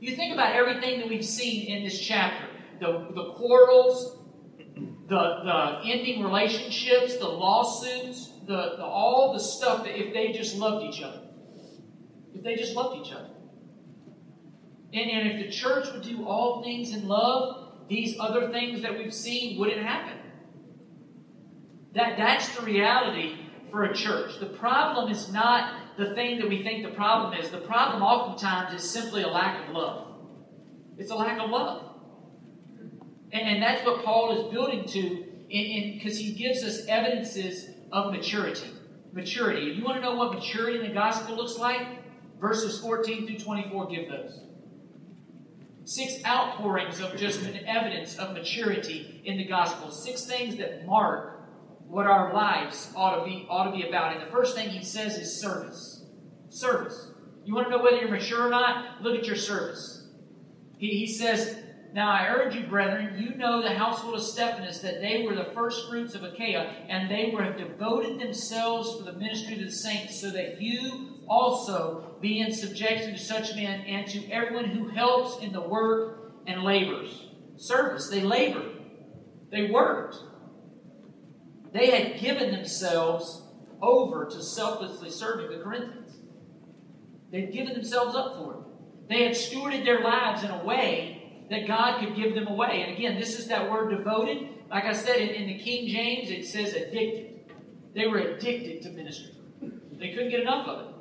You 0.00 0.16
think 0.16 0.32
about 0.32 0.54
everything 0.54 1.00
that 1.00 1.08
we've 1.08 1.24
seen 1.24 1.66
in 1.68 1.84
this 1.84 2.00
chapter 2.00 2.46
the, 2.80 3.06
the 3.14 3.32
quarrels, 3.34 4.18
the, 5.08 5.16
the 5.44 5.80
ending 5.84 6.22
relationships, 6.22 7.16
the 7.18 7.28
lawsuits, 7.28 8.31
the, 8.46 8.76
the, 8.76 8.84
all 8.84 9.32
the 9.32 9.40
stuff 9.40 9.84
that 9.84 9.98
if 9.98 10.12
they 10.12 10.32
just 10.32 10.56
loved 10.56 10.84
each 10.84 11.02
other. 11.02 11.20
If 12.34 12.42
they 12.42 12.56
just 12.56 12.74
loved 12.74 13.06
each 13.06 13.12
other. 13.12 13.28
And, 14.92 15.10
and 15.10 15.30
if 15.30 15.46
the 15.46 15.52
church 15.52 15.86
would 15.92 16.02
do 16.02 16.26
all 16.26 16.62
things 16.62 16.94
in 16.94 17.06
love, 17.08 17.88
these 17.88 18.16
other 18.18 18.50
things 18.50 18.82
that 18.82 18.98
we've 18.98 19.14
seen 19.14 19.58
wouldn't 19.58 19.82
happen. 19.82 20.18
That, 21.94 22.16
that's 22.16 22.56
the 22.56 22.62
reality 22.62 23.36
for 23.70 23.84
a 23.84 23.94
church. 23.94 24.38
The 24.38 24.46
problem 24.46 25.10
is 25.10 25.30
not 25.32 25.96
the 25.96 26.14
thing 26.14 26.38
that 26.38 26.48
we 26.48 26.62
think 26.62 26.84
the 26.84 26.94
problem 26.94 27.38
is. 27.38 27.50
The 27.50 27.58
problem 27.58 28.02
oftentimes 28.02 28.74
is 28.74 28.88
simply 28.88 29.22
a 29.22 29.28
lack 29.28 29.68
of 29.68 29.74
love. 29.74 30.08
It's 30.98 31.10
a 31.10 31.14
lack 31.14 31.40
of 31.40 31.50
love. 31.50 31.90
And, 33.32 33.42
and 33.42 33.62
that's 33.62 33.84
what 33.84 34.04
Paul 34.04 34.46
is 34.46 34.52
building 34.52 34.84
to 34.88 35.26
because 35.48 36.18
he 36.18 36.32
gives 36.32 36.64
us 36.64 36.86
evidences 36.86 37.68
of 37.92 38.12
maturity. 38.12 38.70
Maturity. 39.12 39.70
If 39.70 39.76
you 39.76 39.84
want 39.84 39.96
to 39.96 40.02
know 40.02 40.14
what 40.14 40.32
maturity 40.32 40.78
in 40.78 40.86
the 40.86 40.94
gospel 40.94 41.36
looks 41.36 41.58
like, 41.58 41.86
verses 42.40 42.80
14 42.80 43.26
through 43.26 43.38
24 43.38 43.86
give 43.88 44.08
those. 44.08 44.40
Six 45.84 46.24
outpourings 46.24 47.00
of 47.00 47.16
just 47.16 47.42
an 47.42 47.66
evidence 47.66 48.16
of 48.16 48.32
maturity 48.32 49.20
in 49.24 49.36
the 49.36 49.44
gospel. 49.44 49.90
Six 49.90 50.24
things 50.24 50.56
that 50.56 50.86
mark 50.86 51.40
what 51.92 52.06
our 52.06 52.32
lives 52.32 52.90
ought 52.96 53.18
to 53.18 53.24
be 53.24 53.46
ought 53.50 53.70
to 53.70 53.76
be 53.76 53.86
about. 53.86 54.16
And 54.16 54.26
the 54.26 54.30
first 54.30 54.54
thing 54.54 54.70
he 54.70 54.82
says 54.82 55.16
is 55.18 55.40
service. 55.40 56.04
Service. 56.48 57.08
You 57.44 57.54
want 57.54 57.66
to 57.66 57.70
know 57.76 57.82
whether 57.82 57.96
you're 57.96 58.10
mature 58.10 58.46
or 58.46 58.50
not? 58.50 59.02
Look 59.02 59.18
at 59.18 59.26
your 59.26 59.36
service. 59.36 60.06
He, 60.78 60.88
he 60.90 61.06
says, 61.06 61.58
Now 61.94 62.10
I 62.10 62.26
urge 62.28 62.54
you, 62.54 62.66
brethren, 62.66 63.16
you 63.18 63.34
know 63.34 63.60
the 63.60 63.74
household 63.74 64.14
of 64.14 64.22
Stephanas, 64.22 64.80
that 64.80 65.02
they 65.02 65.24
were 65.26 65.34
the 65.34 65.52
first 65.52 65.88
fruits 65.88 66.14
of 66.14 66.22
Achaia, 66.22 66.74
and 66.88 67.10
they 67.10 67.30
were 67.34 67.52
devoted 67.52 68.18
themselves 68.18 68.96
for 68.96 69.04
the 69.04 69.12
ministry 69.18 69.56
to 69.56 69.66
the 69.66 69.70
saints, 69.70 70.18
so 70.18 70.30
that 70.30 70.60
you 70.60 71.20
also 71.28 72.16
be 72.22 72.40
in 72.40 72.52
subjection 72.52 73.12
to 73.12 73.18
such 73.18 73.54
men 73.54 73.80
and 73.82 74.06
to 74.06 74.30
everyone 74.30 74.66
who 74.66 74.88
helps 74.88 75.42
in 75.44 75.52
the 75.52 75.60
work 75.60 76.32
and 76.46 76.62
labors. 76.62 77.26
Service. 77.56 78.08
They 78.08 78.22
labored. 78.22 78.72
They 79.50 79.70
worked. 79.70 80.16
They 81.72 81.90
had 81.90 82.20
given 82.20 82.52
themselves 82.52 83.42
over 83.82 84.24
to 84.24 84.42
selflessly 84.42 85.10
serving 85.10 85.50
the 85.50 85.62
Corinthians. 85.62 86.16
They'd 87.30 87.52
given 87.52 87.74
themselves 87.74 88.14
up 88.14 88.36
for 88.36 88.54
it. 88.54 89.08
They 89.08 89.24
had 89.24 89.32
stewarded 89.32 89.84
their 89.84 90.00
lives 90.00 90.42
in 90.42 90.50
a 90.50 90.64
way 90.64 91.21
that 91.52 91.66
God 91.66 92.00
could 92.00 92.16
give 92.16 92.34
them 92.34 92.46
away. 92.46 92.82
And 92.82 92.96
again, 92.96 93.18
this 93.18 93.38
is 93.38 93.48
that 93.48 93.70
word 93.70 93.90
devoted. 93.90 94.48
Like 94.70 94.84
I 94.84 94.92
said, 94.92 95.18
in, 95.18 95.46
the 95.46 95.58
King 95.58 95.86
James, 95.88 96.30
it 96.30 96.46
says 96.46 96.72
addicted. 96.72 97.40
They 97.94 98.06
were 98.06 98.18
addicted 98.18 98.82
to 98.82 98.90
ministry. 98.90 99.32
They 99.92 100.14
couldn't 100.14 100.30
get 100.30 100.40
enough 100.40 100.66
of 100.66 100.88
it. 100.88 100.92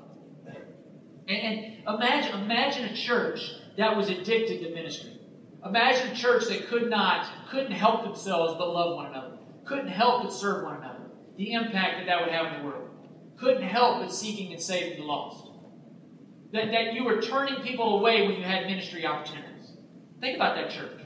And, 1.29 1.37
and 1.37 1.87
imagine, 1.87 2.41
imagine 2.41 2.85
a 2.85 2.95
church 2.95 3.39
that 3.77 3.95
was 3.95 4.09
addicted 4.09 4.61
to 4.63 4.73
ministry. 4.73 5.17
Imagine 5.65 6.11
a 6.11 6.15
church 6.15 6.47
that 6.47 6.67
could 6.67 6.89
not, 6.89 7.27
couldn't 7.49 7.71
help 7.71 8.03
themselves 8.03 8.55
but 8.57 8.67
love 8.73 8.95
one 8.95 9.05
another. 9.05 9.37
Couldn't 9.63 9.87
help 9.87 10.23
but 10.23 10.33
serve 10.33 10.65
one 10.65 10.77
another. 10.77 10.99
The 11.37 11.53
impact 11.53 11.99
that 11.99 12.05
that 12.07 12.21
would 12.21 12.33
have 12.33 12.53
in 12.53 12.59
the 12.59 12.67
world. 12.67 12.89
Couldn't 13.37 13.63
help 13.63 14.01
but 14.01 14.13
seeking 14.13 14.51
and 14.51 14.61
saving 14.61 14.99
the 14.99 15.05
lost. 15.05 15.47
That, 16.51 16.71
that 16.71 16.93
you 16.93 17.05
were 17.05 17.21
turning 17.21 17.63
people 17.63 17.99
away 17.99 18.27
when 18.27 18.35
you 18.35 18.43
had 18.43 18.65
ministry 18.65 19.05
opportunities. 19.05 19.50
Think 20.21 20.35
about 20.35 20.55
that 20.55 20.69
church. 20.69 21.01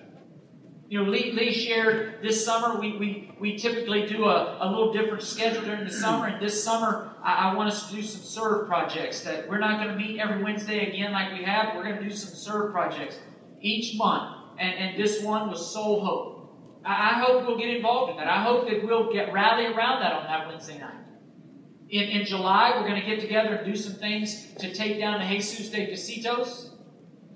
You 0.88 1.04
know, 1.04 1.10
Lee, 1.10 1.32
Lee 1.32 1.52
shared 1.52 2.22
this 2.22 2.46
summer, 2.46 2.80
we, 2.80 2.98
we, 2.98 3.32
we 3.40 3.58
typically 3.58 4.06
do 4.06 4.26
a, 4.26 4.58
a 4.60 4.70
little 4.70 4.94
different 4.94 5.24
schedule 5.24 5.64
during 5.64 5.86
the 5.86 5.92
summer. 5.92 6.28
And 6.28 6.46
this 6.46 6.64
summer, 6.64 7.16
I, 7.24 7.50
I 7.50 7.56
want 7.56 7.70
us 7.70 7.90
to 7.90 7.96
do 7.96 8.04
some 8.04 8.22
serve 8.22 8.68
projects 8.68 9.22
that 9.22 9.50
we're 9.50 9.58
not 9.58 9.84
going 9.84 9.98
to 9.98 10.04
meet 10.04 10.20
every 10.20 10.44
Wednesday 10.44 10.90
again 10.90 11.12
like 11.12 11.32
we 11.32 11.44
have. 11.44 11.76
We're 11.76 11.84
going 11.84 11.96
to 11.96 12.04
do 12.04 12.12
some 12.14 12.36
serve 12.36 12.72
projects 12.72 13.18
each 13.62 13.98
month. 13.98 14.36
And, 14.60 14.74
and 14.78 15.04
this 15.04 15.24
one 15.24 15.50
was 15.50 15.74
Soul 15.74 16.06
Hope. 16.06 16.82
I, 16.86 17.12
I 17.12 17.26
hope 17.26 17.48
we'll 17.48 17.58
get 17.58 17.70
involved 17.70 18.12
in 18.12 18.18
that. 18.18 18.28
I 18.28 18.44
hope 18.44 18.68
that 18.70 18.84
we'll 18.84 19.12
get 19.12 19.34
rally 19.34 19.66
around 19.66 20.02
that 20.02 20.12
on 20.12 20.26
that 20.26 20.48
Wednesday 20.48 20.78
night. 20.78 20.94
In, 21.90 22.04
in 22.04 22.26
July, 22.26 22.74
we're 22.76 22.88
going 22.88 23.02
to 23.02 23.08
get 23.08 23.22
together 23.22 23.56
and 23.56 23.66
do 23.66 23.76
some 23.76 23.94
things 23.94 24.54
to 24.60 24.74
take 24.74 25.00
down 25.00 25.20
the 25.20 25.26
Jesus 25.26 25.70
de 25.70 25.88
Casitos. 25.88 26.72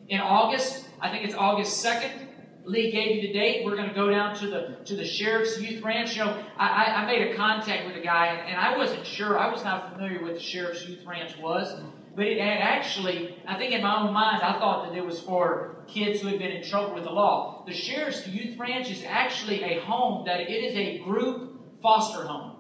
In 0.08 0.20
August, 0.20 0.89
I 1.02 1.10
think 1.10 1.26
it's 1.26 1.36
August 1.36 1.84
2nd, 1.84 2.28
Lee 2.66 2.92
gave 2.92 3.16
you 3.16 3.22
the 3.22 3.34
date. 3.34 3.66
We're 3.66 3.76
going 3.76 3.90
to 3.90 3.96
go 3.96 4.10
down 4.10 4.36
to 4.38 4.48
the 4.48 4.78
to 4.86 4.96
the 4.96 5.06
sheriff's 5.06 5.60
youth 5.60 5.84
ranch. 5.84 6.16
You 6.16 6.26
know, 6.26 6.44
I, 6.58 6.86
I 6.86 7.06
made 7.06 7.32
a 7.32 7.36
contact 7.36 7.88
with 7.88 7.96
a 7.96 8.02
guy, 8.02 8.28
and, 8.28 8.50
and 8.50 8.58
I 8.58 8.78
wasn't 8.78 9.06
sure. 9.06 9.40
I 9.40 9.52
was 9.52 9.64
not 9.64 9.92
familiar 9.92 10.22
with 10.22 10.36
the 10.36 10.40
sheriff's 10.40 10.88
youth 10.88 11.04
ranch 11.06 11.36
was, 11.38 11.82
but 12.16 12.28
it 12.28 12.40
had 12.40 12.60
actually, 12.60 13.36
I 13.48 13.58
think 13.58 13.74
in 13.74 13.82
my 13.82 14.02
own 14.02 14.14
mind, 14.14 14.44
I 14.44 14.60
thought 14.60 14.88
that 14.88 14.98
it 14.98 15.04
was 15.04 15.20
for 15.20 15.78
kids 15.88 16.22
who 16.22 16.28
had 16.28 16.38
been 16.38 16.52
in 16.52 16.64
trouble 16.64 16.94
with 16.94 17.06
the 17.06 17.10
law. 17.10 17.64
The 17.66 17.74
sheriff's 17.74 18.28
youth 18.28 18.58
ranch 18.60 18.92
is 18.92 19.04
actually 19.08 19.64
a 19.64 19.80
home 19.82 20.26
that 20.26 20.42
it 20.42 20.52
is 20.52 20.76
a 20.76 21.00
group 21.00 21.82
foster 21.82 22.24
home. 22.26 22.58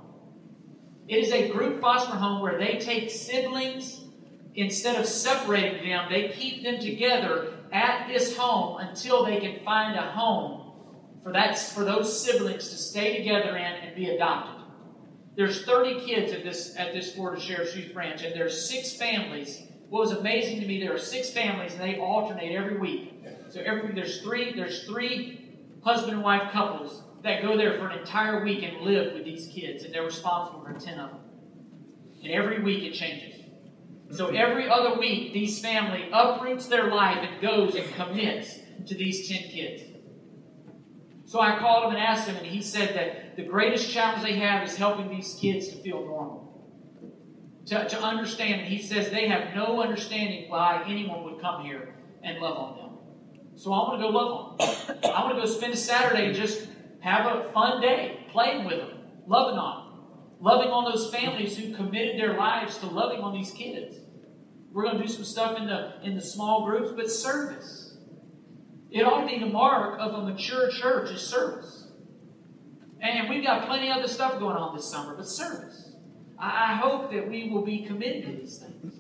It 1.07 1.17
is 1.17 1.31
a 1.31 1.49
group 1.49 1.81
foster 1.81 2.15
home 2.15 2.41
where 2.41 2.57
they 2.57 2.77
take 2.79 3.11
siblings 3.11 4.01
instead 4.55 4.95
of 4.95 5.05
separating 5.05 5.87
them, 5.87 6.07
they 6.09 6.29
keep 6.29 6.63
them 6.63 6.79
together 6.79 7.53
at 7.71 8.07
this 8.07 8.35
home 8.35 8.79
until 8.79 9.25
they 9.25 9.39
can 9.39 9.63
find 9.63 9.97
a 9.97 10.11
home 10.11 10.71
for 11.23 11.33
that 11.33 11.59
for 11.59 11.83
those 11.83 12.21
siblings 12.21 12.69
to 12.69 12.77
stay 12.77 13.17
together 13.17 13.55
in 13.55 13.63
and 13.63 13.95
be 13.95 14.09
adopted. 14.09 14.55
There's 15.35 15.63
30 15.63 16.05
kids 16.05 16.33
at 16.33 16.43
this 16.43 16.75
at 16.77 16.93
this 16.93 17.13
Florida 17.13 17.41
Sheriff's 17.41 17.75
Youth 17.75 17.93
Ranch, 17.95 18.23
and 18.23 18.35
there's 18.35 18.69
six 18.69 18.93
families. 18.93 19.63
What 19.89 20.01
was 20.01 20.11
amazing 20.11 20.59
to 20.61 20.67
me, 20.67 20.79
there 20.81 20.93
are 20.93 20.99
six 20.99 21.29
families, 21.29 21.73
and 21.73 21.81
they 21.81 21.97
alternate 21.97 22.53
every 22.55 22.77
week. 22.77 23.13
So 23.49 23.61
every 23.61 23.93
there's 23.93 24.21
three 24.21 24.53
there's 24.53 24.85
three 24.85 25.55
husband 25.81 26.13
and 26.13 26.23
wife 26.23 26.51
couples 26.51 27.03
that 27.23 27.41
go 27.41 27.57
there 27.57 27.77
for 27.77 27.87
an 27.87 27.99
entire 27.99 28.43
week 28.43 28.63
and 28.63 28.81
live 28.81 29.13
with 29.13 29.25
these 29.25 29.47
kids, 29.47 29.83
and 29.83 29.93
they're 29.93 30.03
responsible 30.03 30.61
for 30.61 30.73
10 30.73 30.99
of 30.99 31.11
them. 31.11 31.19
And 32.23 32.31
every 32.31 32.61
week 32.61 32.83
it 32.83 32.93
changes. 32.93 33.38
So 34.11 34.27
every 34.27 34.67
other 34.69 34.99
week, 34.99 35.33
these 35.33 35.59
family 35.59 36.09
uproots 36.11 36.67
their 36.67 36.87
life 36.87 37.19
and 37.21 37.41
goes 37.41 37.75
and 37.75 37.93
commits 37.93 38.59
to 38.87 38.95
these 38.95 39.29
10 39.29 39.49
kids. 39.49 39.83
So 41.25 41.39
I 41.39 41.59
called 41.59 41.85
him 41.85 41.91
and 41.91 41.99
asked 41.99 42.27
him, 42.27 42.35
and 42.37 42.45
he 42.45 42.61
said 42.61 42.95
that 42.95 43.35
the 43.35 43.43
greatest 43.43 43.91
challenge 43.91 44.23
they 44.23 44.39
have 44.39 44.67
is 44.67 44.75
helping 44.75 45.09
these 45.09 45.37
kids 45.39 45.67
to 45.67 45.75
feel 45.75 46.03
normal. 46.03 46.47
To, 47.67 47.87
to 47.87 48.01
understand, 48.01 48.61
and 48.61 48.69
he 48.69 48.81
says 48.81 49.11
they 49.11 49.27
have 49.27 49.55
no 49.55 49.79
understanding 49.79 50.49
why 50.49 50.83
anyone 50.87 51.23
would 51.25 51.39
come 51.39 51.63
here 51.63 51.93
and 52.23 52.39
love 52.39 52.57
on 52.57 52.77
them. 52.77 52.97
So 53.57 53.71
I 53.71 53.77
want 53.77 54.01
to 54.01 54.07
go 54.07 54.09
love 54.09 54.31
on 54.31 54.57
them. 54.57 55.13
I 55.13 55.23
want 55.23 55.35
to 55.35 55.41
go 55.41 55.45
spend 55.45 55.73
a 55.73 55.77
Saturday 55.77 56.25
and 56.27 56.35
just 56.35 56.67
have 57.01 57.27
a 57.27 57.51
fun 57.53 57.79
day 57.79 58.25
playing 58.31 58.65
with 58.65 58.79
them, 58.79 58.97
loving 59.27 59.59
on 59.59 59.83
them 59.83 59.89
loving 60.39 60.69
on 60.69 60.89
those 60.89 61.11
families 61.13 61.57
who 61.57 61.73
committed 61.73 62.19
their 62.19 62.37
lives 62.37 62.77
to 62.77 62.87
loving 62.87 63.19
on 63.19 63.33
these 63.33 63.51
kids. 63.51 63.97
We're 64.71 64.83
going 64.83 64.97
to 64.97 65.03
do 65.03 65.09
some 65.09 65.23
stuff 65.23 65.57
in 65.57 65.65
the 65.65 65.93
in 66.03 66.15
the 66.15 66.21
small 66.21 66.65
groups, 66.65 66.91
but 66.95 67.09
service. 67.09 67.97
It 68.91 69.03
ought 69.03 69.21
to 69.21 69.27
be 69.27 69.39
the 69.39 69.51
mark 69.51 69.99
of 69.99 70.13
a 70.13 70.23
mature 70.23 70.69
church 70.71 71.11
is 71.11 71.21
service. 71.21 71.87
And 73.01 73.29
we've 73.29 73.43
got 73.43 73.67
plenty 73.67 73.89
of 73.89 73.97
other 73.97 74.07
stuff 74.07 74.39
going 74.39 74.57
on 74.57 74.75
this 74.75 74.89
summer, 74.89 75.15
but 75.15 75.27
service. 75.27 75.93
I, 76.37 76.71
I 76.71 76.75
hope 76.75 77.11
that 77.11 77.29
we 77.29 77.49
will 77.49 77.63
be 77.63 77.85
committed 77.85 78.25
to 78.25 78.31
these 78.41 78.57
things. 78.57 78.99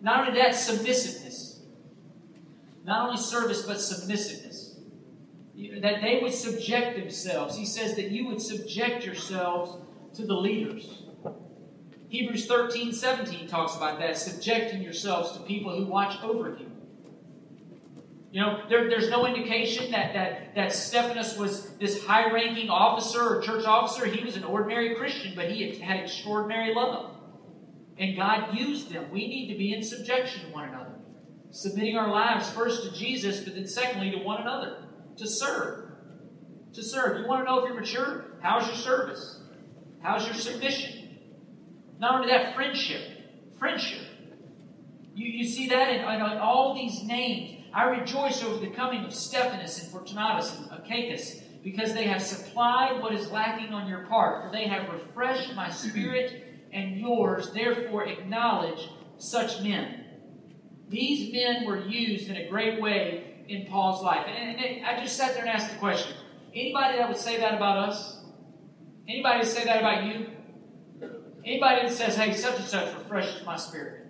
Not 0.00 0.28
only 0.28 0.40
that, 0.40 0.54
submissiveness. 0.54 1.60
Not 2.84 3.08
only 3.08 3.20
service, 3.20 3.62
but 3.62 3.80
submissiveness. 3.80 4.76
That 5.80 6.02
they 6.02 6.20
would 6.22 6.34
subject 6.34 6.98
themselves. 6.98 7.56
He 7.56 7.64
says 7.64 7.96
that 7.96 8.10
you 8.10 8.26
would 8.28 8.40
subject 8.40 9.04
yourselves 9.04 9.78
to 10.16 10.26
the 10.26 10.34
leaders. 10.34 11.03
Hebrews 12.14 12.46
13, 12.46 12.92
17 12.92 13.48
talks 13.48 13.74
about 13.74 13.98
that, 13.98 14.16
subjecting 14.16 14.82
yourselves 14.82 15.32
to 15.32 15.40
people 15.40 15.76
who 15.76 15.84
watch 15.84 16.22
over 16.22 16.50
you. 16.50 16.70
You 18.30 18.40
know, 18.40 18.62
there, 18.68 18.88
there's 18.88 19.10
no 19.10 19.26
indication 19.26 19.90
that, 19.90 20.14
that, 20.14 20.54
that 20.54 20.72
Stephanas 20.72 21.36
was 21.36 21.70
this 21.78 22.04
high 22.04 22.30
ranking 22.30 22.70
officer 22.70 23.20
or 23.20 23.40
church 23.40 23.64
officer. 23.64 24.06
He 24.06 24.24
was 24.24 24.36
an 24.36 24.44
ordinary 24.44 24.94
Christian, 24.94 25.32
but 25.34 25.50
he 25.50 25.76
had 25.80 25.98
extraordinary 25.98 26.72
love. 26.72 27.16
And 27.98 28.16
God 28.16 28.56
used 28.56 28.92
them. 28.92 29.10
We 29.10 29.26
need 29.26 29.52
to 29.52 29.58
be 29.58 29.72
in 29.72 29.82
subjection 29.82 30.46
to 30.46 30.52
one 30.52 30.68
another, 30.68 30.94
submitting 31.50 31.96
our 31.96 32.10
lives 32.10 32.48
first 32.50 32.84
to 32.84 32.96
Jesus, 32.96 33.40
but 33.40 33.56
then 33.56 33.66
secondly 33.66 34.12
to 34.12 34.18
one 34.18 34.40
another, 34.40 34.84
to 35.16 35.26
serve. 35.26 35.90
To 36.74 36.82
serve. 36.84 37.22
You 37.22 37.26
want 37.26 37.44
to 37.44 37.50
know 37.50 37.58
if 37.58 37.64
you're 37.64 37.80
mature? 37.80 38.36
How's 38.40 38.68
your 38.68 38.76
service? 38.76 39.40
How's 40.00 40.24
your 40.26 40.34
submission? 40.34 41.03
Not 41.98 42.16
only 42.16 42.28
that, 42.28 42.54
friendship. 42.54 43.02
Friendship. 43.58 44.00
You, 45.14 45.26
you 45.26 45.48
see 45.48 45.68
that 45.68 45.88
in, 45.90 46.00
in 46.00 46.38
all 46.38 46.74
these 46.74 47.02
names. 47.04 47.64
I 47.72 47.84
rejoice 47.84 48.42
over 48.42 48.64
the 48.64 48.72
coming 48.74 49.04
of 49.04 49.12
Stephanas 49.12 49.82
and 49.82 49.90
Fortunatus 49.90 50.56
and 50.56 50.70
Achaicus, 50.70 51.42
because 51.62 51.94
they 51.94 52.04
have 52.04 52.22
supplied 52.22 53.02
what 53.02 53.14
is 53.14 53.30
lacking 53.30 53.72
on 53.72 53.88
your 53.88 54.06
part, 54.06 54.44
for 54.44 54.52
they 54.52 54.68
have 54.68 54.92
refreshed 54.92 55.54
my 55.54 55.70
spirit 55.70 56.44
and 56.72 56.96
yours. 56.96 57.50
Therefore, 57.52 58.04
acknowledge 58.06 58.88
such 59.18 59.62
men. 59.62 60.04
These 60.88 61.32
men 61.32 61.66
were 61.66 61.80
used 61.80 62.28
in 62.28 62.36
a 62.36 62.48
great 62.48 62.80
way 62.80 63.44
in 63.48 63.66
Paul's 63.66 64.02
life. 64.02 64.26
And, 64.26 64.60
and 64.60 64.86
I 64.86 65.00
just 65.00 65.16
sat 65.16 65.34
there 65.34 65.42
and 65.44 65.50
asked 65.50 65.72
the 65.72 65.78
question 65.78 66.16
anybody 66.54 66.98
that 66.98 67.08
would 67.08 67.18
say 67.18 67.38
that 67.38 67.54
about 67.54 67.88
us? 67.88 68.20
Anybody 69.08 69.44
say 69.44 69.64
that 69.64 69.80
about 69.80 70.04
you? 70.04 70.28
Anybody 71.44 71.88
that 71.88 71.92
says, 71.92 72.16
hey, 72.16 72.34
such 72.34 72.58
and 72.58 72.64
such 72.64 72.94
refreshes 72.94 73.44
my 73.44 73.56
spirit? 73.56 74.06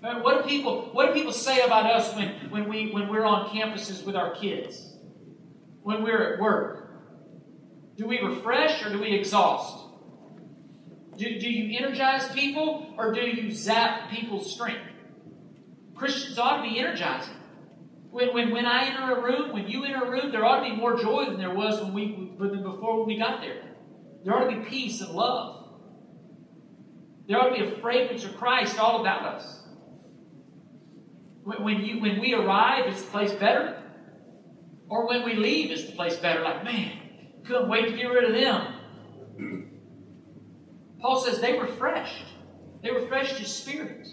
What 0.00 0.42
do 0.42 0.48
people 0.48 0.90
what 0.92 1.06
do 1.06 1.12
people 1.14 1.32
say 1.32 1.62
about 1.62 1.86
us 1.86 2.14
when, 2.14 2.28
when 2.50 2.68
we 2.68 2.90
when 2.92 3.08
we're 3.08 3.24
on 3.24 3.48
campuses 3.48 4.04
with 4.04 4.14
our 4.14 4.34
kids? 4.36 4.92
When 5.82 6.02
we're 6.02 6.34
at 6.34 6.40
work? 6.40 6.86
Do 7.96 8.06
we 8.06 8.20
refresh 8.20 8.84
or 8.84 8.90
do 8.90 9.00
we 9.00 9.12
exhaust? 9.12 9.84
Do, 11.16 11.24
do 11.40 11.50
you 11.50 11.78
energize 11.78 12.28
people 12.32 12.94
or 12.98 13.12
do 13.12 13.22
you 13.22 13.50
zap 13.50 14.10
people's 14.10 14.52
strength? 14.52 14.82
Christians 15.94 16.38
ought 16.38 16.62
to 16.62 16.68
be 16.68 16.78
energizing. 16.78 17.34
When, 18.10 18.34
when, 18.34 18.50
when 18.50 18.66
I 18.66 18.84
enter 18.84 19.16
a 19.16 19.22
room, 19.22 19.52
when 19.52 19.66
you 19.66 19.84
enter 19.84 20.04
a 20.04 20.10
room, 20.10 20.30
there 20.30 20.44
ought 20.44 20.62
to 20.62 20.70
be 20.70 20.76
more 20.76 20.96
joy 21.00 21.24
than 21.24 21.38
there 21.38 21.54
was 21.54 21.80
when 21.80 21.94
we 21.94 22.06
before 22.38 22.98
when 22.98 23.06
we 23.06 23.18
got 23.18 23.40
there. 23.40 23.62
There 24.24 24.34
ought 24.34 24.50
to 24.50 24.60
be 24.60 24.64
peace 24.68 25.00
and 25.00 25.12
love. 25.12 25.55
There 27.26 27.38
ought 27.38 27.48
to 27.48 27.54
be 27.54 27.66
a 27.66 27.80
fragrance 27.80 28.24
of 28.24 28.36
Christ 28.36 28.78
all 28.78 29.00
about 29.00 29.22
us. 29.22 29.60
When, 31.44 31.84
you 31.84 32.00
when 32.00 32.20
we 32.20 32.34
arrive, 32.34 32.86
is 32.92 33.02
the 33.02 33.10
place 33.10 33.32
better? 33.32 33.82
Or 34.88 35.06
when 35.08 35.24
we 35.24 35.34
leave, 35.34 35.70
is 35.70 35.86
the 35.86 35.92
place 35.92 36.16
better? 36.16 36.42
Like, 36.42 36.64
man, 36.64 36.98
couldn't 37.44 37.68
wait 37.68 37.88
to 37.88 37.96
get 37.96 38.06
rid 38.06 38.24
of 38.24 38.34
them. 38.34 39.70
Paul 41.00 41.20
says 41.20 41.40
they 41.40 41.58
refreshed. 41.58 42.24
They 42.82 42.90
refreshed 42.90 43.36
his 43.36 43.52
spirit. 43.52 44.08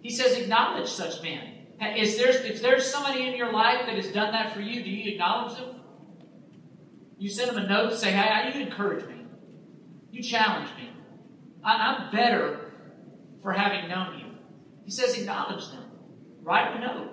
He 0.00 0.10
says, 0.10 0.36
acknowledge 0.36 0.88
such 0.88 1.22
men. 1.22 1.48
Is 1.96 2.16
there, 2.16 2.30
if 2.30 2.62
there's 2.62 2.88
somebody 2.88 3.26
in 3.26 3.34
your 3.34 3.52
life 3.52 3.86
that 3.86 3.96
has 3.96 4.08
done 4.08 4.32
that 4.32 4.54
for 4.54 4.60
you, 4.60 4.82
do 4.82 4.90
you 4.90 5.12
acknowledge 5.12 5.56
them? 5.58 5.76
You 7.18 7.28
send 7.30 7.50
them 7.50 7.64
a 7.64 7.68
note, 7.68 7.90
and 7.90 7.98
say, 7.98 8.10
hey, 8.10 8.52
you 8.54 8.64
encourage 8.66 9.06
me. 9.06 9.24
You 10.10 10.22
challenge 10.22 10.70
me. 10.76 10.91
I, 11.64 11.94
am 11.94 12.12
better 12.12 12.72
for 13.42 13.52
having 13.52 13.88
known 13.88 14.18
you. 14.18 14.26
He 14.84 14.90
says, 14.90 15.16
acknowledge 15.16 15.68
them. 15.70 15.84
Write 16.42 16.76
a 16.76 16.80
note. 16.80 17.12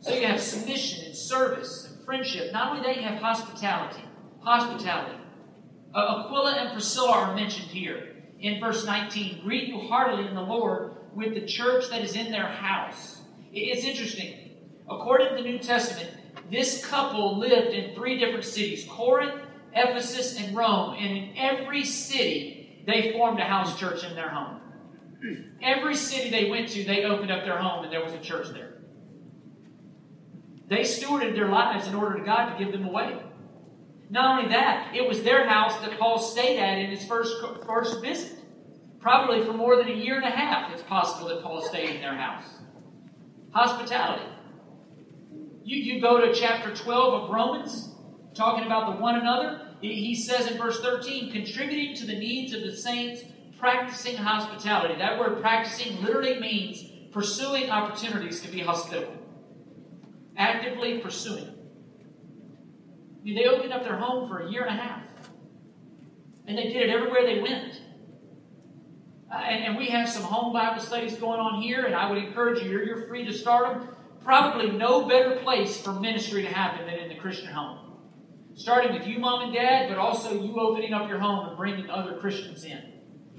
So 0.00 0.14
you 0.14 0.26
have 0.26 0.40
submission 0.40 1.06
and 1.06 1.16
service 1.16 1.90
and 1.90 2.04
friendship. 2.04 2.52
Not 2.52 2.70
only 2.70 2.82
that, 2.86 2.96
you 2.96 3.02
have 3.02 3.20
hospitality. 3.20 4.02
Hospitality. 4.40 5.18
Uh, 5.94 6.24
Aquila 6.24 6.52
and 6.52 6.72
Priscilla 6.72 7.10
are 7.10 7.34
mentioned 7.34 7.68
here 7.68 8.14
in 8.38 8.60
verse 8.60 8.86
19. 8.86 9.42
Greet 9.42 9.68
you 9.68 9.80
heartily 9.80 10.28
in 10.28 10.34
the 10.34 10.42
Lord 10.42 10.92
with 11.14 11.34
the 11.34 11.44
church 11.46 11.88
that 11.90 12.02
is 12.02 12.14
in 12.14 12.30
their 12.30 12.46
house. 12.46 13.20
It's 13.52 13.84
interesting. 13.84 14.50
According 14.88 15.30
to 15.30 15.42
the 15.42 15.48
New 15.48 15.58
Testament, 15.58 16.10
this 16.50 16.86
couple 16.86 17.38
lived 17.38 17.74
in 17.74 17.94
three 17.94 18.18
different 18.18 18.44
cities 18.44 18.86
Corinth, 18.88 19.42
Ephesus, 19.74 20.38
and 20.38 20.56
Rome. 20.56 20.94
And 20.98 21.16
in 21.16 21.36
every 21.36 21.84
city, 21.84 22.65
they 22.86 23.12
formed 23.12 23.38
a 23.40 23.44
house 23.44 23.78
church 23.78 24.04
in 24.04 24.14
their 24.14 24.28
home. 24.28 24.60
Every 25.60 25.96
city 25.96 26.30
they 26.30 26.50
went 26.50 26.68
to, 26.68 26.84
they 26.84 27.04
opened 27.04 27.30
up 27.30 27.44
their 27.44 27.58
home 27.58 27.84
and 27.84 27.92
there 27.92 28.04
was 28.04 28.12
a 28.12 28.20
church 28.20 28.48
there. 28.52 28.74
They 30.68 30.80
stewarded 30.80 31.34
their 31.34 31.48
lives 31.48 31.86
in 31.86 31.94
order 31.94 32.18
to 32.18 32.24
God 32.24 32.56
to 32.56 32.64
give 32.64 32.72
them 32.72 32.86
away. 32.86 33.20
Not 34.08 34.38
only 34.38 34.50
that, 34.50 34.94
it 34.94 35.08
was 35.08 35.22
their 35.22 35.48
house 35.48 35.76
that 35.80 35.98
Paul 35.98 36.18
stayed 36.18 36.58
at 36.58 36.78
in 36.78 36.90
his 36.90 37.04
first, 37.04 37.34
first 37.66 38.00
visit. 38.00 38.38
Probably 39.00 39.44
for 39.44 39.52
more 39.52 39.76
than 39.76 39.88
a 39.88 39.94
year 39.94 40.16
and 40.16 40.24
a 40.24 40.30
half, 40.30 40.72
it's 40.72 40.82
possible 40.82 41.28
that 41.28 41.42
Paul 41.42 41.62
stayed 41.62 41.96
in 41.96 42.00
their 42.00 42.14
house. 42.14 42.44
Hospitality. 43.52 44.24
You, 45.64 45.76
you 45.76 46.00
go 46.00 46.20
to 46.20 46.32
chapter 46.34 46.74
12 46.74 47.24
of 47.24 47.30
Romans, 47.30 47.88
talking 48.34 48.64
about 48.66 48.94
the 48.94 49.02
one 49.02 49.16
another. 49.16 49.65
He 49.94 50.14
says 50.14 50.50
in 50.50 50.58
verse 50.58 50.80
13, 50.80 51.32
contributing 51.32 51.94
to 51.96 52.06
the 52.06 52.18
needs 52.18 52.52
of 52.52 52.62
the 52.62 52.76
saints, 52.76 53.22
practicing 53.58 54.16
hospitality. 54.16 54.94
That 54.96 55.18
word 55.18 55.40
practicing 55.40 56.02
literally 56.02 56.38
means 56.40 56.84
pursuing 57.12 57.70
opportunities 57.70 58.40
to 58.42 58.48
be 58.48 58.60
hospitable. 58.60 59.14
Actively 60.36 60.98
pursuing. 60.98 61.48
I 63.20 63.24
mean, 63.24 63.34
they 63.34 63.46
opened 63.46 63.72
up 63.72 63.82
their 63.82 63.96
home 63.96 64.28
for 64.28 64.40
a 64.40 64.50
year 64.50 64.64
and 64.64 64.78
a 64.78 64.82
half. 64.82 65.02
And 66.46 66.56
they 66.56 66.64
did 66.64 66.88
it 66.88 66.90
everywhere 66.90 67.24
they 67.24 67.40
went. 67.40 67.80
Uh, 69.30 69.38
and, 69.38 69.64
and, 69.64 69.76
we 69.76 69.86
have 69.86 70.08
some 70.08 70.22
home 70.22 70.52
Bible 70.52 70.80
studies 70.80 71.16
going 71.16 71.40
on 71.40 71.60
here, 71.60 71.86
and 71.86 71.96
I 71.96 72.08
would 72.08 72.22
encourage 72.22 72.62
you, 72.62 72.70
you're, 72.70 72.84
you're 72.84 73.08
free 73.08 73.24
to 73.24 73.32
start 73.32 73.80
them. 73.80 73.88
Probably 74.22 74.70
no 74.70 75.08
better 75.08 75.36
place 75.36 75.80
for 75.80 75.92
ministry 75.92 76.42
to 76.42 76.48
happen 76.48 76.86
than 76.86 76.94
in 76.94 77.08
the 77.08 77.16
Christian 77.16 77.48
home. 77.48 77.85
Starting 78.56 78.94
with 78.94 79.06
you, 79.06 79.18
mom 79.18 79.42
and 79.42 79.54
dad, 79.54 79.88
but 79.88 79.98
also 79.98 80.42
you 80.42 80.58
opening 80.58 80.94
up 80.94 81.08
your 81.08 81.18
home 81.18 81.46
and 81.46 81.56
bringing 81.58 81.90
other 81.90 82.16
Christians 82.16 82.64
in. 82.64 82.80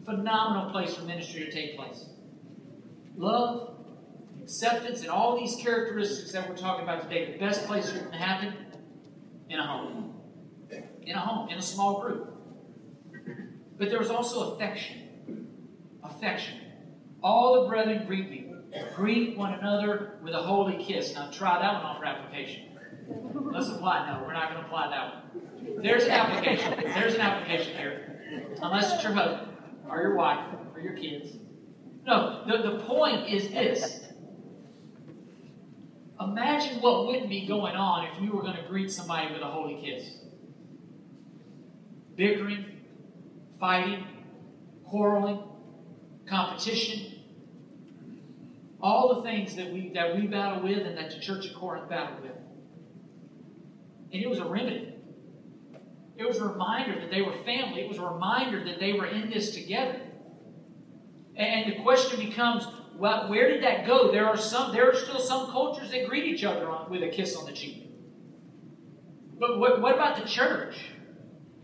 Phenomenal 0.06 0.72
place 0.72 0.94
for 0.94 1.04
ministry 1.04 1.44
to 1.44 1.52
take 1.52 1.76
place. 1.76 2.06
Love, 3.18 3.76
acceptance, 4.42 5.02
and 5.02 5.10
all 5.10 5.36
these 5.36 5.56
characteristics 5.56 6.32
that 6.32 6.48
we're 6.48 6.56
talking 6.56 6.84
about 6.84 7.02
today, 7.02 7.34
the 7.34 7.40
best 7.40 7.66
place 7.66 7.90
for 7.90 7.98
it 7.98 8.12
to 8.12 8.18
happen 8.18 8.54
in 9.50 9.60
a 9.60 9.66
home. 9.66 10.14
In 11.02 11.16
a 11.16 11.20
home, 11.20 11.50
in 11.50 11.58
a 11.58 11.62
small 11.64 12.00
group. 12.00 12.34
But 13.80 13.90
there 13.90 14.00
was 14.00 14.12
also 14.12 14.54
affection 14.54 15.08
affection. 16.04 16.60
All 17.24 17.64
the 17.64 17.68
brethren 17.68 18.06
greet 18.06 18.30
you. 18.30 18.64
Greet 18.96 19.38
one 19.38 19.54
another 19.54 20.20
with 20.24 20.34
a 20.34 20.42
holy 20.42 20.84
kiss. 20.84 21.16
Now 21.16 21.32
try 21.32 21.60
that 21.60 21.74
one 21.74 21.84
on 21.84 22.00
for 22.00 22.06
application. 22.06 22.67
Let's 23.10 23.70
apply. 23.70 24.10
No, 24.10 24.24
we're 24.26 24.34
not 24.34 24.52
going 24.52 24.62
to 24.62 24.68
apply 24.68 24.90
that 24.90 25.14
one. 25.14 25.84
There's 25.84 26.04
an 26.04 26.12
application. 26.12 26.74
There's 26.94 27.16
an 27.16 27.22
application 27.22 27.76
here. 27.78 28.54
Unless 28.62 28.94
it's 28.94 29.04
your 29.04 29.14
husband 29.14 29.52
or 29.90 30.02
your 30.02 30.16
wife 30.16 30.46
or 30.74 30.82
your 30.82 30.94
kids. 30.94 31.32
No, 32.06 32.44
the, 32.48 32.72
the 32.72 32.84
point 32.86 33.30
is 33.30 33.50
this. 33.50 34.04
Imagine 36.20 36.82
what 36.82 37.08
wouldn't 37.08 37.30
be 37.30 37.46
going 37.46 37.76
on 37.76 38.08
if 38.08 38.22
you 38.22 38.32
were 38.32 38.42
going 38.42 38.56
to 38.56 38.68
greet 38.68 38.92
somebody 38.92 39.32
with 39.32 39.42
a 39.42 39.46
holy 39.46 39.80
kiss. 39.82 40.10
Bickering, 42.16 42.66
fighting, 43.60 44.04
quarreling, 44.86 45.44
competition, 46.28 47.20
all 48.82 49.16
the 49.16 49.22
things 49.22 49.56
that 49.56 49.72
we 49.72 49.92
that 49.94 50.16
we 50.16 50.28
battle 50.28 50.64
with 50.64 50.86
and 50.86 50.98
that 50.98 51.12
the 51.12 51.20
church 51.20 51.48
of 51.48 51.56
Corinth 51.56 51.90
battled 51.90 52.24
with. 52.24 52.37
And 54.14 54.24
it 54.24 54.30
was 54.30 54.40
a 54.40 54.46
remedy. 54.46 54.94
It 56.18 56.28
was 56.28 56.38
a 56.40 56.48
reminder 56.48 57.00
that 57.00 57.12
they 57.12 57.22
were 57.22 57.34
family. 57.46 57.82
It 57.82 57.90
was 57.90 58.00
a 58.00 58.06
reminder 58.06 58.64
that 58.66 58.80
they 58.80 58.94
were 58.94 59.06
in 59.06 59.30
this 59.30 59.54
together. 59.54 60.02
And 61.36 61.72
the 61.72 61.84
question 61.84 62.20
becomes, 62.20 62.66
well, 62.96 63.30
where 63.30 63.50
did 63.50 63.62
that 63.64 63.86
go? 63.86 64.12
There 64.12 64.28
are 64.28 64.38
some, 64.38 64.72
there 64.72 64.90
are 64.90 64.96
still 64.96 65.20
some 65.20 65.52
cultures 65.52 65.92
that 65.92 66.08
greet 66.08 66.26
each 66.26 66.44
other 66.44 66.70
on, 66.70 66.90
with 66.90 67.04
a 67.04 67.10
kiss 67.10 67.36
on 67.36 67.46
the 67.46 67.52
cheek. 67.52 67.92
But 69.40 69.60
what, 69.60 69.82
what 69.82 69.94
about 69.94 70.18
the 70.20 70.28
church? 70.28 70.76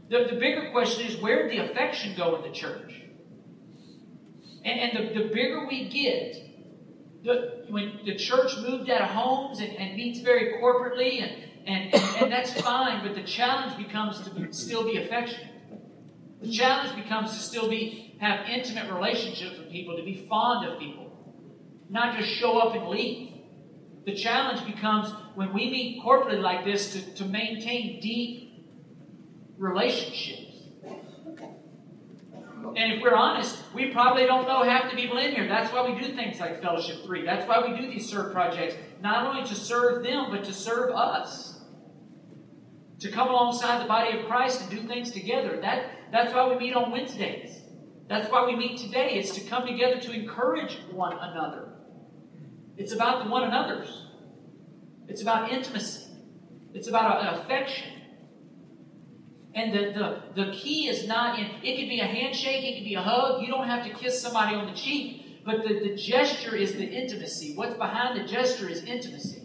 The, 0.10 0.26
the 0.30 0.36
bigger 0.36 0.70
question 0.72 1.08
is, 1.08 1.20
where 1.20 1.48
did 1.48 1.58
the 1.58 1.72
affection 1.72 2.14
go 2.16 2.36
in 2.36 2.44
the 2.44 2.56
church? 2.56 2.94
And, 4.64 4.80
and 4.80 5.10
the, 5.10 5.24
the 5.24 5.34
bigger 5.34 5.66
we 5.68 5.90
get, 5.90 6.36
the, 7.24 7.66
when 7.70 8.02
the 8.06 8.16
church 8.16 8.56
moved 8.58 8.92
out 8.92 9.02
of 9.02 9.10
homes 9.10 9.60
and, 9.60 9.76
and 9.76 9.96
meets 9.96 10.20
very 10.20 10.62
corporately, 10.62 11.24
and, 11.24 11.32
and, 11.66 11.94
and, 11.94 12.04
and, 12.22 12.32
that's 12.32 12.60
fine, 12.62 13.06
but 13.06 13.16
the 13.16 13.24
challenge 13.24 13.78
becomes 13.78 14.22
to 14.22 14.30
be, 14.32 14.52
still 14.52 14.84
be 14.84 14.98
affectionate. 14.98 15.54
The 16.42 16.52
challenge 16.52 16.96
becomes 16.96 17.32
to 17.32 17.40
still 17.40 17.70
be 17.70 18.16
have 18.20 18.48
intimate 18.48 18.92
relationships 18.92 19.58
with 19.58 19.70
people, 19.70 19.98
to 19.98 20.04
be 20.04 20.26
fond 20.30 20.68
of 20.68 20.80
people, 20.80 21.12
not 21.90 22.18
just 22.18 22.30
show 22.30 22.58
up 22.60 22.76
and 22.76 22.88
leave. 22.88 23.32
The 24.06 24.16
challenge 24.16 24.66
becomes 24.66 25.14
when 25.36 25.54
we 25.54 25.70
meet 25.70 26.02
corporately 26.04 26.42
like 26.42 26.66
this 26.66 26.94
to, 26.94 27.16
to 27.16 27.26
maintain 27.26 28.02
deep 28.02 28.68
relationships. 29.58 30.54
And 32.76 32.94
if 32.94 33.02
we're 33.02 33.16
honest, 33.16 33.60
we 33.74 33.92
probably 33.92 34.26
don't 34.26 34.48
know 34.48 34.64
half 34.64 34.90
the 34.90 34.98
people 34.98 35.18
in 35.18 35.34
here. 35.34 35.48
That's 35.48 35.72
why 35.72 35.90
we 35.90 36.00
do 36.00 36.14
things 36.16 36.40
like 36.40 36.62
Fellowship 36.62 37.04
3. 37.06 37.24
That's 37.26 37.48
why 37.48 37.62
we 37.68 37.80
do 37.80 37.88
these 37.92 38.10
serve 38.10 38.34
projects, 38.34 38.76
not 39.02 39.28
only 39.28 39.48
to 39.48 39.56
serve 39.56 40.04
them, 40.04 40.28
but 40.32 40.44
to 40.46 40.54
serve 40.54 40.92
us. 40.92 41.53
To 43.04 43.12
come 43.12 43.28
alongside 43.28 43.84
the 43.84 43.88
body 43.88 44.18
of 44.18 44.26
Christ 44.28 44.62
and 44.62 44.70
do 44.70 44.88
things 44.88 45.12
together. 45.12 45.60
That, 45.60 45.90
that's 46.10 46.34
why 46.34 46.48
we 46.48 46.56
meet 46.56 46.74
on 46.74 46.90
Wednesdays. 46.90 47.60
That's 48.08 48.32
why 48.32 48.46
we 48.46 48.56
meet 48.56 48.78
today. 48.78 49.16
It's 49.16 49.36
to 49.36 49.42
come 49.42 49.68
together 49.68 50.00
to 50.00 50.14
encourage 50.14 50.78
one 50.90 51.12
another. 51.12 51.74
It's 52.78 52.94
about 52.94 53.26
the 53.26 53.30
one 53.30 53.44
another's. 53.44 54.08
It's 55.10 55.22
about 55.22 55.52
intimacy. 55.52 56.12
It's 56.74 56.88
about 56.88 57.26
uh, 57.26 57.42
affection. 57.42 57.92
And 59.54 59.74
the, 59.74 60.22
the, 60.36 60.46
the 60.46 60.52
key 60.54 60.88
is 60.88 61.06
not 61.06 61.38
in, 61.38 61.48
it 61.62 61.78
could 61.78 61.90
be 61.90 62.00
a 62.00 62.06
handshake, 62.06 62.64
it 62.64 62.76
could 62.78 62.86
be 62.86 62.96
a 62.96 63.02
hug. 63.02 63.42
You 63.42 63.50
don't 63.50 63.68
have 63.68 63.86
to 63.86 63.94
kiss 63.94 64.22
somebody 64.22 64.56
on 64.56 64.68
the 64.68 64.74
cheek, 64.74 65.44
but 65.46 65.58
the, 65.68 65.90
the 65.90 65.96
gesture 65.98 66.56
is 66.56 66.72
the 66.72 66.86
intimacy. 66.86 67.54
What's 67.56 67.76
behind 67.76 68.18
the 68.18 68.26
gesture 68.32 68.70
is 68.70 68.82
intimacy. 68.86 69.42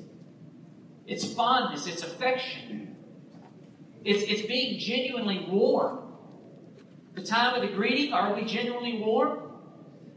It's 1.09 1.35
fondness, 1.35 1.89
it's 1.89 2.05
affection. 2.05 2.88
It's, 4.05 4.23
it's 4.23 4.47
being 4.47 4.79
genuinely 4.79 5.47
warm. 5.49 6.13
The 7.15 7.23
time 7.23 7.55
of 7.55 7.69
the 7.69 7.75
greeting, 7.75 8.13
are 8.13 8.35
we 8.35 8.45
genuinely 8.45 8.99
warm? 8.99 9.51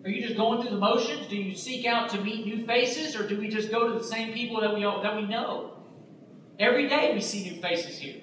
Are 0.03 0.09
you 0.09 0.21
just 0.21 0.36
going 0.38 0.61
through 0.61 0.71
the 0.71 0.79
motions? 0.79 1.27
Do 1.27 1.36
you 1.36 1.55
seek 1.55 1.86
out 1.86 2.09
to 2.09 2.21
meet 2.21 2.45
new 2.45 2.65
faces, 2.65 3.15
or 3.15 3.27
do 3.27 3.38
we 3.39 3.49
just 3.49 3.69
go 3.71 3.91
to 3.91 3.93
the 3.97 4.03
same 4.03 4.34
people 4.34 4.61
that 4.61 4.73
we, 4.73 4.82
that 4.82 5.15
we 5.15 5.27
know? 5.27 5.77
Every 6.59 6.88
day 6.89 7.13
we 7.13 7.21
see 7.21 7.49
new 7.49 7.61
faces 7.61 7.97
here. 7.97 8.21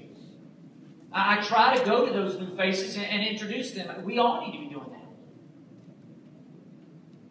I, 1.13 1.41
try 1.43 1.77
to 1.77 1.85
go 1.85 2.07
to 2.07 2.13
those 2.13 2.39
new 2.39 2.55
faces 2.57 2.97
and, 2.97 3.07
and 3.07 3.27
introduce 3.27 3.73
them. 3.73 4.05
We 4.05 4.19
all 4.19 4.47
need 4.47 4.53
to 4.53 4.59
be 4.59 4.69
doing 4.69 4.91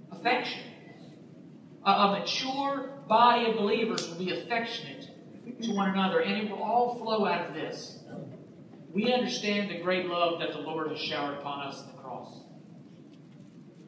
that. 0.09 0.17
Affection. 0.17 0.61
A, 1.85 1.91
a 1.91 2.19
mature 2.19 2.89
body 3.07 3.49
of 3.49 3.57
believers 3.57 4.09
will 4.09 4.17
be 4.17 4.31
affectionate 4.31 5.09
to 5.61 5.71
one 5.71 5.89
another, 5.89 6.19
and 6.19 6.37
it 6.37 6.49
will 6.49 6.61
all 6.61 6.97
flow 6.97 7.25
out 7.25 7.47
of 7.49 7.53
this. 7.53 7.99
We 8.97 9.13
understand 9.13 9.69
the 9.69 9.77
great 9.77 10.07
love 10.07 10.39
that 10.39 10.53
the 10.53 10.57
Lord 10.57 10.89
has 10.89 10.99
showered 10.99 11.37
upon 11.37 11.67
us 11.67 11.83
in 11.83 11.91
the 11.91 12.01
cross. 12.01 12.35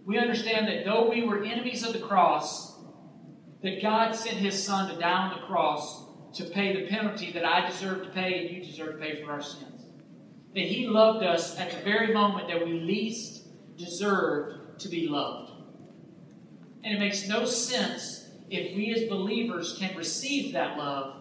We 0.06 0.20
understand 0.20 0.68
that 0.68 0.86
though 0.86 1.10
we 1.10 1.24
were 1.24 1.44
enemies 1.44 1.84
of 1.84 1.94
the 1.94 2.00
cross, 2.00 2.78
that 3.64 3.82
God 3.82 4.16
sent 4.16 4.38
His 4.38 4.64
Son 4.64 4.88
to 4.94 5.00
die 5.00 5.12
on 5.12 5.40
the 5.40 5.48
cross 5.48 6.06
to 6.36 6.44
pay 6.44 6.80
the 6.80 6.88
penalty 6.90 7.32
that 7.32 7.44
I 7.44 7.68
deserve 7.68 8.04
to 8.04 8.10
pay 8.12 8.38
and 8.38 8.56
you 8.56 8.64
deserve 8.64 9.00
to 9.00 9.02
pay 9.04 9.24
for 9.24 9.32
our 9.32 9.42
sins. 9.42 9.88
That 10.54 10.66
He 10.66 10.88
loved 10.88 11.26
us 11.26 11.58
at 11.58 11.72
the 11.72 11.84
very 11.84 12.14
moment 12.14 12.48
that 12.48 12.64
we 12.64 12.74
least 12.74 13.48
deserved 13.80 14.80
to 14.82 14.90
be 14.90 15.08
loved. 15.08 15.54
And 16.84 16.94
it 16.94 17.00
makes 17.00 17.28
no 17.28 17.46
sense 17.46 18.30
if 18.52 18.76
we 18.76 18.94
as 18.94 19.10
believers 19.10 19.76
can 19.80 19.98
receive 19.98 20.54
that 20.54 20.78
love 20.78 21.16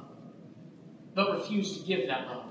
but 1.14 1.38
refuse 1.38 1.80
to 1.80 1.86
give 1.86 2.06
that 2.08 2.26
love. 2.26 2.48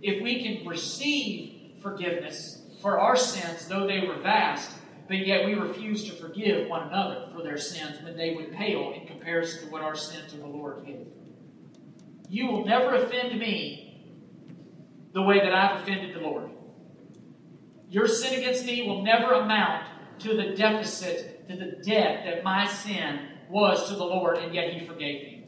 If 0.00 0.22
we 0.22 0.42
can 0.42 0.66
receive 0.66 1.82
forgiveness 1.82 2.62
for 2.80 2.98
our 2.98 3.16
sins, 3.16 3.66
though 3.66 3.86
they 3.86 4.06
were 4.06 4.18
vast, 4.22 4.70
but 5.08 5.26
yet 5.26 5.46
we 5.46 5.54
refuse 5.54 6.04
to 6.04 6.12
forgive 6.12 6.68
one 6.68 6.88
another 6.88 7.28
for 7.34 7.42
their 7.42 7.56
sins 7.56 8.02
when 8.02 8.16
they 8.16 8.34
would 8.34 8.52
pale 8.52 8.92
in 8.92 9.06
comparison 9.06 9.64
to 9.64 9.72
what 9.72 9.82
our 9.82 9.96
sins 9.96 10.32
of 10.34 10.40
the 10.40 10.46
Lord 10.46 10.84
did. 10.84 11.10
You 12.28 12.46
will 12.46 12.66
never 12.66 12.94
offend 12.94 13.38
me 13.38 13.88
the 15.14 15.22
way 15.22 15.40
that 15.40 15.54
I've 15.54 15.82
offended 15.82 16.14
the 16.14 16.20
Lord. 16.20 16.50
Your 17.88 18.06
sin 18.06 18.38
against 18.38 18.66
me 18.66 18.86
will 18.86 19.02
never 19.02 19.32
amount 19.32 19.86
to 20.20 20.36
the 20.36 20.54
deficit, 20.54 21.48
to 21.48 21.56
the 21.56 21.82
debt 21.82 22.24
that 22.26 22.44
my 22.44 22.66
sin 22.66 23.20
was 23.48 23.88
to 23.88 23.94
the 23.94 24.04
Lord, 24.04 24.36
and 24.36 24.54
yet 24.54 24.74
He 24.74 24.86
forgave 24.86 25.22
me. 25.22 25.46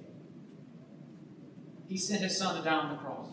He 1.86 1.98
sent 1.98 2.22
His 2.22 2.38
Son 2.38 2.56
to 2.56 2.62
die 2.62 2.74
on 2.74 2.92
the 2.92 2.96
cross. 2.96 3.28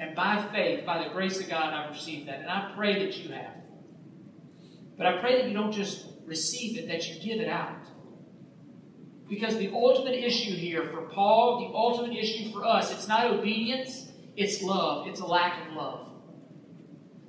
And 0.00 0.16
by 0.16 0.48
faith, 0.50 0.86
by 0.86 1.04
the 1.04 1.10
grace 1.10 1.38
of 1.38 1.48
God, 1.48 1.74
I've 1.74 1.90
received 1.90 2.26
that. 2.28 2.40
And 2.40 2.48
I 2.48 2.72
pray 2.74 3.04
that 3.04 3.18
you 3.18 3.32
have. 3.34 3.54
But 4.96 5.06
I 5.06 5.20
pray 5.20 5.40
that 5.40 5.48
you 5.48 5.54
don't 5.54 5.72
just 5.72 6.06
receive 6.24 6.78
it, 6.78 6.88
that 6.88 7.06
you 7.06 7.20
give 7.20 7.40
it 7.40 7.48
out. 7.48 7.86
Because 9.28 9.58
the 9.58 9.70
ultimate 9.72 10.14
issue 10.14 10.56
here 10.56 10.88
for 10.90 11.02
Paul, 11.02 11.60
the 11.60 11.76
ultimate 11.76 12.16
issue 12.16 12.50
for 12.50 12.64
us, 12.64 12.90
it's 12.90 13.06
not 13.06 13.30
obedience, 13.30 14.08
it's 14.36 14.62
love. 14.62 15.06
It's 15.06 15.20
a 15.20 15.26
lack 15.26 15.66
of 15.68 15.74
love. 15.74 16.08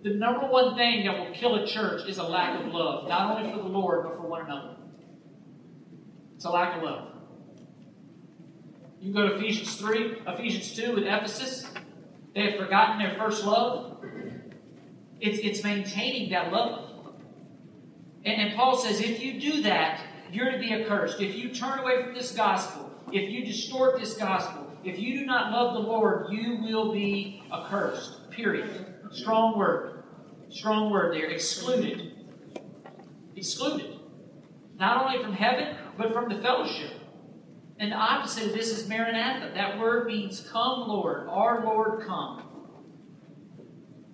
The 0.04 0.12
number 0.12 0.48
one 0.48 0.76
thing 0.76 1.06
that 1.06 1.20
will 1.20 1.34
kill 1.34 1.56
a 1.56 1.68
church 1.68 2.08
is 2.08 2.18
a 2.20 2.24
lack 2.24 2.60
of 2.60 2.74
love, 2.74 3.08
not 3.10 3.38
only 3.38 3.52
for 3.52 3.58
the 3.58 3.70
Lord, 3.70 4.04
but 4.04 4.16
for 4.16 4.28
one 4.28 4.46
another. 4.46 4.78
It's 6.38 6.46
a 6.46 6.50
lack 6.50 6.78
of 6.78 6.84
love. 6.84 7.08
You 9.02 9.14
go 9.14 9.28
to 9.28 9.36
Ephesians 9.36 9.76
3, 9.76 10.22
Ephesians 10.26 10.76
2 10.76 10.96
with 10.96 11.04
Ephesus. 11.04 11.71
They 12.34 12.52
have 12.52 12.60
forgotten 12.60 13.00
their 13.00 13.16
first 13.18 13.46
love. 13.46 14.04
It's, 15.20 15.40
it's 15.40 15.64
maintaining 15.64 16.32
that 16.32 16.52
love. 16.52 16.90
And, 18.24 18.42
and 18.42 18.56
Paul 18.56 18.78
says, 18.78 19.02
if 19.02 19.22
you 19.22 19.40
do 19.40 19.62
that, 19.64 20.02
you're 20.32 20.52
to 20.52 20.58
be 20.58 20.74
accursed. 20.74 21.20
If 21.22 21.36
you 21.36 21.54
turn 21.54 21.80
away 21.80 22.04
from 22.04 22.14
this 22.14 22.32
gospel, 22.32 22.90
if 23.12 23.30
you 23.30 23.46
distort 23.46 24.00
this 24.00 24.16
gospel, 24.16 24.68
if 24.84 24.98
you 24.98 25.20
do 25.20 25.26
not 25.26 25.52
love 25.52 25.74
the 25.74 25.80
Lord, 25.80 26.32
you 26.32 26.58
will 26.64 26.92
be 26.94 27.44
accursed. 27.54 28.30
Period. 28.32 28.96
Strong 29.12 29.58
word. 29.58 30.04
Strong 30.50 30.92
word 30.92 31.14
there. 31.14 31.26
Excluded. 31.26 32.14
Excluded. 33.36 34.00
Not 34.80 35.06
only 35.06 35.22
from 35.22 35.34
heaven, 35.34 35.76
but 35.98 36.14
from 36.14 36.30
the 36.30 36.42
fellowship. 36.42 36.94
And 37.82 37.92
the 37.92 37.96
opposite 37.96 38.46
of 38.46 38.54
this 38.54 38.70
is 38.70 38.88
Maranatha. 38.88 39.56
That 39.56 39.80
word 39.80 40.06
means 40.06 40.48
come, 40.52 40.88
Lord. 40.88 41.28
Our 41.28 41.66
Lord, 41.66 42.06
come. 42.06 42.44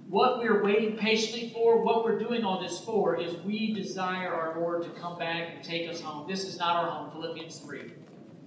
What 0.08 0.40
we're 0.40 0.64
waiting 0.64 0.96
patiently 0.96 1.50
for, 1.54 1.84
what 1.84 2.06
we're 2.06 2.18
doing 2.18 2.46
all 2.46 2.62
this 2.62 2.80
for, 2.80 3.20
is 3.20 3.36
we 3.44 3.74
desire 3.74 4.34
our 4.34 4.58
Lord 4.58 4.84
to 4.84 4.90
come 4.92 5.20
back 5.20 5.50
and 5.54 5.62
take 5.62 5.90
us 5.90 6.00
home. 6.00 6.26
This 6.30 6.46
is 6.46 6.58
not 6.58 6.78
our 6.78 6.90
home, 6.90 7.12
Philippians 7.12 7.60
3. 7.60 7.92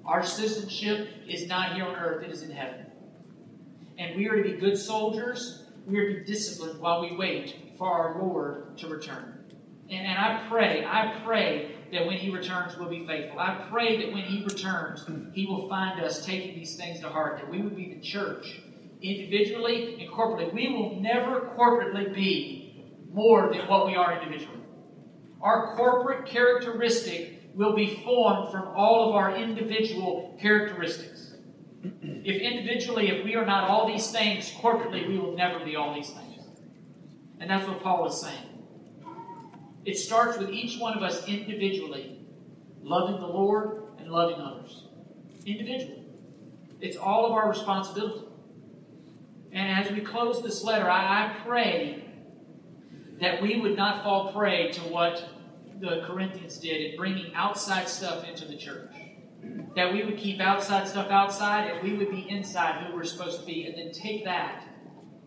Our 0.07 0.25
citizenship 0.25 1.11
is 1.29 1.47
not 1.47 1.75
here 1.75 1.85
on 1.85 1.97
earth, 1.97 2.25
it 2.25 2.31
is 2.31 2.43
in 2.43 2.51
heaven. 2.51 2.87
And 3.99 4.17
we 4.17 4.27
are 4.27 4.43
to 4.43 4.43
be 4.43 4.57
good 4.57 4.79
soldiers. 4.79 5.65
We 5.87 5.99
are 5.99 6.15
to 6.15 6.21
be 6.21 6.25
disciplined 6.25 6.81
while 6.81 7.03
we 7.03 7.15
wait 7.15 7.75
for 7.77 7.93
our 7.93 8.23
Lord 8.23 8.79
to 8.79 8.89
return. 8.89 9.45
And, 9.91 10.07
and 10.07 10.19
I 10.19 10.47
pray, 10.49 10.83
I 10.87 11.21
pray 11.27 11.77
that 11.93 12.07
when 12.07 12.17
He 12.17 12.31
returns, 12.31 12.77
we'll 12.77 12.89
be 12.89 13.07
faithful. 13.07 13.39
I 13.39 13.67
pray 13.71 13.97
that 13.99 14.13
when 14.13 14.23
He 14.23 14.45
returns, 14.45 15.07
He 15.33 15.47
will 15.47 15.69
find 15.69 16.01
us 16.01 16.25
taking 16.25 16.55
these 16.55 16.77
things 16.77 17.01
to 17.01 17.09
heart, 17.09 17.39
that 17.39 17.51
we 17.51 17.63
would 17.63 17.77
be 17.77 17.95
the 17.95 18.01
church 18.01 18.61
individually 19.03 20.01
and 20.01 20.11
corporately. 20.11 20.53
We 20.53 20.69
will 20.69 21.01
never 21.01 21.53
corporately 21.59 22.15
be 22.15 22.95
more 23.13 23.51
than 23.53 23.67
what 23.67 23.87
we 23.87 23.97
are 23.97 24.21
individually. 24.21 24.61
Our 25.41 25.75
corporate 25.77 26.27
characteristic 26.27 27.55
will 27.55 27.75
be 27.75 28.03
formed 28.05 28.53
from 28.53 28.69
all 28.69 29.09
of 29.09 29.15
our 29.15 29.37
individual 29.37 30.39
characteristics. 30.41 31.33
If 31.83 32.43
individually, 32.43 33.09
if 33.09 33.25
we 33.25 33.35
are 33.35 33.47
not 33.47 33.69
all 33.69 33.87
these 33.87 34.11
things, 34.13 34.53
corporately, 34.53 35.09
we 35.09 35.19
will 35.19 35.35
never 35.35 35.65
be 35.65 35.77
all 35.77 35.95
these 35.95 36.11
things. 36.11 36.45
And 37.41 37.49
that's 37.49 37.67
what 37.67 37.83
Paul 37.83 38.07
is 38.07 38.21
saying. 38.21 38.50
It 39.85 39.97
starts 39.97 40.39
with 40.39 40.51
each 40.51 40.79
one 40.79 40.97
of 40.97 41.03
us 41.03 41.27
individually 41.27 42.21
loving 42.83 43.21
the 43.21 43.27
Lord 43.27 43.83
and 43.99 44.11
loving 44.11 44.41
others. 44.41 44.85
Individually. 45.47 46.05
It's 46.81 46.97
all 46.97 47.27
of 47.27 47.33
our 47.33 47.49
responsibility. 47.49 48.27
And 49.53 49.85
as 49.85 49.93
we 49.93 50.01
close 50.01 50.43
this 50.43 50.63
letter, 50.63 50.89
I, 50.89 51.27
I 51.27 51.37
pray 51.45 52.05
that 53.21 53.43
we 53.43 53.61
would 53.61 53.77
not 53.77 54.03
fall 54.03 54.33
prey 54.33 54.71
to 54.73 54.81
what 54.83 55.29
the 55.81 56.03
Corinthians 56.07 56.59
did 56.59 56.93
in 56.93 56.97
bringing 56.97 57.35
outside 57.35 57.89
stuff 57.89 58.25
into 58.29 58.47
the 58.47 58.57
church. 58.57 58.93
That 59.75 59.93
we 59.93 60.05
would 60.05 60.19
keep 60.19 60.41
outside 60.41 60.87
stuff 60.87 61.11
outside 61.11 61.71
and 61.71 61.83
we 61.83 61.97
would 61.97 62.11
be 62.11 62.29
inside 62.29 62.85
who 62.85 62.95
we're 62.95 63.05
supposed 63.05 63.41
to 63.41 63.47
be 63.47 63.65
and 63.65 63.77
then 63.77 63.93
take 63.93 64.25
that 64.25 64.65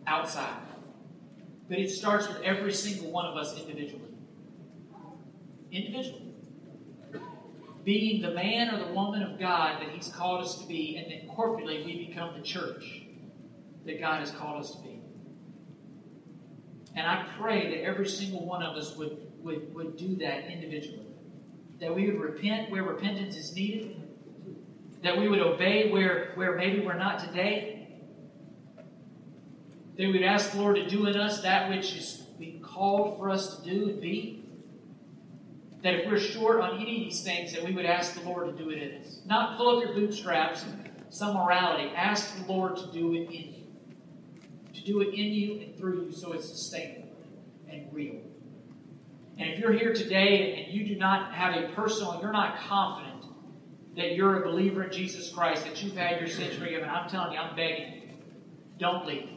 outside. 0.06 0.62
But 1.68 1.80
it 1.80 1.90
starts 1.90 2.28
with 2.28 2.42
every 2.42 2.74
single 2.74 3.12
one 3.12 3.26
of 3.26 3.36
us 3.36 3.58
individually. 3.60 4.13
Individually. 5.74 6.36
Being 7.84 8.22
the 8.22 8.32
man 8.32 8.74
or 8.74 8.86
the 8.86 8.94
woman 8.94 9.24
of 9.24 9.40
God 9.40 9.82
that 9.82 9.90
He's 9.90 10.08
called 10.10 10.44
us 10.44 10.62
to 10.62 10.68
be, 10.68 10.98
and 10.98 11.12
then 11.12 11.36
corporately 11.36 11.84
we 11.84 12.06
become 12.08 12.36
the 12.38 12.44
church 12.44 13.02
that 13.86 14.00
God 14.00 14.20
has 14.20 14.30
called 14.32 14.62
us 14.62 14.76
to 14.76 14.82
be. 14.84 15.02
And 16.96 17.08
I 17.08 17.28
pray 17.40 17.76
that 17.76 17.84
every 17.84 18.08
single 18.08 18.46
one 18.46 18.62
of 18.62 18.78
us 18.78 18.96
would, 18.96 19.18
would, 19.40 19.74
would 19.74 19.98
do 19.98 20.16
that 20.18 20.46
individually. 20.46 21.08
That 21.82 21.94
we 21.94 22.06
would 22.06 22.22
repent 22.22 22.70
where 22.70 22.84
repentance 22.84 23.36
is 23.36 23.54
needed. 23.56 24.00
That 25.02 25.18
we 25.18 25.28
would 25.28 25.40
obey 25.40 25.92
where, 25.92 26.34
where 26.36 26.56
maybe 26.56 26.86
we're 26.86 26.94
not 26.94 27.18
today. 27.20 27.88
That 29.98 30.06
we 30.06 30.12
would 30.14 30.24
ask 30.24 30.52
the 30.52 30.60
Lord 30.60 30.76
to 30.76 30.88
do 30.88 31.08
in 31.08 31.18
us 31.18 31.42
that 31.42 31.70
which 31.70 31.96
is 31.96 32.28
being 32.38 32.62
called 32.62 33.18
for 33.18 33.32
us 33.32 33.58
to 33.58 33.70
do 33.70 33.90
and 33.90 34.00
be. 34.00 34.43
That 35.84 35.96
if 35.96 36.10
we're 36.10 36.20
short 36.20 36.62
on 36.62 36.80
any 36.80 37.04
of 37.04 37.10
these 37.10 37.24
things, 37.24 37.54
that 37.54 37.64
we 37.64 37.74
would 37.74 37.86
ask 37.86 38.16
the 38.16 38.22
Lord 38.28 38.56
to 38.56 38.64
do 38.64 38.70
it 38.70 38.82
in 38.82 39.02
us. 39.02 39.20
Not 39.26 39.58
pull 39.58 39.78
up 39.78 39.84
your 39.84 39.94
bootstraps 39.94 40.64
and 40.64 40.90
some 41.10 41.36
morality. 41.36 41.90
Ask 41.96 42.38
the 42.38 42.52
Lord 42.52 42.78
to 42.78 42.92
do 42.92 43.14
it 43.14 43.30
in 43.30 43.32
you 43.32 43.54
To 44.74 44.84
do 44.84 45.02
it 45.02 45.10
in 45.10 45.34
you 45.34 45.62
and 45.62 45.78
through 45.78 46.06
you 46.06 46.12
so 46.12 46.34
it's 46.34 46.48
sustainable 46.48 47.10
and 47.70 47.88
real. 47.92 48.22
And 49.38 49.50
if 49.50 49.60
you're 49.60 49.74
here 49.74 49.94
today 49.94 50.64
and 50.64 50.74
you 50.74 50.88
do 50.88 50.96
not 50.96 51.34
have 51.34 51.56
a 51.56 51.68
personal, 51.74 52.20
you're 52.22 52.32
not 52.32 52.58
confident 52.60 53.26
that 53.96 54.16
you're 54.16 54.42
a 54.42 54.46
believer 54.50 54.84
in 54.84 54.92
Jesus 54.92 55.30
Christ, 55.32 55.66
that 55.66 55.84
you've 55.84 55.96
had 55.98 56.20
your 56.20 56.30
sins 56.30 56.56
forgiven, 56.56 56.90
I'm 56.90 57.10
telling 57.10 57.34
you, 57.34 57.40
I'm 57.40 57.56
begging 57.56 57.94
you, 57.94 58.10
don't 58.80 59.06
leave. 59.06 59.30